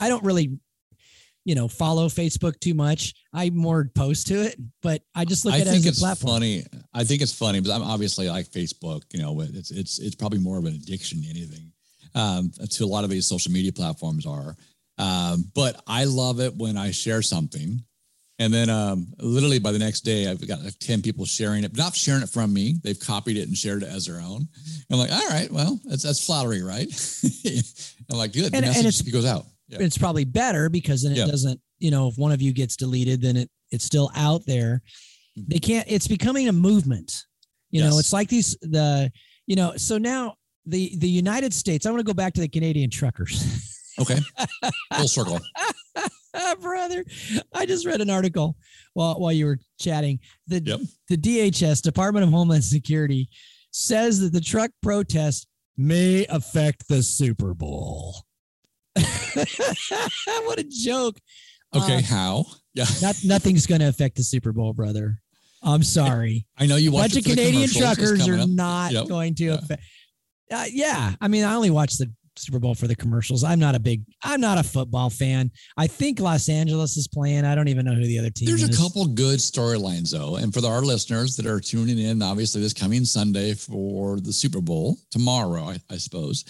I 0.00 0.08
don't 0.08 0.24
really, 0.24 0.58
you 1.44 1.54
know, 1.54 1.68
follow 1.68 2.08
Facebook 2.08 2.58
too 2.60 2.72
much. 2.72 3.12
I 3.32 3.50
more 3.50 3.90
post 3.94 4.28
to 4.28 4.42
it, 4.42 4.58
but 4.82 5.02
I 5.14 5.26
just 5.26 5.44
look 5.44 5.54
I 5.54 5.58
at 5.60 5.66
it 5.66 5.70
think 5.70 5.80
as 5.80 5.86
a 5.86 5.88
it's 5.90 6.00
platform. 6.00 6.34
funny. 6.34 6.64
I 6.94 7.04
think 7.04 7.20
it's 7.20 7.34
funny, 7.34 7.60
but 7.60 7.70
I'm 7.70 7.82
obviously 7.82 8.30
like 8.30 8.46
Facebook. 8.48 9.02
You 9.12 9.20
know, 9.20 9.38
it's 9.42 9.70
it's 9.70 9.98
it's 9.98 10.14
probably 10.14 10.38
more 10.38 10.56
of 10.58 10.64
an 10.64 10.74
addiction 10.74 11.20
than 11.20 11.30
anything. 11.30 11.70
Um, 12.14 12.50
to 12.70 12.84
a 12.84 12.86
lot 12.86 13.04
of 13.04 13.10
these 13.10 13.26
social 13.26 13.52
media 13.52 13.72
platforms 13.72 14.24
are. 14.24 14.56
Um, 14.98 15.50
but 15.54 15.82
I 15.86 16.04
love 16.04 16.40
it 16.40 16.54
when 16.56 16.76
I 16.76 16.92
share 16.92 17.22
something, 17.22 17.84
and 18.38 18.52
then 18.52 18.68
um, 18.68 19.06
literally 19.18 19.58
by 19.58 19.70
the 19.72 19.78
next 19.78 20.00
day, 20.00 20.28
I've 20.28 20.46
got 20.46 20.62
like 20.62 20.78
ten 20.80 21.02
people 21.02 21.24
sharing 21.24 21.64
it, 21.64 21.76
not 21.76 21.94
sharing 21.94 22.22
it 22.22 22.28
from 22.28 22.52
me. 22.52 22.76
They've 22.82 22.98
copied 22.98 23.36
it 23.36 23.46
and 23.48 23.56
shared 23.56 23.82
it 23.82 23.88
as 23.88 24.06
their 24.06 24.20
own. 24.20 24.48
I'm 24.90 24.98
like, 24.98 25.12
all 25.12 25.28
right, 25.28 25.50
well, 25.50 25.78
that's 25.84 26.02
that's 26.02 26.24
flattery, 26.24 26.62
right? 26.62 26.88
I'm 28.10 28.18
like, 28.18 28.32
good. 28.32 28.52
The 28.52 28.56
And- 28.56 28.66
and 28.66 28.74
message 28.84 29.00
it's- 29.00 29.12
goes 29.12 29.24
out. 29.24 29.46
Yeah. 29.68 29.78
It's 29.80 29.96
probably 29.96 30.24
better 30.24 30.68
because 30.68 31.02
then 31.02 31.12
it 31.12 31.18
Yeah. 31.18 31.26
doesn't, 31.26 31.58
you 31.78 31.90
know, 31.90 32.08
if 32.08 32.18
one 32.18 32.32
of 32.32 32.42
you 32.42 32.52
gets 32.52 32.76
deleted, 32.76 33.22
then 33.22 33.36
it 33.36 33.50
it's 33.70 33.84
still 33.84 34.10
out 34.14 34.44
there. 34.46 34.82
Mhm. 35.38 35.48
They 35.48 35.58
can't. 35.58 35.86
It's 35.90 36.06
becoming 36.06 36.48
a 36.48 36.52
movement. 36.52 37.12
You 37.70 37.82
know, 37.82 37.98
it's 37.98 38.12
like 38.12 38.28
these 38.28 38.56
the, 38.60 39.10
you 39.46 39.56
know. 39.56 39.72
So 39.76 39.96
now 39.98 40.34
the 40.66 40.94
the 40.98 41.08
United 41.08 41.52
States. 41.54 41.86
I 41.86 41.90
want 41.90 42.00
to 42.00 42.04
go 42.04 42.12
back 42.14 42.34
to 42.34 42.40
the 42.40 42.48
Canadian 42.48 42.90
truckers. 42.90 43.42
Okay, 43.98 44.18
full 44.94 45.08
circle. 45.08 45.40
Ah, 46.36 46.56
brother. 46.60 47.04
I 47.54 47.64
just 47.64 47.86
read 47.86 48.00
an 48.00 48.10
article 48.10 48.56
while 48.94 49.20
while 49.20 49.32
you 49.32 49.46
were 49.46 49.58
chatting. 49.78 50.18
The 50.48 50.60
Yep. 50.64 50.80
the 51.08 51.16
DHS 51.16 51.80
Department 51.82 52.24
of 52.24 52.30
Homeland 52.32 52.64
Security 52.64 53.28
says 53.70 54.18
that 54.20 54.32
the 54.32 54.40
truck 54.40 54.70
protest 54.82 55.46
may 55.76 56.26
affect 56.26 56.88
the 56.88 57.02
Super 57.02 57.54
Bowl. 57.54 58.16
what 58.96 60.58
a 60.58 60.64
joke. 60.68 61.18
Okay, 61.74 61.96
Uh, 61.98 62.02
how? 62.02 62.46
Yeah, 62.74 62.86
not, 63.02 63.16
nothing's 63.24 63.66
going 63.66 63.80
to 63.80 63.88
affect 63.88 64.16
the 64.16 64.22
Super 64.24 64.52
Bowl, 64.52 64.72
brother. 64.72 65.20
I'm 65.62 65.82
sorry. 65.82 66.46
I 66.58 66.66
know 66.66 66.76
you 66.76 66.90
A 66.90 66.92
bunch 66.92 67.16
of 67.16 67.24
Canadian 67.24 67.68
truckers 67.70 68.28
are 68.28 68.38
up. 68.38 68.48
not 68.48 68.92
Yep. 68.92 69.08
going 69.08 69.34
to 69.36 69.44
Yeah. 69.44 69.54
affect. 69.54 69.82
Uh, 70.50 70.66
yeah, 70.70 71.14
I 71.20 71.28
mean, 71.28 71.42
I 71.44 71.54
only 71.54 71.70
watch 71.70 71.94
the 71.96 72.12
Super 72.36 72.58
Bowl 72.58 72.74
for 72.74 72.86
the 72.86 72.96
commercials. 72.96 73.44
I'm 73.44 73.58
not 73.58 73.74
a 73.74 73.80
big. 73.80 74.02
I'm 74.22 74.40
not 74.40 74.58
a 74.58 74.62
football 74.62 75.10
fan. 75.10 75.50
I 75.76 75.86
think 75.86 76.20
Los 76.20 76.48
Angeles 76.48 76.96
is 76.96 77.08
playing. 77.08 77.44
I 77.44 77.54
don't 77.54 77.68
even 77.68 77.84
know 77.84 77.94
who 77.94 78.06
the 78.06 78.18
other 78.18 78.30
team 78.30 78.48
is. 78.48 78.60
There's 78.60 78.70
is. 78.70 78.78
a 78.78 78.82
couple 78.82 79.06
good 79.06 79.38
storylines 79.38 80.10
though, 80.10 80.36
and 80.36 80.52
for 80.52 80.64
our 80.66 80.82
listeners 80.82 81.36
that 81.36 81.46
are 81.46 81.60
tuning 81.60 81.98
in, 81.98 82.22
obviously 82.22 82.60
this 82.60 82.72
coming 82.72 83.04
Sunday 83.04 83.54
for 83.54 84.20
the 84.20 84.32
Super 84.32 84.60
Bowl 84.60 84.96
tomorrow, 85.10 85.64
I, 85.64 85.78
I 85.90 85.96
suppose. 85.96 86.44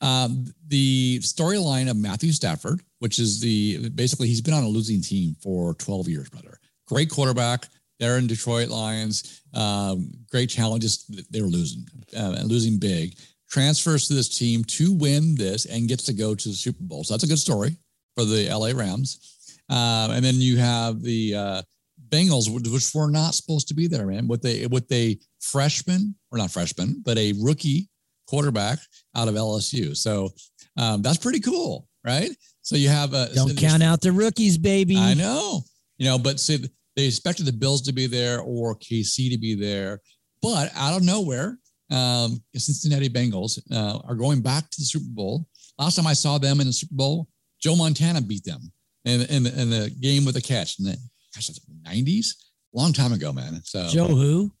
Um, 0.00 0.46
the 0.66 1.20
storyline 1.20 1.88
of 1.88 1.96
Matthew 1.96 2.32
Stafford, 2.32 2.82
which 2.98 3.18
is 3.20 3.40
the 3.40 3.88
basically 3.90 4.26
he's 4.26 4.40
been 4.40 4.54
on 4.54 4.64
a 4.64 4.68
losing 4.68 5.00
team 5.00 5.36
for 5.40 5.74
12 5.74 6.08
years, 6.08 6.28
brother. 6.28 6.58
Great 6.88 7.08
quarterback. 7.08 7.68
They're 8.00 8.18
in 8.18 8.26
Detroit 8.26 8.68
Lions. 8.68 9.42
Um, 9.54 10.10
great 10.28 10.50
challenges. 10.50 11.04
They 11.30 11.40
were 11.40 11.46
losing 11.46 11.86
uh, 12.16 12.34
and 12.38 12.48
losing 12.48 12.78
big. 12.78 13.14
Transfers 13.52 14.08
to 14.08 14.14
this 14.14 14.36
team 14.36 14.64
to 14.64 14.94
win 14.94 15.34
this 15.34 15.66
and 15.66 15.86
gets 15.86 16.04
to 16.04 16.14
go 16.14 16.34
to 16.34 16.48
the 16.48 16.54
Super 16.54 16.82
Bowl. 16.82 17.04
So 17.04 17.12
that's 17.12 17.24
a 17.24 17.28
good 17.28 17.38
story 17.38 17.76
for 18.16 18.24
the 18.24 18.48
LA 18.48 18.72
Rams. 18.74 19.60
Um, 19.68 20.10
and 20.10 20.24
then 20.24 20.36
you 20.36 20.56
have 20.56 21.02
the 21.02 21.34
uh, 21.34 21.62
Bengals, 22.08 22.50
which 22.50 22.94
were 22.94 23.10
not 23.10 23.34
supposed 23.34 23.68
to 23.68 23.74
be 23.74 23.86
there, 23.86 24.06
man. 24.06 24.26
With 24.26 24.44
a 24.46 24.66
with 24.66 24.90
a 24.90 25.18
freshman 25.40 26.14
or 26.30 26.38
not 26.38 26.50
freshman, 26.50 27.02
but 27.04 27.18
a 27.18 27.34
rookie 27.40 27.88
quarterback 28.26 28.78
out 29.16 29.28
of 29.28 29.34
LSU. 29.34 29.96
So 29.96 30.30
um, 30.78 31.02
that's 31.02 31.18
pretty 31.18 31.40
cool, 31.40 31.86
right? 32.04 32.30
So 32.62 32.76
you 32.76 32.88
have 32.88 33.12
a 33.12 33.28
Don't 33.34 33.56
count 33.56 33.82
out 33.82 34.00
the 34.00 34.12
rookies, 34.12 34.56
baby. 34.56 34.96
I 34.96 35.14
know, 35.14 35.60
you 35.98 36.06
know, 36.06 36.18
but 36.18 36.40
see, 36.40 36.64
they 36.96 37.06
expected 37.06 37.46
the 37.46 37.52
Bills 37.52 37.82
to 37.82 37.92
be 37.92 38.06
there 38.06 38.40
or 38.40 38.76
KC 38.76 39.30
to 39.30 39.38
be 39.38 39.54
there, 39.54 40.00
but 40.40 40.70
out 40.74 40.96
of 40.96 41.02
nowhere, 41.02 41.58
um, 41.92 42.42
Cincinnati 42.56 43.08
Bengals 43.08 43.58
uh, 43.70 43.98
are 44.08 44.14
going 44.14 44.40
back 44.40 44.70
to 44.70 44.80
the 44.80 44.84
Super 44.84 45.08
Bowl. 45.08 45.46
Last 45.78 45.96
time 45.96 46.06
I 46.06 46.12
saw 46.12 46.38
them 46.38 46.60
in 46.60 46.66
the 46.66 46.72
Super 46.72 46.94
Bowl, 46.94 47.28
Joe 47.60 47.76
Montana 47.76 48.20
beat 48.20 48.44
them 48.44 48.72
in, 49.04 49.22
in, 49.22 49.46
in 49.46 49.70
the 49.70 49.94
game 50.00 50.24
with 50.24 50.36
a 50.36 50.42
catch 50.42 50.78
in 50.78 50.86
the 50.86 50.96
gosh, 51.34 51.46
that's 51.46 51.60
the 51.60 51.90
90s, 51.90 52.28
long 52.72 52.92
time 52.92 53.12
ago, 53.12 53.32
man. 53.32 53.60
So 53.64 53.86
Joe 53.88 54.08
who? 54.08 54.52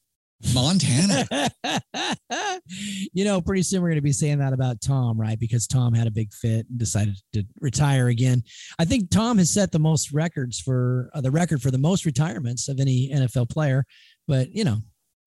Montana. 0.54 1.26
you 3.12 3.24
know, 3.24 3.40
pretty 3.40 3.62
soon 3.62 3.80
we're 3.80 3.88
going 3.88 3.96
to 3.96 4.02
be 4.02 4.12
saying 4.12 4.38
that 4.38 4.52
about 4.52 4.80
Tom, 4.80 5.18
right? 5.20 5.38
Because 5.38 5.66
Tom 5.66 5.94
had 5.94 6.06
a 6.06 6.10
big 6.10 6.32
fit 6.32 6.66
and 6.68 6.78
decided 6.78 7.16
to 7.34 7.44
retire 7.60 8.08
again. 8.08 8.42
I 8.78 8.84
think 8.84 9.10
Tom 9.10 9.38
has 9.38 9.50
set 9.50 9.70
the 9.70 9.78
most 9.78 10.12
records 10.12 10.60
for 10.60 11.10
uh, 11.14 11.20
the 11.20 11.30
record 11.30 11.62
for 11.62 11.70
the 11.70 11.78
most 11.78 12.04
retirements 12.04 12.68
of 12.68 12.80
any 12.80 13.10
NFL 13.12 13.50
player. 13.50 13.84
But 14.26 14.52
you 14.52 14.64
know, 14.64 14.78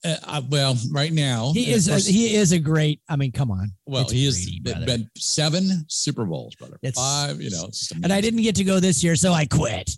Uh, 0.06 0.42
well, 0.50 0.78
right 0.92 1.12
now 1.12 1.52
he 1.54 1.72
is 1.72 1.88
a, 1.88 1.92
course- 1.92 2.06
he 2.06 2.36
is 2.36 2.52
a 2.52 2.60
great. 2.60 3.02
I 3.10 3.16
mean, 3.16 3.32
come 3.32 3.50
on. 3.52 3.72
well, 3.86 4.08
he 4.08 4.26
has 4.26 4.46
been 4.86 5.10
seven 5.18 5.86
Super 5.88 6.26
Bowls, 6.26 6.56
brother. 6.56 6.78
It's- 6.84 6.96
Five, 6.96 7.42
you 7.42 7.50
know, 7.52 7.70
and 8.04 8.14
I 8.14 8.22
didn't 8.22 8.42
get 8.44 8.56
to 8.58 8.64
go 8.64 8.80
this 8.80 9.04
year, 9.04 9.16
so 9.16 9.34
I 9.34 9.46
quit. 9.46 9.90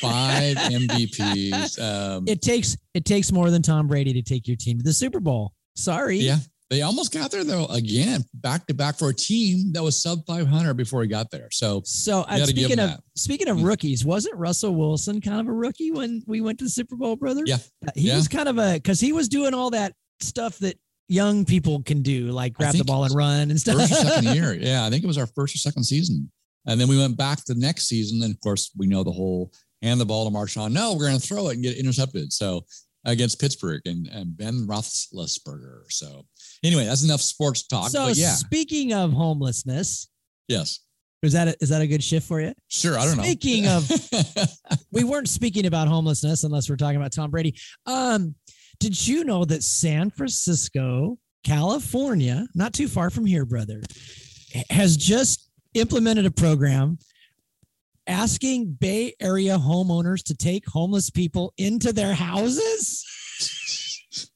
five 0.00 0.56
MVPs. 0.56 1.78
Um, 1.82 2.24
It 2.28 2.42
takes 2.42 2.76
it 2.94 3.04
takes 3.04 3.32
more 3.32 3.50
than 3.50 3.62
Tom 3.62 3.86
Brady 3.86 4.12
to 4.14 4.22
take 4.22 4.46
your 4.46 4.56
team 4.56 4.78
to 4.78 4.84
the 4.84 4.92
Super 4.92 5.20
Bowl. 5.20 5.52
Sorry. 5.76 6.18
yeah, 6.18 6.38
they 6.70 6.82
almost 6.82 7.12
got 7.12 7.30
there 7.30 7.44
though 7.44 7.66
again, 7.66 8.24
back 8.34 8.66
to 8.66 8.74
back 8.74 8.98
for 8.98 9.10
a 9.10 9.14
team 9.14 9.72
that 9.72 9.82
was 9.82 10.00
sub 10.00 10.20
500 10.26 10.74
before 10.74 11.02
he 11.02 11.08
got 11.08 11.30
there. 11.30 11.48
So 11.52 11.82
So 11.84 12.22
uh, 12.22 12.26
You 12.32 12.38
gotta 12.40 12.52
give 12.52 12.64
speaking 12.66 12.78
of 12.84 12.90
that. 12.90 13.00
speaking 13.14 13.48
of 13.48 13.56
Mm. 13.58 13.64
rookies, 13.66 14.04
wasn't 14.04 14.34
Russell 14.36 14.74
Wilson 14.74 15.20
kind 15.20 15.40
of 15.40 15.46
a 15.46 15.52
rookie 15.52 15.90
when 15.92 16.22
we 16.26 16.40
went 16.40 16.58
to 16.58 16.64
the 16.64 16.70
Super 16.70 16.96
Bowl, 16.96 17.14
brother? 17.16 17.42
Yeah. 17.46 17.58
Uh, 17.86 17.90
he 17.94 18.08
Yeah. 18.08 18.16
was 18.16 18.26
kind 18.28 18.48
of 18.48 18.58
a 18.58 18.74
because 18.74 18.98
he 19.00 19.12
was 19.12 19.28
doing 19.28 19.54
all 19.54 19.70
that 19.70 19.92
stuff 20.20 20.58
that 20.58 20.76
young 21.08 21.44
people 21.44 21.82
can 21.82 22.02
do, 22.02 22.32
like 22.32 22.52
grab 22.54 22.74
the 22.74 22.82
ball 22.82 23.04
and 23.04 23.14
run 23.14 23.50
and 23.50 23.60
stuff. 23.60 23.76
first 23.76 23.92
or 23.92 23.96
second 23.96 24.34
year, 24.34 24.52
yeah, 24.60 24.84
I 24.84 24.90
think 24.90 25.04
it 25.04 25.06
was 25.06 25.18
our 25.18 25.28
first 25.28 25.54
or 25.54 25.58
second 25.58 25.84
season, 25.84 26.32
and 26.66 26.80
then 26.80 26.88
we 26.88 26.98
went 26.98 27.16
back 27.16 27.44
the 27.44 27.54
next 27.54 27.86
season, 27.86 28.20
and 28.24 28.34
of 28.34 28.40
course 28.40 28.72
we 28.76 28.86
know 28.88 29.04
the 29.04 29.12
whole 29.12 29.52
hand 29.82 30.00
the 30.00 30.04
ball 30.06 30.28
to 30.28 30.34
Marshawn. 30.34 30.72
No, 30.72 30.94
we're 30.94 31.06
going 31.06 31.20
to 31.20 31.24
throw 31.24 31.48
it 31.50 31.54
and 31.54 31.62
get 31.62 31.76
intercepted. 31.76 32.32
So 32.32 32.64
against 33.06 33.40
Pittsburgh 33.40 33.80
and, 33.86 34.06
and 34.08 34.36
Ben 34.36 34.66
Roethlisberger. 34.66 35.84
So 35.88 36.26
anyway, 36.62 36.84
that's 36.84 37.04
enough 37.04 37.22
sports 37.22 37.66
talk. 37.66 37.88
so 37.90 38.08
but 38.08 38.16
yeah, 38.16 38.34
speaking 38.34 38.92
of 38.92 39.12
homelessness, 39.12 40.08
yes, 40.48 40.80
is 41.22 41.32
that 41.32 41.48
a, 41.48 41.56
is 41.62 41.70
that 41.70 41.80
a 41.80 41.86
good 41.86 42.04
shift 42.04 42.28
for 42.28 42.40
you? 42.40 42.52
sure. 42.68 42.98
I 42.98 43.04
don't 43.06 43.16
know. 43.16 43.22
Speaking 43.22 43.66
of- 43.66 43.90
We 44.92 45.04
weren't 45.04 45.28
speaking 45.28 45.66
about 45.66 45.88
homelessness 45.88 46.44
unless 46.44 46.68
we're 46.68 46.76
talking 46.76 46.96
about 46.96 47.12
Tom 47.12 47.30
Brady. 47.30 47.58
Um, 47.86 48.34
did 48.80 49.06
you 49.06 49.24
know 49.24 49.44
that 49.44 49.62
San 49.62 50.10
Francisco, 50.10 51.18
California, 51.44 52.46
not 52.54 52.72
too 52.74 52.88
far 52.88 53.10
from 53.10 53.24
here, 53.26 53.44
brother, 53.44 53.82
has 54.70 54.96
just 54.96 55.50
implemented 55.74 56.26
a 56.26 56.30
program 56.30 56.98
asking 58.06 58.72
Bay 58.80 59.14
Area 59.20 59.56
homeowners 59.58 60.22
to 60.24 60.34
take 60.34 60.66
homeless 60.68 61.10
people 61.10 61.52
into 61.58 61.92
their 61.92 62.14
houses? 62.14 63.04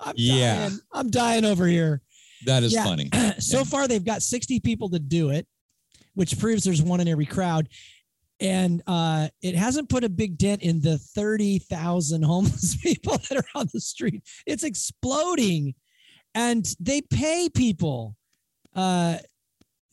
I'm 0.00 0.14
Yeah. 0.16 0.56
dying. 0.68 0.78
I'm 0.92 1.10
dying 1.10 1.44
over 1.44 1.66
here. 1.66 2.02
that 2.44 2.62
is 2.62 2.72
Yeah. 2.74 2.84
funny. 2.84 3.08
so 3.40 3.58
Yeah. 3.58 3.64
far 3.64 3.88
they've 3.88 4.04
got 4.04 4.22
60 4.22 4.60
people 4.60 4.88
to 4.90 4.98
do 4.98 5.30
it 5.30 5.46
which 6.14 6.38
proves 6.38 6.64
there's 6.64 6.80
one 6.82 7.00
in 7.00 7.08
every 7.08 7.26
crowd 7.26 7.68
and 8.40 8.82
uh, 8.86 9.28
it 9.42 9.54
hasn't 9.54 9.88
put 9.88 10.02
a 10.04 10.08
big 10.08 10.38
dent 10.38 10.62
in 10.62 10.80
the 10.80 10.96
30,000 10.98 12.22
homeless 12.24 12.76
people 12.76 13.18
that 13.28 13.36
are 13.38 13.48
on 13.58 13.68
the 13.72 13.80
street 13.80 14.22
it's 14.46 14.62
exploding 14.64 15.74
and 16.34 16.74
they 16.78 17.00
pay 17.02 17.48
people 17.48 18.14
uh, 18.74 19.16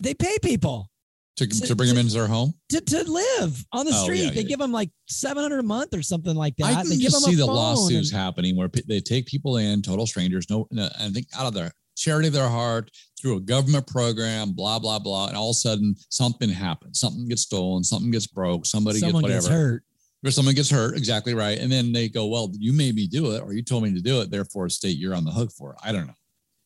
they 0.02 0.14
pay 0.14 0.38
people 0.44 0.90
To, 1.38 1.48
to 1.48 1.76
bring 1.76 1.90
them 1.90 1.98
into 1.98 2.14
their 2.14 2.28
home. 2.28 2.54
to, 2.70 2.80
to 2.80 3.12
live 3.12 3.66
on 3.72 3.88
the 3.88 3.92
Oh, 3.96 4.04
street 4.04 4.20
yeah, 4.26 4.30
they 4.30 4.42
yeah. 4.42 4.48
give 4.50 4.60
them 4.60 4.72
like 4.72 4.92
700 5.10 5.60
a 5.60 5.64
month 5.64 5.96
or 5.96 6.04
something 6.04 6.36
like 6.36 6.56
that 6.58 6.66
I 6.66 6.74
can 6.82 6.90
they 6.90 6.98
just 6.98 7.26
see 7.26 7.34
the 7.34 7.46
lawsuits 7.48 8.12
and- 8.12 8.20
happening 8.22 8.56
where 8.56 8.70
pe- 8.70 8.84
they 8.88 9.00
take 9.00 9.26
people 9.26 9.58
in, 9.58 9.82
total 9.82 10.06
strangers, 10.06 10.48
no, 10.50 10.68
no 10.70 10.88
I 11.00 11.10
think 11.10 11.26
out 11.36 11.48
of 11.48 11.56
their 11.56 11.72
charity 11.98 12.28
of 12.28 12.34
their 12.36 12.48
heart 12.50 12.92
through 13.20 13.38
a 13.38 13.40
government 13.40 13.88
program, 13.88 14.52
blah 14.52 14.78
blah 14.78 15.00
blah, 15.00 15.28
and 15.28 15.36
all 15.36 15.50
of 15.50 15.54
a 15.56 15.58
sudden 15.58 15.96
something 16.10 16.50
happens, 16.50 17.00
something 17.00 17.28
gets 17.28 17.42
stolen, 17.42 17.84
something 17.84 18.12
gets 18.12 18.28
broke, 18.28 18.68
somebody 18.68 19.00
someone 19.00 19.24
gets 19.24 19.46
gets 19.46 19.48
hurt 19.48 19.84
or 20.24 20.30
someone 20.30 20.54
gets 20.54 20.70
hurt, 20.70 20.96
exactly 20.96 21.34
right, 21.34 21.58
and 21.58 21.72
then 21.72 21.92
they 21.92 22.10
go, 22.10 22.28
well, 22.28 22.52
you 22.60 22.74
made 22.74 22.94
me 22.94 23.08
do 23.08 23.32
it, 23.32 23.42
or 23.42 23.54
you 23.54 23.64
told 23.64 23.84
me 23.84 23.92
to 23.94 24.02
do 24.02 24.22
it, 24.22 24.30
therefore, 24.30 24.70
state 24.70 24.98
you're 24.98 25.16
on 25.16 25.26
the 25.26 25.32
hook 25.32 25.52
for 25.52 25.72
it. 25.74 25.80
I 25.84 25.92
don't 25.92 26.06
know. 26.06 26.14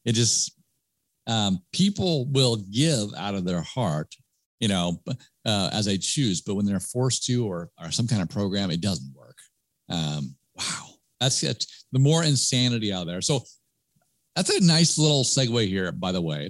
It 0.04 0.12
just 0.12 0.52
um, 1.26 1.60
people 1.72 2.26
will 2.32 2.58
give 2.72 3.14
out 3.18 3.34
of 3.36 3.46
their 3.46 3.62
heart, 3.62 4.14
you 4.60 4.68
know, 4.68 5.02
uh, 5.46 5.70
as 5.72 5.86
they 5.86 5.98
choose, 5.98 6.42
but 6.42 6.56
when 6.56 6.66
they're 6.66 6.80
forced 6.80 7.26
to 7.26 7.46
or 7.46 7.70
or 7.82 7.92
some 7.92 8.08
kind 8.08 8.22
of 8.22 8.30
program, 8.30 8.72
it 8.72 8.82
doesn't 8.82 9.14
work. 9.16 9.38
Um, 9.90 10.36
wow, 10.56 10.88
that's 11.20 11.44
it. 11.44 11.66
The 11.92 12.00
more 12.00 12.24
insanity 12.24 12.92
out 12.92 13.08
there. 13.08 13.22
So 13.22 13.44
that's 14.36 14.50
a 14.50 14.64
nice 14.64 14.98
little 14.98 15.24
segue 15.24 15.68
here, 15.68 15.92
by 15.92 16.12
the 16.12 16.22
way. 16.22 16.50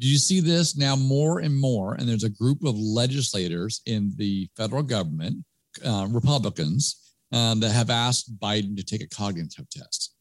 Do 0.00 0.08
you 0.08 0.16
see 0.16 0.40
this 0.40 0.76
now 0.76 0.96
more 0.96 1.40
and 1.40 1.54
more? 1.54 1.94
And 1.94 2.08
there's 2.08 2.24
a 2.24 2.30
group 2.30 2.64
of 2.64 2.76
legislators 2.76 3.82
in 3.86 4.12
the 4.16 4.48
federal 4.56 4.82
government, 4.82 5.44
uh, 5.84 6.08
Republicans, 6.10 7.14
um, 7.32 7.60
that 7.60 7.70
have 7.72 7.90
asked 7.90 8.38
Biden 8.38 8.76
to 8.76 8.82
take 8.82 9.02
a 9.02 9.08
cognitive 9.08 9.68
test. 9.68 10.14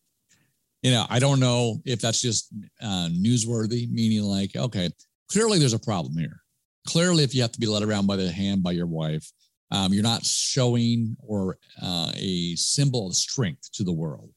You 0.83 0.91
know, 0.91 1.05
I 1.09 1.19
don't 1.19 1.39
know 1.39 1.81
if 1.85 1.99
that's 2.01 2.21
just 2.21 2.53
uh, 2.81 3.09
newsworthy, 3.11 3.89
meaning 3.89 4.21
like, 4.23 4.55
okay, 4.55 4.89
clearly 5.31 5.59
there's 5.59 5.73
a 5.73 5.79
problem 5.79 6.17
here. 6.17 6.41
Clearly, 6.87 7.23
if 7.23 7.35
you 7.35 7.41
have 7.41 7.51
to 7.51 7.59
be 7.59 7.67
led 7.67 7.83
around 7.83 8.07
by 8.07 8.15
the 8.15 8.31
hand 8.31 8.63
by 8.63 8.71
your 8.71 8.87
wife, 8.87 9.29
um, 9.71 9.93
you're 9.93 10.03
not 10.03 10.25
showing 10.25 11.15
or 11.19 11.57
uh, 11.81 12.11
a 12.15 12.55
symbol 12.55 13.07
of 13.07 13.15
strength 13.15 13.71
to 13.73 13.83
the 13.83 13.93
world. 13.93 14.31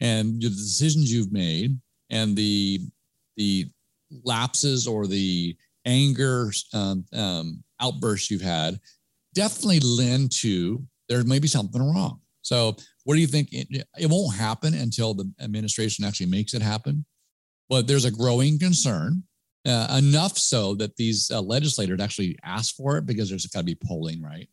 And 0.00 0.42
the 0.42 0.48
decisions 0.48 1.12
you've 1.12 1.32
made 1.32 1.78
and 2.10 2.36
the 2.36 2.80
the 3.36 3.66
lapses 4.22 4.86
or 4.86 5.06
the 5.06 5.56
anger 5.84 6.52
um, 6.72 7.04
um, 7.12 7.62
outbursts 7.80 8.30
you've 8.30 8.40
had 8.40 8.78
definitely 9.34 9.80
lend 9.80 10.30
to 10.30 10.84
there 11.08 11.22
may 11.24 11.38
be 11.38 11.48
something 11.48 11.82
wrong. 11.82 12.20
So, 12.42 12.76
what 13.04 13.14
do 13.14 13.20
you 13.20 13.26
think? 13.26 13.48
It, 13.52 13.86
it 13.98 14.10
won't 14.10 14.36
happen 14.36 14.74
until 14.74 15.14
the 15.14 15.30
administration 15.40 16.04
actually 16.04 16.26
makes 16.26 16.54
it 16.54 16.62
happen. 16.62 17.04
But 17.68 17.86
there's 17.86 18.04
a 18.04 18.10
growing 18.10 18.58
concern, 18.58 19.22
uh, 19.66 19.96
enough 19.98 20.36
so 20.36 20.74
that 20.74 20.96
these 20.96 21.30
uh, 21.30 21.40
legislators 21.40 22.00
actually 22.00 22.38
ask 22.44 22.74
for 22.76 22.98
it 22.98 23.06
because 23.06 23.28
there's 23.28 23.46
got 23.46 23.60
to 23.60 23.64
be 23.64 23.78
polling, 23.86 24.22
right? 24.22 24.48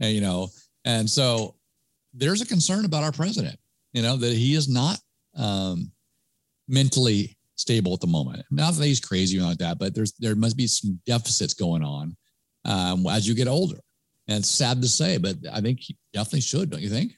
And, 0.00 0.14
you 0.14 0.20
know, 0.20 0.48
and 0.84 1.08
so 1.08 1.56
there's 2.14 2.40
a 2.40 2.46
concern 2.46 2.84
about 2.84 3.02
our 3.02 3.12
president, 3.12 3.58
you 3.92 4.02
know, 4.02 4.16
that 4.16 4.32
he 4.32 4.54
is 4.54 4.68
not 4.68 4.98
um, 5.36 5.90
mentally 6.68 7.36
stable 7.56 7.92
at 7.94 8.00
the 8.00 8.06
moment. 8.06 8.44
Not 8.50 8.74
that 8.74 8.84
he's 8.84 9.00
crazy 9.00 9.38
or 9.38 9.42
like 9.42 9.58
that, 9.58 9.78
but 9.78 9.94
there's 9.94 10.12
there 10.12 10.34
must 10.34 10.56
be 10.56 10.66
some 10.66 10.98
deficits 11.06 11.54
going 11.54 11.82
on 11.82 12.16
um, 12.64 13.06
as 13.06 13.28
you 13.28 13.34
get 13.34 13.48
older. 13.48 13.78
And 14.28 14.38
it's 14.38 14.48
sad 14.48 14.82
to 14.82 14.88
say, 14.88 15.18
but 15.18 15.36
I 15.52 15.60
think 15.60 15.80
he 15.80 15.96
definitely 16.12 16.40
should, 16.40 16.70
don't 16.70 16.82
you 16.82 16.88
think? 16.88 17.12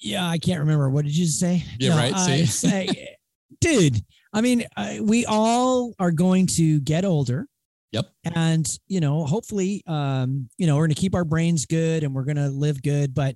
Yeah, 0.00 0.26
I 0.26 0.38
can't 0.38 0.60
remember. 0.60 0.88
What 0.88 1.04
did 1.04 1.16
you 1.16 1.26
say? 1.26 1.64
Yeah, 1.78 1.96
right, 1.96 2.14
I 2.14 2.44
see? 2.44 2.46
say, 2.46 3.16
dude, 3.60 4.00
I 4.38 4.40
mean, 4.40 4.64
I, 4.76 5.00
we 5.02 5.26
all 5.26 5.94
are 5.98 6.12
going 6.12 6.46
to 6.58 6.80
get 6.80 7.04
older. 7.04 7.46
Yep. 7.92 8.06
And, 8.34 8.68
you 8.86 9.00
know, 9.00 9.24
hopefully, 9.24 9.82
um, 9.86 10.48
you 10.58 10.66
know, 10.66 10.76
we're 10.76 10.86
going 10.86 10.94
to 10.94 11.00
keep 11.00 11.14
our 11.14 11.24
brains 11.24 11.66
good 11.66 12.04
and 12.04 12.14
we're 12.14 12.24
going 12.24 12.36
to 12.36 12.48
live 12.48 12.82
good. 12.82 13.14
But, 13.14 13.34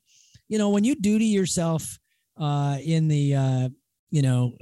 you 0.48 0.58
know, 0.58 0.70
when 0.70 0.84
you 0.84 0.94
duty 0.94 1.24
yourself 1.26 1.98
uh, 2.38 2.78
in 2.82 3.08
the, 3.08 3.34
uh, 3.34 3.68
you 4.10 4.22
know, 4.22 4.56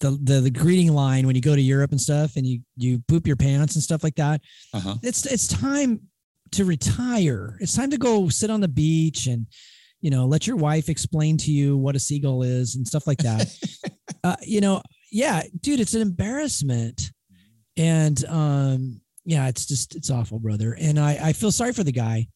the, 0.00 0.10
the 0.10 0.40
the 0.40 0.50
greeting 0.50 0.92
line 0.92 1.26
when 1.26 1.36
you 1.36 1.40
go 1.42 1.54
to 1.54 1.62
Europe 1.62 1.92
and 1.92 2.00
stuff 2.00 2.34
and 2.34 2.44
you 2.44 2.60
you 2.76 3.00
poop 3.06 3.26
your 3.28 3.36
pants 3.36 3.76
and 3.76 3.82
stuff 3.82 4.02
like 4.02 4.16
that 4.16 4.40
Uh-huh. 4.74 4.96
it's 5.04 5.24
it's 5.24 5.46
time 5.46 6.00
to 6.50 6.64
retire. 6.64 7.56
It's 7.60 7.76
time 7.76 7.90
to 7.90 7.98
go 7.98 8.28
sit 8.28 8.50
on 8.50 8.60
the 8.60 8.68
beach 8.68 9.28
and 9.28 9.46
you 10.00 10.10
know 10.10 10.26
let 10.26 10.48
your 10.48 10.56
wife 10.56 10.88
explain 10.88 11.36
to 11.38 11.52
you 11.52 11.76
what 11.76 11.94
a 11.94 12.00
seagull 12.00 12.42
is 12.42 12.74
and 12.74 12.86
stuff 12.86 13.06
like 13.06 13.18
that. 13.18 13.46
uh, 14.24 14.36
you 14.42 14.60
know, 14.60 14.82
yeah, 15.10 15.42
dude, 15.60 15.80
it's 15.80 15.94
an 15.94 16.02
embarrassment, 16.02 17.12
and 17.76 18.24
um, 18.26 19.00
yeah, 19.24 19.48
it's 19.48 19.66
just 19.66 19.94
it's 19.94 20.10
awful, 20.10 20.38
brother. 20.38 20.76
And 20.80 20.98
I 20.98 21.18
I 21.28 21.32
feel 21.32 21.52
sorry 21.52 21.72
for 21.72 21.84
the 21.84 21.92
guy. 21.92 22.26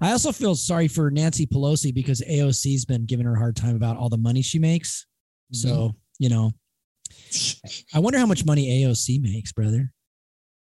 I 0.00 0.12
also 0.12 0.32
feel 0.32 0.54
sorry 0.54 0.86
for 0.88 1.10
Nancy 1.10 1.46
Pelosi 1.46 1.94
because 1.94 2.20
AOC's 2.22 2.84
been 2.84 3.06
giving 3.06 3.24
her 3.26 3.34
a 3.34 3.38
hard 3.38 3.56
time 3.56 3.74
about 3.76 3.96
all 3.96 4.08
the 4.08 4.18
money 4.18 4.42
she 4.42 4.58
makes. 4.58 5.06
So 5.52 5.94
you 6.18 6.28
know, 6.28 6.52
I 7.94 7.98
wonder 7.98 8.18
how 8.18 8.26
much 8.26 8.44
money 8.44 8.82
AOC 8.84 9.20
makes, 9.22 9.52
brother. 9.52 9.90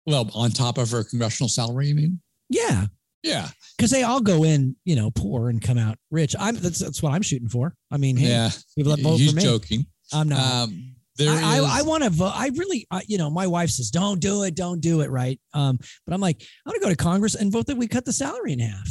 Well, 0.07 0.31
on 0.35 0.51
top 0.51 0.79
of 0.79 0.91
her 0.91 1.05
congressional 1.05 1.49
salary, 1.49 1.89
you 1.89 1.95
mean? 1.95 2.21
Yeah, 2.51 2.87
Yeah. 3.23 3.49
because 3.77 3.91
they 3.91 4.03
all 4.03 4.21
go 4.21 4.45
in, 4.45 4.77
you 4.85 4.95
know, 4.97 5.11
poor 5.11 5.49
and 5.49 5.63
come 5.63 5.79
out 5.79 5.97
rich. 6.11 6.35
I'm 6.39 6.57
that's 6.57 6.79
that's 6.79 7.03
what 7.03 7.13
I'm 7.15 7.23
shooting 7.23 7.49
for. 7.49 7.75
I 7.91 7.97
mean, 7.97 8.17
hey, 8.17 8.29
yeah. 8.29 8.51
people 8.77 8.95
that 8.95 9.03
vote 9.03 9.17
He's 9.17 9.31
for 9.31 9.37
me. 9.37 9.43
joking. 9.43 9.87
I'm 10.13 10.29
not. 10.29 10.41
Um, 10.69 10.97
there 11.17 11.31
I, 11.31 11.59
is- 11.59 11.65
I, 11.65 11.79
I 11.79 11.83
want 11.83 12.03
to 12.05 12.11
vote. 12.11 12.33
I 12.35 12.49
really, 12.57 12.87
I, 12.91 13.03
you 13.07 13.19
know, 13.19 13.31
my 13.31 13.47
wife 13.47 13.71
says, 13.71 13.91
"Don't 13.91 14.21
do 14.21 14.43
it, 14.45 14.55
don't 14.55 14.81
do 14.81 15.01
it." 15.03 15.11
Right? 15.11 15.41
Um, 15.53 15.79
but 16.07 16.15
I'm 16.15 16.21
like, 16.21 16.43
I 16.67 16.71
want 16.71 16.81
to 16.81 16.87
go 16.87 16.91
to 16.91 16.97
Congress 16.97 17.35
and 17.35 17.53
vote 17.53 17.67
that 17.67 17.77
we 17.77 17.87
cut 17.89 18.05
the 18.05 18.13
salary 18.13 18.53
in 18.53 18.59
half. 18.61 18.89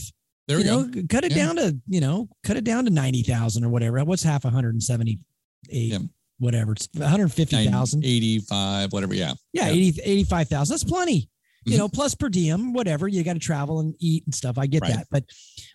there 0.47 0.57
we 0.57 0.63
you 0.63 0.87
go. 0.87 1.01
cut 1.09 1.23
it 1.25 1.31
Yeah. 1.35 1.45
down 1.45 1.55
to, 1.57 1.77
you 1.87 2.01
know, 2.01 2.29
cut 2.43 2.57
it 2.57 2.63
down 2.63 2.85
to 2.85 2.91
ninety 2.91 3.23
thousand 3.23 3.63
or 3.65 3.69
whatever. 3.69 4.03
What's 4.03 4.23
half 4.23 4.43
178? 4.45 5.19
Yeah. 5.69 5.97
Whatever. 6.39 6.73
It's 6.73 6.89
150,000. 6.93 8.03
85, 8.03 8.91
whatever. 8.91 9.13
Yeah. 9.13 9.33
Yeah, 9.53 9.67
Yeah. 9.67 9.71
80, 9.73 10.01
85,000. 10.03 10.73
That's 10.73 10.83
plenty. 10.83 11.29
You 11.65 11.77
know, 11.77 11.87
plus 11.87 12.13
per 12.15 12.27
diem, 12.27 12.73
whatever. 12.73 13.07
You 13.07 13.23
got 13.23 13.33
to 13.33 13.39
travel 13.39 13.79
and 13.79 13.95
eat 13.99 14.25
and 14.25 14.35
stuff. 14.35 14.57
I 14.57 14.65
get 14.67 14.81
Right. 14.81 14.95
that. 14.95 15.07
But 15.09 15.23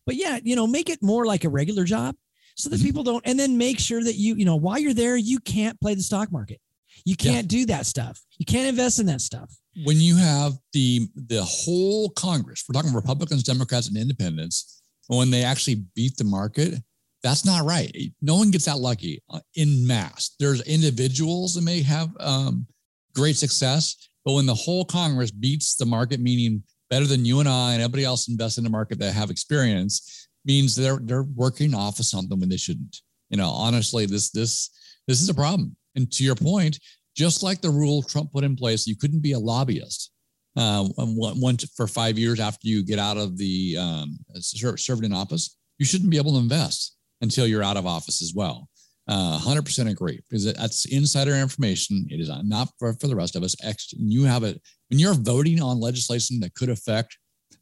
but 0.04 0.16
yeah, 0.16 0.38
you 0.42 0.54
know, 0.56 0.66
make 0.66 0.90
it 0.90 1.02
more 1.02 1.24
like 1.24 1.44
a 1.44 1.48
regular 1.48 1.84
job 1.84 2.14
so 2.58 2.68
that 2.70 2.82
people 2.82 3.04
don't 3.04 3.24
and 3.24 3.38
then 3.38 3.56
make 3.56 3.78
sure 3.78 4.02
that 4.02 4.16
you, 4.16 4.34
you 4.34 4.44
know, 4.44 4.56
while 4.56 4.78
you're 4.78 4.92
there, 4.92 5.16
you 5.16 5.38
can't 5.38 5.80
play 5.80 5.94
the 5.94 6.02
stock 6.02 6.30
market. 6.32 6.60
You 7.04 7.16
can't 7.16 7.46
do 7.46 7.64
that 7.66 7.86
stuff. 7.86 8.20
You 8.38 8.44
can't 8.44 8.68
invest 8.68 8.98
in 8.98 9.06
that 9.06 9.20
stuff. 9.20 9.54
When 9.84 9.98
you 9.98 10.16
have 10.16 10.54
the 10.72 11.08
the 11.14 11.42
whole 11.44 12.10
Congress, 12.10 12.64
we're 12.68 12.74
talking 12.74 12.92
Republicans, 12.92 13.44
Democrats, 13.44 13.88
and 13.88 13.96
Independents, 13.96 14.82
when 15.06 15.30
they 15.30 15.44
actually 15.44 15.84
beat 15.94 16.16
the 16.16 16.24
market, 16.24 16.74
that's 17.22 17.44
not 17.44 17.64
right. 17.64 18.12
No 18.20 18.36
one 18.36 18.50
gets 18.50 18.64
that 18.64 18.78
lucky 18.78 19.22
uh, 19.30 19.40
in 19.54 19.86
mass. 19.86 20.34
There's 20.40 20.60
individuals 20.62 21.54
that 21.54 21.62
may 21.62 21.82
have 21.82 22.10
um, 22.18 22.66
great 23.14 23.36
success, 23.36 24.08
but 24.24 24.32
when 24.32 24.46
the 24.46 24.54
whole 24.54 24.84
Congress 24.84 25.30
beats 25.30 25.76
the 25.76 25.86
market, 25.86 26.20
meaning 26.20 26.64
better 26.90 27.06
than 27.06 27.24
you 27.24 27.38
and 27.40 27.48
I 27.48 27.74
and 27.74 27.82
everybody 27.82 28.04
else 28.04 28.28
invest 28.28 28.58
in 28.58 28.64
the 28.64 28.70
market 28.70 28.98
that 28.98 29.14
have 29.14 29.30
experience, 29.30 30.27
means 30.44 30.74
they're 30.74 31.00
they're 31.02 31.26
working 31.34 31.74
off 31.74 31.98
of 31.98 32.06
something 32.06 32.38
when 32.38 32.48
they 32.48 32.56
shouldn't. 32.56 32.96
You 33.30 33.36
know, 33.36 33.50
honestly, 33.50 34.06
this 34.06 34.30
this 34.30 34.70
this 35.06 35.20
is 35.20 35.28
a 35.28 35.34
problem. 35.34 35.76
And 35.94 36.10
to 36.12 36.24
your 36.24 36.36
point, 36.36 36.78
just 37.16 37.42
like 37.42 37.60
the 37.60 37.70
rule 37.70 38.02
Trump 38.02 38.32
put 38.32 38.44
in 38.44 38.56
place, 38.56 38.86
you 38.86 38.96
couldn't 38.96 39.20
be 39.20 39.32
a 39.32 39.38
lobbyist 39.38 40.12
uh, 40.56 40.84
one, 40.96 41.56
for 41.76 41.86
five 41.86 42.18
years 42.18 42.40
after 42.40 42.68
you 42.68 42.84
get 42.84 42.98
out 42.98 43.16
of 43.16 43.38
the 43.38 43.76
um, 43.78 44.18
ser- 44.34 44.76
served 44.76 45.04
in 45.04 45.12
office. 45.12 45.56
You 45.78 45.86
shouldn't 45.86 46.10
be 46.10 46.16
able 46.16 46.32
to 46.32 46.38
invest 46.38 46.96
until 47.20 47.46
you're 47.46 47.62
out 47.62 47.76
of 47.76 47.86
office 47.86 48.22
as 48.22 48.32
well. 48.34 48.68
Uh, 49.08 49.38
100% 49.38 49.90
agree 49.90 50.20
because 50.28 50.52
that's 50.52 50.84
insider 50.86 51.34
information. 51.34 52.06
It 52.10 52.20
is 52.20 52.30
not 52.44 52.68
for, 52.78 52.92
for 52.94 53.06
the 53.06 53.16
rest 53.16 53.36
of 53.36 53.42
us. 53.42 53.56
You 53.92 54.24
have 54.24 54.44
it 54.44 54.60
when 54.90 54.98
you're 54.98 55.14
voting 55.14 55.62
on 55.62 55.80
legislation 55.80 56.40
that 56.40 56.54
could 56.54 56.68
affect 56.68 57.16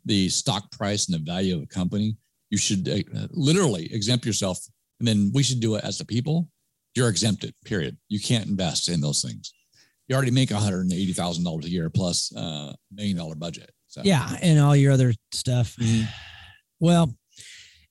the 0.05 0.29
stock 0.29 0.71
price 0.73 1.07
and 1.07 1.15
the 1.15 1.31
value 1.31 1.57
of 1.57 1.63
a 1.63 1.67
company. 1.67 2.17
You 2.51 2.59
should 2.59 2.89
uh, 2.89 3.27
literally 3.33 3.93
exempt 3.93 4.25
yourself, 4.25 4.59
and 5.01 5.09
then 5.09 5.31
we 5.35 5.43
should 5.43 5.61
do 5.61 5.75
it 5.75 5.85
as 5.85 5.99
the 5.99 6.05
people. 6.05 6.49
You're 6.95 7.09
exempted. 7.09 7.55
Period. 7.65 7.97
You 8.09 8.21
can't 8.21 8.47
invest 8.47 8.89
in 8.89 9.01
those 9.01 9.21
things. 9.23 9.53
You 10.09 10.15
already 10.15 10.31
make 10.31 10.51
one 10.51 10.63
hundred 10.63 10.83
and 10.83 10.93
eighty 10.93 11.13
thousand 11.13 11.45
dollars 11.45 11.67
a 11.67 11.71
year 11.71 11.91
plus 11.91 12.35
uh, 12.35 12.73
million 12.93 13.17
dollar 13.17 13.35
budget. 13.35 13.71
So 13.89 14.03
Yeah, 14.05 14.29
and 14.41 14.59
all 14.61 14.77
your 14.77 14.93
other 14.93 15.13
stuff. 15.33 15.77
Mhm. 15.77 16.07
Well, 16.81 17.15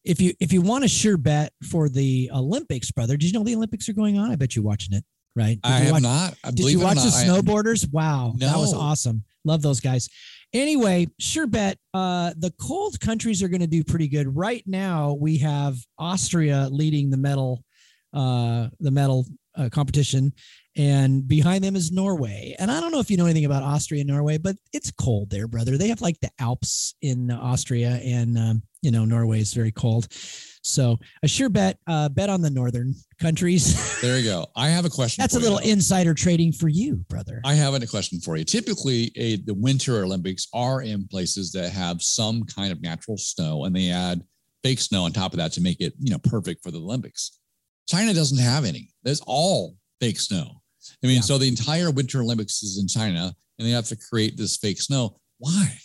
if 0.03 0.21
you 0.21 0.33
if 0.39 0.53
you 0.53 0.61
want 0.61 0.83
a 0.83 0.87
sure 0.87 1.17
bet 1.17 1.51
for 1.69 1.89
the 1.89 2.29
Olympics, 2.33 2.91
brother, 2.91 3.17
did 3.17 3.25
you 3.25 3.33
know 3.33 3.43
the 3.43 3.55
Olympics 3.55 3.89
are 3.89 3.93
going 3.93 4.17
on? 4.17 4.31
I 4.31 4.35
bet 4.35 4.55
you're 4.55 4.63
watching 4.63 4.95
it, 4.95 5.03
right? 5.35 5.59
Did 5.61 5.71
I 5.71 5.79
have 5.79 5.91
watch, 5.93 6.03
not. 6.03 6.35
I 6.43 6.49
Did 6.51 6.57
believe 6.57 6.77
you 6.77 6.83
watch 6.83 6.97
the 6.97 7.09
snowboarders? 7.09 7.91
Wow, 7.91 8.33
that 8.37 8.55
was 8.55 8.73
awesome. 8.73 9.23
Love 9.43 9.61
those 9.61 9.79
guys. 9.79 10.09
Anyway, 10.55 11.05
sure 11.19 11.47
bet. 11.47 11.77
Uh, 11.93 12.31
the 12.37 12.53
cold 12.61 12.97
countries 13.01 13.43
are 13.43 13.49
going 13.49 13.59
to 13.59 13.67
do 13.67 13.83
pretty 13.83 14.07
good. 14.07 14.33
Right 14.37 14.63
now, 14.65 15.11
we 15.19 15.37
have 15.39 15.75
Austria 15.99 16.69
leading 16.71 17.09
the 17.09 17.17
medal, 17.17 17.61
uh, 18.13 18.69
the 18.79 18.89
medal 18.89 19.25
uh, 19.57 19.67
competition, 19.69 20.31
and 20.77 21.27
behind 21.27 21.61
them 21.61 21.75
is 21.75 21.91
Norway. 21.91 22.55
And 22.57 22.71
I 22.71 22.79
don't 22.79 22.93
know 22.93 23.01
if 23.01 23.11
you 23.11 23.17
know 23.17 23.25
anything 23.25 23.43
about 23.43 23.63
Austria 23.63 23.99
and 23.99 24.09
Norway, 24.09 24.37
but 24.37 24.55
it's 24.71 24.91
cold 24.91 25.29
there, 25.29 25.49
brother. 25.49 25.77
They 25.77 25.89
have 25.89 25.99
like 25.99 26.21
the 26.21 26.31
Alps 26.39 26.95
in 27.01 27.31
Austria, 27.31 27.99
and 28.01 28.37
um, 28.37 28.63
you 28.81 28.91
know 28.91 29.03
Norway 29.03 29.41
is 29.41 29.53
very 29.53 29.73
cold. 29.73 30.07
So 30.65 30.97
a 31.21 31.27
sure 31.27 31.49
bet. 31.49 31.77
Uh, 31.85 32.09
bet 32.09 32.27
on 32.29 32.41
the 32.41 32.49
northern 32.49 32.95
countries. 33.21 34.01
There 34.01 34.17
you 34.17 34.23
go. 34.25 34.47
I 34.55 34.69
have 34.69 34.83
a 34.85 34.89
question. 34.99 35.21
That's 35.21 35.35
a 35.35 35.37
you, 35.37 35.43
little 35.43 35.59
though. 35.59 35.69
insider 35.69 36.13
trading 36.15 36.51
for 36.51 36.67
you, 36.69 36.95
brother. 37.07 37.39
I 37.45 37.53
have 37.53 37.75
a 37.75 37.85
question 37.85 38.19
for 38.19 38.35
you. 38.35 38.43
Typically, 38.43 39.11
a, 39.15 39.35
the 39.37 39.53
Winter 39.53 40.03
Olympics 40.03 40.47
are 40.53 40.81
in 40.81 41.07
places 41.07 41.51
that 41.51 41.71
have 41.71 42.01
some 42.01 42.43
kind 42.45 42.71
of 42.71 42.81
natural 42.81 43.17
snow, 43.17 43.65
and 43.65 43.75
they 43.75 43.89
add 43.91 44.21
fake 44.63 44.79
snow 44.79 45.03
on 45.03 45.11
top 45.11 45.33
of 45.33 45.37
that 45.37 45.51
to 45.53 45.61
make 45.61 45.79
it, 45.81 45.93
you 45.99 46.09
know, 46.09 46.17
perfect 46.17 46.63
for 46.63 46.71
the 46.71 46.79
Olympics. 46.79 47.39
China 47.87 48.13
doesn't 48.15 48.39
have 48.39 48.65
any. 48.65 48.89
There's 49.03 49.21
all 49.27 49.75
fake 50.01 50.19
snow. 50.19 50.61
I 51.03 51.07
mean, 51.07 51.17
Yeah. 51.17 51.21
so 51.21 51.37
the 51.37 51.47
entire 51.47 51.91
Winter 51.91 52.21
Olympics 52.21 52.63
is 52.63 52.79
in 52.79 52.87
China, 52.87 53.35
and 53.59 53.67
they 53.67 53.71
have 53.71 53.85
to 53.89 53.95
create 53.95 54.35
this 54.37 54.57
fake 54.57 54.81
snow. 54.81 55.19
Why? 55.37 55.77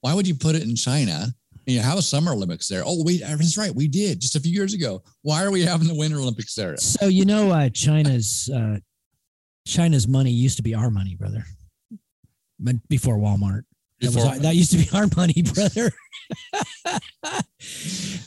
Why 0.00 0.14
would 0.14 0.26
you 0.26 0.34
put 0.34 0.54
it 0.54 0.62
in 0.62 0.74
China? 0.74 1.26
You 1.66 1.80
have 1.80 1.98
a 1.98 2.02
Summer 2.02 2.32
Olympics 2.32 2.66
there. 2.68 2.82
Oh, 2.84 3.02
wait, 3.04 3.20
that's 3.20 3.56
right, 3.56 3.74
we 3.74 3.86
did 3.88 4.20
just 4.20 4.34
a 4.36 4.40
few 4.40 4.52
years 4.52 4.74
ago. 4.74 5.02
Why 5.22 5.44
are 5.44 5.50
we 5.50 5.62
having 5.62 5.86
the 5.88 5.94
Winter 5.94 6.18
Olympics 6.18 6.54
there? 6.54 6.76
So 6.76 7.06
you 7.06 7.24
know, 7.24 7.50
uh, 7.50 7.68
China's 7.70 8.50
uh, 8.54 8.78
China's 9.66 10.08
money 10.08 10.30
used 10.30 10.56
to 10.56 10.62
be 10.62 10.74
our 10.74 10.90
money, 10.90 11.14
brother. 11.14 11.44
Before 12.88 13.16
Walmart, 13.16 13.62
that, 14.00 14.14
was 14.14 14.40
that 14.40 14.54
used 14.56 14.70
to 14.72 14.78
be 14.78 14.88
our 14.92 15.08
money, 15.16 15.42
brother. 15.54 15.90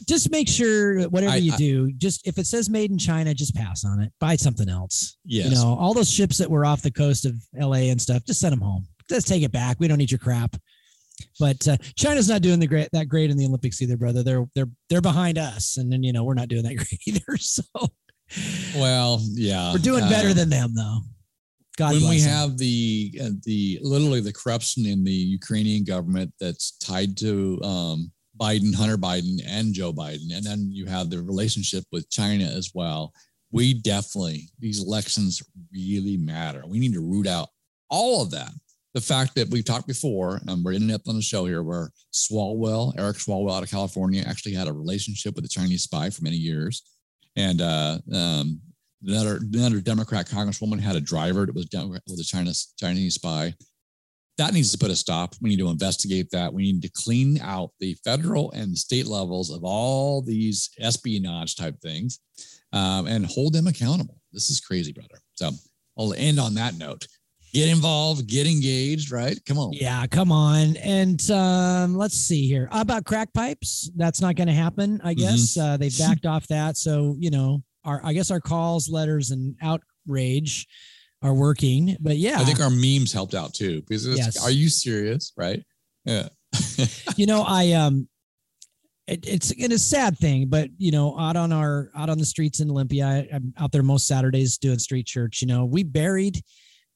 just 0.08 0.30
make 0.32 0.48
sure 0.48 1.04
whatever 1.10 1.34
I- 1.34 1.38
you 1.38 1.54
I- 1.54 1.58
do, 1.58 1.92
just 1.94 2.28
if 2.28 2.38
it 2.38 2.46
says 2.48 2.70
made 2.70 2.92
in 2.92 2.98
China, 2.98 3.34
just 3.34 3.56
pass 3.56 3.84
on 3.86 4.02
it. 4.02 4.12
Buy 4.20 4.36
something 4.36 4.70
else. 4.70 5.18
yes. 5.26 5.50
You 5.50 5.56
know, 5.56 5.76
all 5.80 5.94
those 5.94 6.10
ships 6.12 6.38
that 6.38 6.50
were 6.50 6.66
off 6.66 6.82
the 6.82 6.92
coast 6.92 7.26
of 7.26 7.36
LA 7.58 7.90
and 7.92 8.02
stuff, 8.02 8.24
just 8.26 8.40
send 8.40 8.54
them 8.54 8.62
home. 8.62 8.86
Just 9.10 9.28
take 9.28 9.44
it 9.44 9.52
back. 9.52 9.78
We 9.80 9.88
don't 9.88 9.98
need 9.98 10.12
your 10.12 10.20
crap. 10.20 10.56
But 11.40 11.68
uh, 11.68 11.78
China's 11.98 12.30
not 12.30 12.42
doing 12.42 12.60
the 12.60 12.68
great 12.68 12.90
that 12.94 13.10
great 13.10 13.30
in 13.30 13.38
the 13.38 13.46
Olympics 13.46 13.82
either, 13.82 13.98
brother. 13.98 14.24
They're 14.24 14.46
they're 14.56 14.70
they're 14.90 15.02
behind 15.02 15.38
us, 15.38 15.78
and 15.78 15.92
then 15.92 16.04
you 16.04 16.14
know 16.14 16.24
we're 16.24 16.34
not 16.34 16.48
doing 16.48 16.64
that 16.64 16.76
great 16.76 17.00
either. 17.08 17.38
So 17.38 17.64
well, 18.76 19.22
yeah. 19.34 19.72
we're 19.72 19.80
doing 19.80 20.08
better 20.10 20.30
uh, 20.30 20.34
than 20.34 20.50
them, 20.50 20.74
though. 20.76 21.00
God 21.78 21.94
when 21.94 22.10
we 22.10 22.20
them. 22.20 22.30
have 22.30 22.58
the 22.58 23.20
uh, 23.22 23.30
the 23.44 23.80
literally 23.82 24.22
the 24.22 24.34
corruption 24.34 24.86
in 24.86 25.04
the 25.04 25.12
Ukrainian 25.12 25.84
government 25.84 26.34
that's 26.40 26.78
tied 26.78 27.18
to 27.18 27.62
um, 27.64 28.12
Biden, 28.40 28.74
Hunter 28.74 28.98
Biden, 28.98 29.42
and 29.46 29.74
Joe 29.74 29.92
Biden, 29.92 30.36
and 30.36 30.44
then 30.46 30.70
you 30.72 30.86
have 30.86 31.10
the 31.10 31.22
relationship 31.22 31.84
with 31.92 32.10
China 32.10 32.46
as 32.46 32.72
well. 32.74 33.14
We 33.52 33.74
definitely 33.74 34.50
these 34.60 34.82
elections 34.82 35.42
really 35.72 36.18
matter. 36.18 36.64
We 36.66 36.80
need 36.80 36.94
to 36.94 37.02
root 37.02 37.28
out 37.28 37.50
all 37.90 38.22
of 38.22 38.32
that. 38.32 38.52
The 38.96 39.02
fact 39.02 39.36
that 39.36 39.50
we've 39.50 39.66
talked 39.66 39.88
before, 39.88 40.40
and 40.48 40.64
we're 40.64 40.72
ending 40.72 40.96
up 40.96 41.02
on 41.10 41.18
the 41.18 41.22
show 41.22 41.46
here, 41.46 41.64
where 41.64 41.92
Swalwell, 42.14 42.94
Eric 42.98 43.18
Swalwell 43.18 43.58
out 43.58 43.62
of 43.62 43.70
California, 43.70 44.24
actually 44.26 44.54
had 44.54 44.70
a 44.70 44.74
relationship 44.74 45.36
with 45.36 45.44
a 45.44 45.50
Chinese 45.50 45.84
spy 45.84 46.10
for 46.10 46.24
many 46.24 46.38
years, 46.38 46.82
and 47.36 47.60
uh, 47.60 48.00
um, 48.14 48.62
another 49.06 49.42
another 49.54 49.82
Democrat 49.82 50.28
congresswoman 50.28 50.80
had 50.80 50.96
a 50.96 51.02
driver 51.02 51.46
that 51.46 51.54
was 51.54 51.68
with 52.08 52.20
a 52.22 52.24
China 52.24 52.54
Chinese 52.80 53.16
spy. 53.16 53.54
That 54.38 54.54
needs 54.54 54.72
to 54.72 54.78
put 54.78 54.92
a 54.92 54.96
stop. 54.96 55.36
We 55.42 55.50
need 55.50 55.60
to 55.60 55.70
investigate 55.70 56.30
that. 56.32 56.54
We 56.54 56.64
need 56.64 56.82
to 56.84 56.90
clean 56.90 57.38
out 57.42 57.72
the 57.82 57.98
federal 58.06 58.52
and 58.52 58.78
state 58.78 59.08
levels 59.08 59.50
of 59.50 59.66
all 59.66 60.22
these 60.22 60.70
espionage 60.80 61.58
type 61.58 61.82
things, 61.82 62.22
um, 62.72 63.08
and 63.08 63.26
hold 63.26 63.52
them 63.52 63.68
accountable. 63.68 64.22
This 64.32 64.50
is 64.50 64.62
crazy, 64.62 64.94
brother. 64.94 65.20
So 65.34 65.52
I'll 66.00 66.14
end 66.14 66.40
on 66.40 66.54
that 66.54 66.78
note. 66.78 67.06
Get 67.56 67.70
involved, 67.70 68.28
get 68.28 68.48
engaged. 68.48 69.12
Right? 69.12 69.40
Come 69.46 69.58
on. 69.58 69.72
Yeah, 69.72 70.06
come 70.08 70.32
on. 70.32 70.76
And 70.78 71.32
um, 71.32 71.96
let's 71.96 72.16
see 72.18 72.48
here. 72.48 72.68
How 72.72 72.82
about 72.82 73.06
crack 73.06 73.34
pipes? 73.34 73.90
That's 73.96 74.20
not 74.20 74.36
going 74.36 74.48
to 74.48 74.54
happen, 74.54 75.00
I 75.04 75.14
guess. 75.14 75.58
Uh, 75.58 75.78
they 75.78 75.90
backed 76.00 76.26
off 76.26 76.46
that. 76.48 76.76
So, 76.76 77.16
you 77.18 77.30
know, 77.30 77.64
our 77.86 78.02
I 78.04 78.12
guess 78.14 78.30
our 78.30 78.42
calls, 78.42 78.90
letters, 78.90 79.32
and 79.32 79.56
outrage 79.62 80.68
are 81.22 81.34
working. 81.34 81.96
But 82.02 82.18
yeah, 82.18 82.40
I 82.40 82.44
think 82.44 82.60
our 82.60 82.70
memes 82.70 83.14
helped 83.14 83.34
out 83.34 83.54
too 83.54 83.82
because 83.82 84.06
it's, 84.06 84.18
Yes. 84.18 84.44
are 84.44 84.52
you 84.52 84.68
serious? 84.70 85.32
Right? 85.38 85.64
Yeah. 86.04 86.28
you 87.16 87.26
know, 87.26 87.44
I 87.48 87.72
um 87.72 88.08
it, 89.08 89.26
it's 89.28 89.52
it's 89.52 89.74
a 89.74 89.80
sad 89.80 90.18
thing, 90.18 90.48
but 90.48 90.70
you 90.78 90.92
know, 90.92 91.18
out 91.18 91.36
on 91.36 91.54
our 91.54 91.90
out 91.96 92.10
on 92.10 92.18
the 92.18 92.26
streets 92.26 92.60
in 92.60 92.70
Olympia, 92.70 93.06
I, 93.06 93.28
I'm 93.34 93.54
out 93.60 93.72
there 93.72 93.84
most 93.84 94.08
Saturdays 94.08 94.58
doing 94.58 94.80
street 94.80 95.06
church. 95.06 95.42
You 95.42 95.48
know, 95.48 95.66
we 95.66 95.84
buried, 95.84 96.42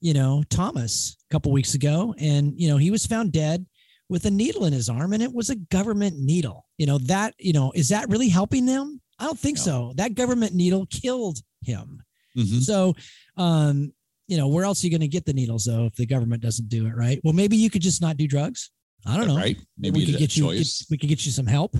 you 0.01 0.13
know, 0.13 0.43
Thomas 0.49 1.17
a 1.29 1.33
couple 1.33 1.51
weeks 1.51 1.73
ago, 1.73 2.13
and 2.17 2.53
you 2.59 2.67
know, 2.69 2.77
he 2.77 2.91
was 2.91 3.05
found 3.05 3.31
dead 3.31 3.65
with 4.07 4.25
a 4.25 4.31
needle 4.31 4.65
in 4.65 4.73
his 4.73 4.89
arm, 4.89 5.13
and 5.13 5.21
it 5.21 5.31
was 5.33 5.49
a 5.49 5.55
government 5.55 6.17
needle. 6.19 6.65
You 6.77 6.85
know 6.87 6.97
that 6.99 7.33
you 7.39 7.53
know 7.53 7.71
is 7.75 7.89
that 7.89 8.09
really 8.09 8.29
helping 8.29 8.65
them? 8.65 9.01
I 9.19 9.25
don't 9.25 9.37
think 9.39 9.57
No. 9.57 9.63
so. 9.63 9.93
That 9.97 10.15
government 10.15 10.53
needle 10.53 10.85
killed 10.87 11.39
him. 11.63 12.01
Mhm. 12.37 12.61
So, 12.63 12.95
um, 13.37 13.91
you 14.27 14.37
know, 14.37 14.47
where 14.47 14.63
else 14.63 14.81
are 14.83 14.87
you 14.87 14.91
going 14.91 15.01
to 15.01 15.07
get 15.09 15.25
the 15.25 15.33
needles 15.33 15.65
though 15.65 15.85
if 15.87 15.95
the 15.95 16.05
government 16.05 16.41
doesn't 16.41 16.69
do 16.69 16.85
it 16.87 16.95
right? 16.95 17.19
Well, 17.23 17.33
maybe 17.33 17.57
you 17.57 17.69
could 17.69 17.81
just 17.81 18.01
not 18.01 18.15
do 18.17 18.27
drugs. 18.27 18.71
I 19.05 19.17
don't 19.17 19.27
know. 19.27 19.35
Right? 19.35 19.57
Maybe 19.77 19.99
we 19.99 20.05
could 20.05 20.17
get 20.19 20.37
you. 20.37 20.53
get- 20.53 20.67
we 20.89 20.97
could 20.97 21.09
get 21.09 21.25
you 21.25 21.31
some 21.31 21.47
help, 21.47 21.75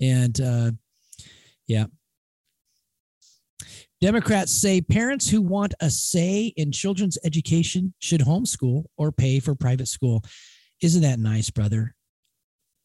and 0.00 0.38
uh, 0.40 0.72
yeah. 1.66 1.86
Democrats 4.00 4.52
say 4.52 4.80
parents 4.80 5.28
who 5.28 5.42
want 5.42 5.74
a 5.80 5.90
say 5.90 6.52
in 6.56 6.70
children's 6.70 7.18
education 7.24 7.92
should 7.98 8.20
homeschool 8.20 8.84
or 8.96 9.10
pay 9.10 9.40
for 9.40 9.54
private 9.54 9.88
school. 9.88 10.22
Isn't 10.80 11.02
that 11.02 11.18
nice, 11.18 11.50
brother? 11.50 11.94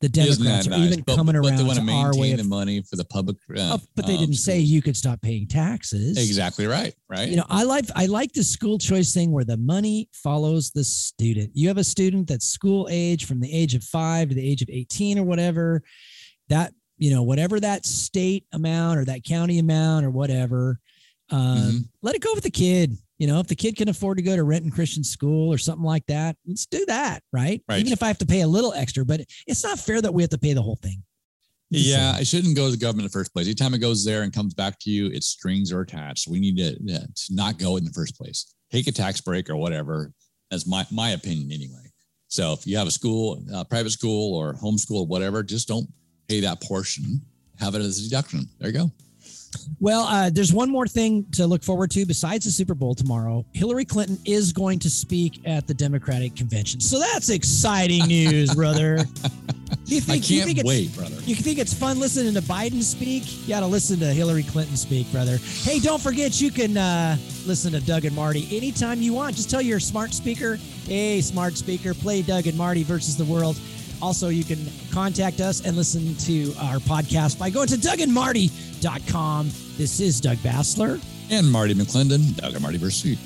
The 0.01 0.09
Democrats 0.09 0.67
are 0.67 0.71
nice? 0.71 0.79
even 0.91 1.03
But- 1.05 1.15
coming 1.15 1.35
but 1.39 1.47
around 1.47 1.57
they 1.59 1.63
want 1.63 1.79
to 1.79 1.91
our 1.93 2.17
way 2.17 2.31
of. 2.31 2.37
the 2.39 2.43
money 2.43 2.81
for 2.81 2.95
the 2.97 3.05
public. 3.05 3.37
Uh, 3.49 3.75
Oh, 3.75 3.81
but 3.95 4.05
they 4.05 4.15
um, 4.15 4.19
didn't 4.19 4.35
say 4.35 4.59
you 4.59 4.81
could 4.81 4.97
stop 4.97 5.21
paying 5.21 5.47
taxes. 5.47 6.17
exactly 6.17 6.65
right. 6.65 6.93
Right. 7.07 7.29
You 7.29 7.37
know, 7.37 7.45
I 7.47 7.63
like 7.63 7.85
I 7.95 8.07
like 8.07 8.33
the 8.33 8.43
school 8.43 8.77
choice 8.79 9.13
thing 9.13 9.31
where 9.31 9.45
the 9.45 9.55
money 9.55 10.09
follows 10.11 10.71
the 10.71 10.83
student. 10.83 11.51
You 11.53 11.67
have 11.69 11.77
a 11.77 11.83
student 11.85 12.27
that's 12.27 12.45
school 12.45 12.89
age 12.91 13.25
from 13.25 13.39
the 13.39 13.53
age 13.53 13.75
of 13.75 13.83
five 13.83 14.29
to 14.29 14.35
the 14.35 14.45
age 14.45 14.61
of 14.61 14.69
18 14.69 15.19
or 15.19 15.23
whatever. 15.23 15.83
That, 16.49 16.73
you 16.97 17.11
know, 17.11 17.23
whatever 17.23 17.59
that 17.61 17.85
state 17.85 18.45
amount 18.51 18.99
or 18.99 19.05
that 19.05 19.23
county 19.23 19.59
amount 19.59 20.05
or 20.05 20.09
whatever, 20.11 20.79
um, 21.33 21.57
Mhm. 21.57 21.89
let 22.01 22.15
it 22.15 22.21
go 22.21 22.33
with 22.33 22.43
the 22.43 22.51
kid. 22.51 22.97
You 23.17 23.27
know, 23.27 23.39
if 23.39 23.47
the 23.47 23.55
kid 23.55 23.75
can 23.75 23.89
afford 23.89 24.17
to 24.17 24.23
go 24.23 24.35
to 24.35 24.43
Renton 24.43 24.71
Christian 24.71 25.03
School 25.03 25.51
or 25.51 25.57
something 25.57 25.83
like 25.85 26.05
that, 26.07 26.35
let's 26.45 26.65
do 26.65 26.85
that, 26.87 27.23
right? 27.31 27.61
Right. 27.67 27.79
Even 27.79 27.93
if 27.93 28.03
I 28.03 28.07
have 28.07 28.17
to 28.19 28.25
pay 28.25 28.41
a 28.41 28.47
little 28.47 28.73
extra, 28.73 29.05
but 29.05 29.21
it's 29.47 29.63
not 29.63 29.79
fair 29.79 30.01
that 30.01 30.13
we 30.13 30.23
have 30.23 30.29
to 30.31 30.37
pay 30.37 30.53
the 30.53 30.61
whole 30.61 30.75
thing. 30.77 31.03
Just 31.71 31.85
Yeah, 31.85 32.11
saying. 32.11 32.21
it 32.21 32.27
shouldn't 32.27 32.55
go 32.55 32.65
to 32.65 32.71
the 32.71 32.77
government 32.77 33.03
in 33.05 33.07
the 33.07 33.13
first 33.13 33.33
place. 33.33 33.47
Anytime 33.47 33.73
it 33.73 33.79
goes 33.79 34.03
there 34.05 34.23
and 34.23 34.31
comes 34.33 34.53
back 34.53 34.77
to 34.81 34.91
you, 34.91 35.07
its 35.07 35.27
strings 35.27 35.71
are 35.71 35.81
attached. 35.81 36.27
We 36.27 36.39
need 36.39 36.57
to, 36.57 36.77
yeah, 36.83 36.99
to 36.99 37.35
not 37.35 37.57
go 37.57 37.77
in 37.77 37.83
the 37.85 37.91
first 37.93 38.15
place. 38.17 38.45
Take 38.71 38.87
a 38.87 38.91
tax 38.91 39.21
break 39.21 39.49
or 39.49 39.55
whatever. 39.55 40.13
That's 40.51 40.67
my 40.67 40.85
my 40.91 41.11
opinion 41.11 41.51
anyway. 41.51 41.91
So 42.27 42.53
if 42.53 42.67
you 42.67 42.77
have 42.77 42.87
a 42.87 42.91
school, 42.91 43.43
uh, 43.53 43.63
private 43.63 43.91
school 43.91 44.35
or 44.35 44.53
homeschool 44.55 45.01
or 45.01 45.05
whatever, 45.07 45.41
just 45.43 45.67
don't 45.67 45.87
pay 46.27 46.39
that 46.41 46.61
portion. 46.61 47.21
Have 47.59 47.75
it 47.75 47.81
as 47.81 47.99
a 47.99 48.03
deduction. 48.03 48.49
There 48.59 48.69
you 48.69 48.73
go. 48.77 48.91
Well, 49.79 50.03
uh, 50.03 50.29
there's 50.29 50.53
one 50.53 50.69
more 50.69 50.87
thing 50.87 51.25
to 51.33 51.47
look 51.47 51.63
forward 51.63 51.91
to 51.91 52.05
besides 52.05 52.45
the 52.45 52.51
Super 52.51 52.73
Bowl 52.73 52.95
tomorrow. 52.95 53.45
Hillary 53.53 53.85
Clinton 53.85 54.17
is 54.25 54.53
going 54.53 54.79
to 54.79 54.89
speak 54.89 55.41
at 55.45 55.67
the 55.67 55.73
Democratic 55.73 56.35
convention, 56.35 56.79
so 56.79 56.99
that's 56.99 57.29
exciting 57.29 58.05
news, 58.05 58.53
brother. 58.55 58.99
You 59.85 59.99
think 59.99 60.29
you 60.29 60.37
can't 60.37 60.47
think 60.47 60.59
it's 60.59 60.67
wait, 60.67 60.95
brother. 60.95 61.15
you 61.25 61.35
think 61.35 61.59
it's 61.59 61.73
fun 61.73 61.99
listening 61.99 62.33
to 62.35 62.41
Biden 62.41 62.81
speak? 62.81 63.23
You 63.41 63.49
got 63.49 63.61
to 63.61 63.67
listen 63.67 63.99
to 63.99 64.05
Hillary 64.05 64.43
Clinton 64.43 64.77
speak, 64.77 65.11
brother. 65.11 65.37
Hey, 65.37 65.79
don't 65.79 66.01
forget 66.01 66.39
you 66.39 66.51
can 66.51 66.77
uh, 66.77 67.17
listen 67.45 67.73
to 67.73 67.81
Doug 67.81 68.05
and 68.05 68.15
Marty 68.15 68.47
anytime 68.55 69.01
you 69.01 69.13
want. 69.13 69.35
Just 69.35 69.49
tell 69.49 69.61
your 69.61 69.79
smart 69.79 70.13
speaker, 70.13 70.55
"Hey, 70.85 71.21
smart 71.21 71.57
speaker, 71.57 71.93
play 71.93 72.21
Doug 72.21 72.47
and 72.47 72.57
Marty 72.57 72.83
versus 72.83 73.17
the 73.17 73.25
world." 73.25 73.59
Also, 74.03 74.27
you 74.27 74.43
can 74.43 74.59
contact 74.91 75.39
us 75.39 75.65
and 75.65 75.77
listen 75.77 76.13
to 76.17 76.53
our 76.59 76.75
podcast 76.79 77.39
by 77.39 77.49
going 77.49 77.69
to 77.69 77.75
dougandmarty.com. 77.75 79.45
This 79.77 80.01
is 80.01 80.19
Doug 80.19 80.35
Basler. 80.39 81.01
And 81.31 81.49
Marty 81.49 81.73
McClendon, 81.73 82.35
Doug 82.35 82.51
and 82.51 82.61
Marty 82.61 82.77
versus 82.77 83.17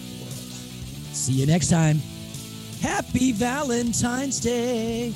See 1.14 1.34
you 1.34 1.48
next 1.48 1.70
time. 1.70 2.00
Happy 2.80 3.32
Valentine's 3.32 4.40
Day. 4.40 5.16